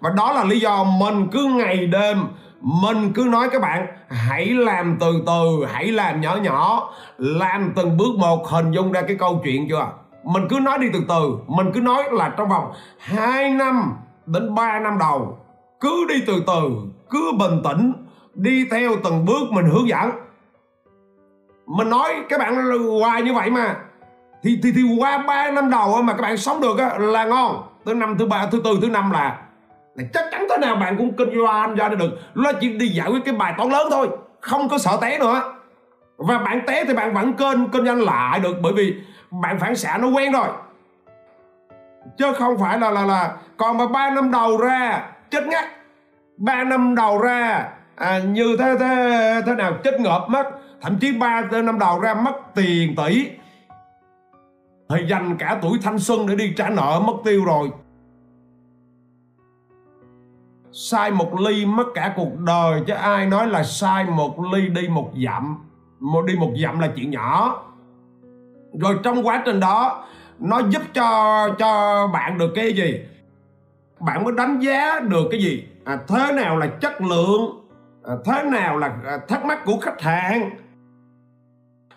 Và 0.00 0.10
đó 0.10 0.32
là 0.32 0.44
lý 0.44 0.60
do 0.60 0.84
mình 0.84 1.28
cứ 1.32 1.44
ngày 1.44 1.86
đêm 1.86 2.24
mình 2.62 3.12
cứ 3.14 3.24
nói 3.30 3.48
các 3.52 3.62
bạn 3.62 3.86
hãy 4.08 4.46
làm 4.46 4.96
từ 5.00 5.22
từ 5.26 5.66
hãy 5.72 5.92
làm 5.92 6.20
nhỏ 6.20 6.36
nhỏ 6.36 6.92
làm 7.18 7.72
từng 7.76 7.96
bước 7.96 8.14
một 8.18 8.48
hình 8.48 8.72
dung 8.72 8.92
ra 8.92 9.02
cái 9.02 9.16
câu 9.16 9.40
chuyện 9.44 9.68
chưa? 9.68 9.88
Mình 10.24 10.46
cứ 10.50 10.58
nói 10.60 10.78
đi 10.78 10.86
từ 10.92 11.00
từ 11.08 11.38
mình 11.46 11.70
cứ 11.74 11.80
nói 11.80 12.04
là 12.12 12.34
trong 12.36 12.48
vòng 12.48 12.72
2 12.98 13.50
năm 13.50 13.92
đến 14.26 14.54
3 14.54 14.78
năm 14.78 14.98
đầu 14.98 15.38
cứ 15.80 16.06
đi 16.08 16.14
từ 16.26 16.42
từ 16.46 16.70
cứ 17.10 17.32
bình 17.38 17.60
tĩnh 17.64 17.92
đi 18.34 18.64
theo 18.70 18.90
từng 19.04 19.24
bước 19.24 19.50
mình 19.50 19.66
hướng 19.66 19.88
dẫn. 19.88 20.10
Mình 21.66 21.90
nói 21.90 22.14
các 22.28 22.40
bạn 22.40 22.54
hoài 23.00 23.22
như 23.22 23.34
vậy 23.34 23.50
mà 23.50 23.76
thì 24.42 24.58
thì 24.62 24.72
thì 24.72 24.82
qua 24.98 25.18
3 25.18 25.50
năm 25.50 25.70
đầu 25.70 26.02
mà 26.02 26.12
các 26.12 26.22
bạn 26.22 26.36
sống 26.36 26.60
được 26.60 26.78
á, 26.78 26.98
là 26.98 27.24
ngon. 27.24 27.62
Tới 27.84 27.94
năm 27.94 28.16
thứ 28.18 28.26
ba 28.26 28.46
thứ 28.46 28.60
tư 28.64 28.78
thứ 28.82 28.90
năm 28.90 29.10
là 29.10 29.38
là 29.94 30.04
chắc 30.12 30.24
chắn 30.30 30.46
thế 30.50 30.56
nào 30.56 30.76
bạn 30.76 30.96
cũng 30.98 31.16
kinh 31.16 31.30
doanh 31.46 31.74
ra 31.74 31.88
được. 31.88 32.10
Nó 32.34 32.52
chỉ 32.60 32.68
đi 32.68 32.88
giải 32.88 33.08
quyết 33.10 33.24
cái 33.24 33.34
bài 33.34 33.54
toán 33.56 33.68
lớn 33.70 33.88
thôi 33.90 34.08
không 34.40 34.68
có 34.68 34.78
sợ 34.78 34.98
té 35.00 35.18
nữa. 35.18 35.42
Và 36.16 36.38
bạn 36.38 36.60
té 36.66 36.84
thì 36.84 36.94
bạn 36.94 37.14
vẫn 37.14 37.34
kênh 37.34 37.68
kinh 37.68 37.84
doanh 37.84 38.02
lại 38.02 38.40
được 38.40 38.54
bởi 38.62 38.72
vì 38.72 38.94
bạn 39.30 39.58
phản 39.58 39.76
xạ 39.76 39.98
nó 39.98 40.08
quen 40.08 40.32
rồi. 40.32 40.48
Chứ 42.18 42.32
không 42.38 42.58
phải 42.60 42.78
là 42.78 42.90
là 42.90 43.04
là 43.04 43.36
còn 43.56 43.78
mà 43.78 43.86
ba 43.86 44.10
năm 44.10 44.30
đầu 44.30 44.60
ra 44.60 45.08
chết 45.30 45.46
ngắt. 45.46 45.64
Ba 46.36 46.64
năm 46.64 46.94
đầu 46.94 47.18
ra 47.18 47.68
à, 47.96 48.18
như 48.18 48.56
thế 48.58 48.74
thế 48.80 49.42
thế 49.46 49.54
nào 49.54 49.72
chết 49.84 50.00
ngợp 50.00 50.26
mất. 50.28 50.50
Thậm 50.82 50.98
chí 51.00 51.12
ba 51.12 51.42
năm 51.50 51.78
đầu 51.78 52.00
ra 52.00 52.14
mất 52.14 52.34
tiền 52.54 52.94
tỷ. 52.96 53.30
Thì 54.88 55.06
dành 55.08 55.36
cả 55.38 55.58
tuổi 55.62 55.78
thanh 55.82 55.98
xuân 55.98 56.26
để 56.26 56.34
đi 56.34 56.54
trả 56.56 56.68
nợ 56.68 57.00
mất 57.06 57.14
tiêu 57.24 57.44
rồi 57.44 57.70
sai 60.72 61.10
một 61.10 61.40
ly 61.40 61.66
mất 61.66 61.86
cả 61.94 62.12
cuộc 62.16 62.38
đời 62.38 62.82
chứ 62.86 62.94
ai 62.94 63.26
nói 63.26 63.46
là 63.46 63.62
sai 63.62 64.04
một 64.04 64.34
ly 64.52 64.68
đi 64.68 64.88
một 64.88 65.10
dặm. 65.24 65.58
Một 66.00 66.22
đi 66.26 66.36
một 66.36 66.52
dặm 66.62 66.78
là 66.78 66.88
chuyện 66.96 67.10
nhỏ. 67.10 67.62
Rồi 68.80 68.98
trong 69.02 69.26
quá 69.26 69.42
trình 69.46 69.60
đó 69.60 70.04
nó 70.38 70.60
giúp 70.68 70.82
cho 70.94 71.48
cho 71.58 72.06
bạn 72.12 72.38
được 72.38 72.52
cái 72.54 72.72
gì? 72.72 73.00
Bạn 74.00 74.24
mới 74.24 74.34
đánh 74.36 74.60
giá 74.60 75.00
được 75.00 75.28
cái 75.30 75.40
gì? 75.42 75.68
À, 75.84 75.98
thế 76.08 76.32
nào 76.32 76.56
là 76.56 76.66
chất 76.66 77.00
lượng? 77.00 77.68
À, 78.04 78.14
thế 78.24 78.42
nào 78.42 78.78
là 78.78 78.92
à, 79.06 79.18
thắc 79.28 79.44
mắc 79.44 79.64
của 79.64 79.78
khách 79.80 80.02
hàng? 80.02 80.50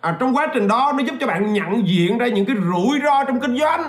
À, 0.02 0.18
trong 0.20 0.36
quá 0.36 0.48
trình 0.54 0.68
đó 0.68 0.94
nó 0.98 1.04
giúp 1.04 1.16
cho 1.20 1.28
bạn 1.28 1.54
nhận 1.54 1.88
diện 1.88 2.18
ra 2.18 2.28
những 2.28 2.46
cái 2.46 2.56
rủi 2.56 3.00
ro 3.04 3.24
trong 3.24 3.40
kinh 3.40 3.58
doanh. 3.58 3.84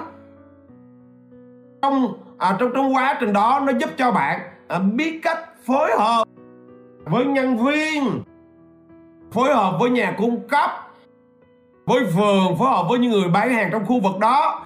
Trong 1.83 2.13
à, 2.39 2.57
trong 2.59 2.71
trong 2.75 2.95
quá 2.95 3.17
trình 3.21 3.33
đó 3.33 3.63
nó 3.67 3.73
giúp 3.73 3.91
cho 3.97 4.13
bạn 4.13 4.41
biết 4.69 5.21
cách 5.23 5.39
phối 5.67 5.91
hợp 5.99 6.29
với 7.05 7.25
nhân 7.25 7.57
viên, 7.57 8.23
phối 9.33 9.55
hợp 9.55 9.77
với 9.81 9.91
nhà 9.91 10.15
cung 10.19 10.49
cấp, 10.49 10.71
với 11.85 12.05
phường 12.05 12.59
phối 12.59 12.69
hợp 12.69 12.87
với 12.89 12.99
những 12.99 13.11
người 13.11 13.29
bán 13.29 13.51
hàng 13.51 13.69
trong 13.73 13.87
khu 13.87 14.01
vực 14.01 14.19
đó. 14.21 14.65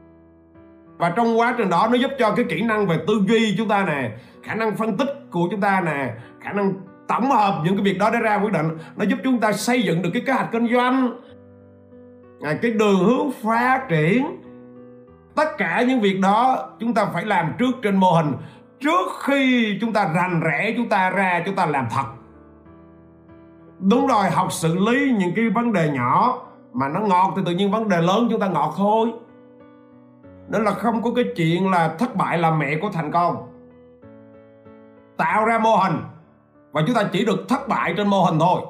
Và 0.98 1.12
trong 1.16 1.38
quá 1.38 1.54
trình 1.58 1.70
đó, 1.70 1.88
nó 1.90 1.96
giúp 1.98 2.10
cho 2.18 2.34
cái 2.36 2.46
kỹ 2.48 2.62
năng 2.62 2.86
về 2.86 2.98
tư 3.06 3.22
duy 3.28 3.54
chúng 3.58 3.68
ta 3.68 3.84
nè, 3.86 4.10
khả 4.42 4.54
năng 4.54 4.76
phân 4.76 4.96
tích 4.96 5.08
của 5.30 5.48
chúng 5.50 5.60
ta 5.60 5.80
nè, 5.80 6.14
khả 6.40 6.52
năng 6.52 6.72
tổng 7.08 7.30
hợp 7.30 7.60
những 7.64 7.76
cái 7.76 7.84
việc 7.84 7.98
đó 7.98 8.10
để 8.10 8.18
ra 8.18 8.36
quyết 8.36 8.52
định, 8.52 8.66
nó 8.96 9.04
giúp 9.04 9.18
chúng 9.24 9.40
ta 9.40 9.52
xây 9.52 9.82
dựng 9.82 10.02
được 10.02 10.10
cái 10.12 10.22
kế 10.26 10.32
hoạch 10.32 10.52
kinh 10.52 10.72
doanh 10.72 11.20
à, 12.42 12.58
cái 12.62 12.70
đường 12.70 13.04
hướng 13.04 13.30
phát 13.42 13.86
triển. 13.88 14.26
Tất 15.34 15.58
cả 15.58 15.84
những 15.88 16.00
việc 16.00 16.20
đó 16.22 16.68
chúng 16.80 16.94
ta 16.94 17.06
phải 17.12 17.24
làm 17.24 17.52
trước 17.58 17.70
trên 17.82 17.96
mô 17.96 18.10
hình 18.10 18.32
trước 18.80 19.08
khi 19.22 19.78
chúng 19.80 19.92
ta 19.92 20.10
rành 20.14 20.40
rẽ, 20.40 20.74
chúng 20.76 20.88
ta 20.88 21.10
ra, 21.10 21.42
chúng 21.46 21.56
ta 21.56 21.66
làm 21.66 21.86
thật. 21.90 22.04
Đúng 23.78 24.06
rồi, 24.06 24.30
học 24.30 24.52
xử 24.52 24.78
lý 24.78 25.12
những 25.18 25.32
cái 25.36 25.48
vấn 25.50 25.72
đề 25.72 25.90
nhỏ 25.90 26.38
mà 26.72 26.88
nó 26.88 27.00
ngọt 27.00 27.32
thì 27.36 27.42
tự 27.46 27.52
nhiên 27.52 27.70
vấn 27.70 27.88
đề 27.88 28.00
lớn 28.00 28.28
chúng 28.30 28.40
ta 28.40 28.48
ngọt 28.48 28.74
thôi. 28.76 29.12
Nên 30.48 30.64
là 30.64 30.70
không 30.70 31.02
có 31.02 31.10
cái 31.16 31.24
chuyện 31.36 31.70
là 31.70 31.94
thất 31.98 32.16
bại 32.16 32.38
là 32.38 32.50
mẹ 32.50 32.78
của 32.82 32.88
thành 32.92 33.12
công. 33.12 33.36
Tạo 35.16 35.44
ra 35.44 35.58
mô 35.58 35.76
hình 35.76 36.00
và 36.72 36.82
chúng 36.86 36.96
ta 36.96 37.02
chỉ 37.12 37.24
được 37.24 37.48
thất 37.48 37.68
bại 37.68 37.94
trên 37.96 38.08
mô 38.08 38.24
hình 38.24 38.38
thôi. 38.38 38.62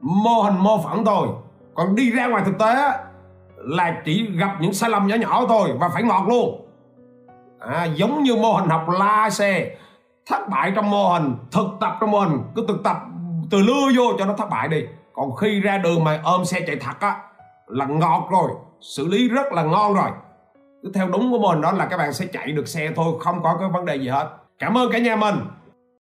Mô 0.00 0.42
hình 0.42 0.58
mô 0.58 0.82
phỏng 0.82 1.04
thôi. 1.04 1.28
Còn 1.74 1.94
đi 1.94 2.10
ra 2.10 2.26
ngoài 2.26 2.42
thực 2.46 2.58
tế 2.58 2.74
là 3.56 4.02
chỉ 4.04 4.30
gặp 4.36 4.56
những 4.60 4.72
sai 4.72 4.90
lầm 4.90 5.06
nhỏ 5.06 5.16
nhỏ 5.16 5.44
thôi 5.48 5.70
và 5.80 5.88
phải 5.88 6.02
ngọt 6.02 6.24
luôn 6.28 6.66
à, 7.60 7.84
giống 7.84 8.22
như 8.22 8.36
mô 8.36 8.52
hình 8.52 8.68
học 8.68 8.88
la 8.88 9.30
xe. 9.30 9.76
Thất 10.26 10.48
bại 10.48 10.72
trong 10.76 10.90
mô 10.90 11.08
hình 11.08 11.34
thực 11.52 11.66
tập 11.80 11.96
trong 12.00 12.10
mô 12.10 12.20
hình. 12.20 12.38
Cứ 12.56 12.64
thực 12.68 12.82
tập 12.84 12.96
từ 13.50 13.58
lưa 13.58 13.86
vô 13.96 14.12
cho 14.18 14.24
nó 14.24 14.34
thất 14.36 14.50
bại 14.50 14.68
đi. 14.68 14.84
Còn 15.12 15.36
khi 15.36 15.60
ra 15.60 15.78
đường 15.78 16.04
mà 16.04 16.20
ôm 16.24 16.44
xe 16.44 16.60
chạy 16.66 16.76
thật 16.76 17.00
á 17.00 17.16
là 17.66 17.86
ngọt 17.86 18.28
rồi. 18.30 18.50
Xử 18.80 19.08
lý 19.08 19.28
rất 19.28 19.52
là 19.52 19.62
ngon 19.62 19.94
rồi. 19.94 20.10
Cứ 20.82 20.92
theo 20.94 21.08
đúng 21.08 21.32
của 21.32 21.38
mình 21.38 21.60
đó 21.60 21.72
là 21.72 21.86
các 21.86 21.96
bạn 21.96 22.12
sẽ 22.12 22.26
chạy 22.26 22.52
được 22.52 22.68
xe 22.68 22.90
thôi 22.96 23.14
không 23.20 23.42
có 23.42 23.56
cái 23.60 23.68
vấn 23.68 23.84
đề 23.84 23.96
gì 23.96 24.08
hết. 24.08 24.28
Cảm 24.58 24.78
ơn 24.78 24.92
cả 24.92 24.98
nhà 24.98 25.16
mình. 25.16 25.34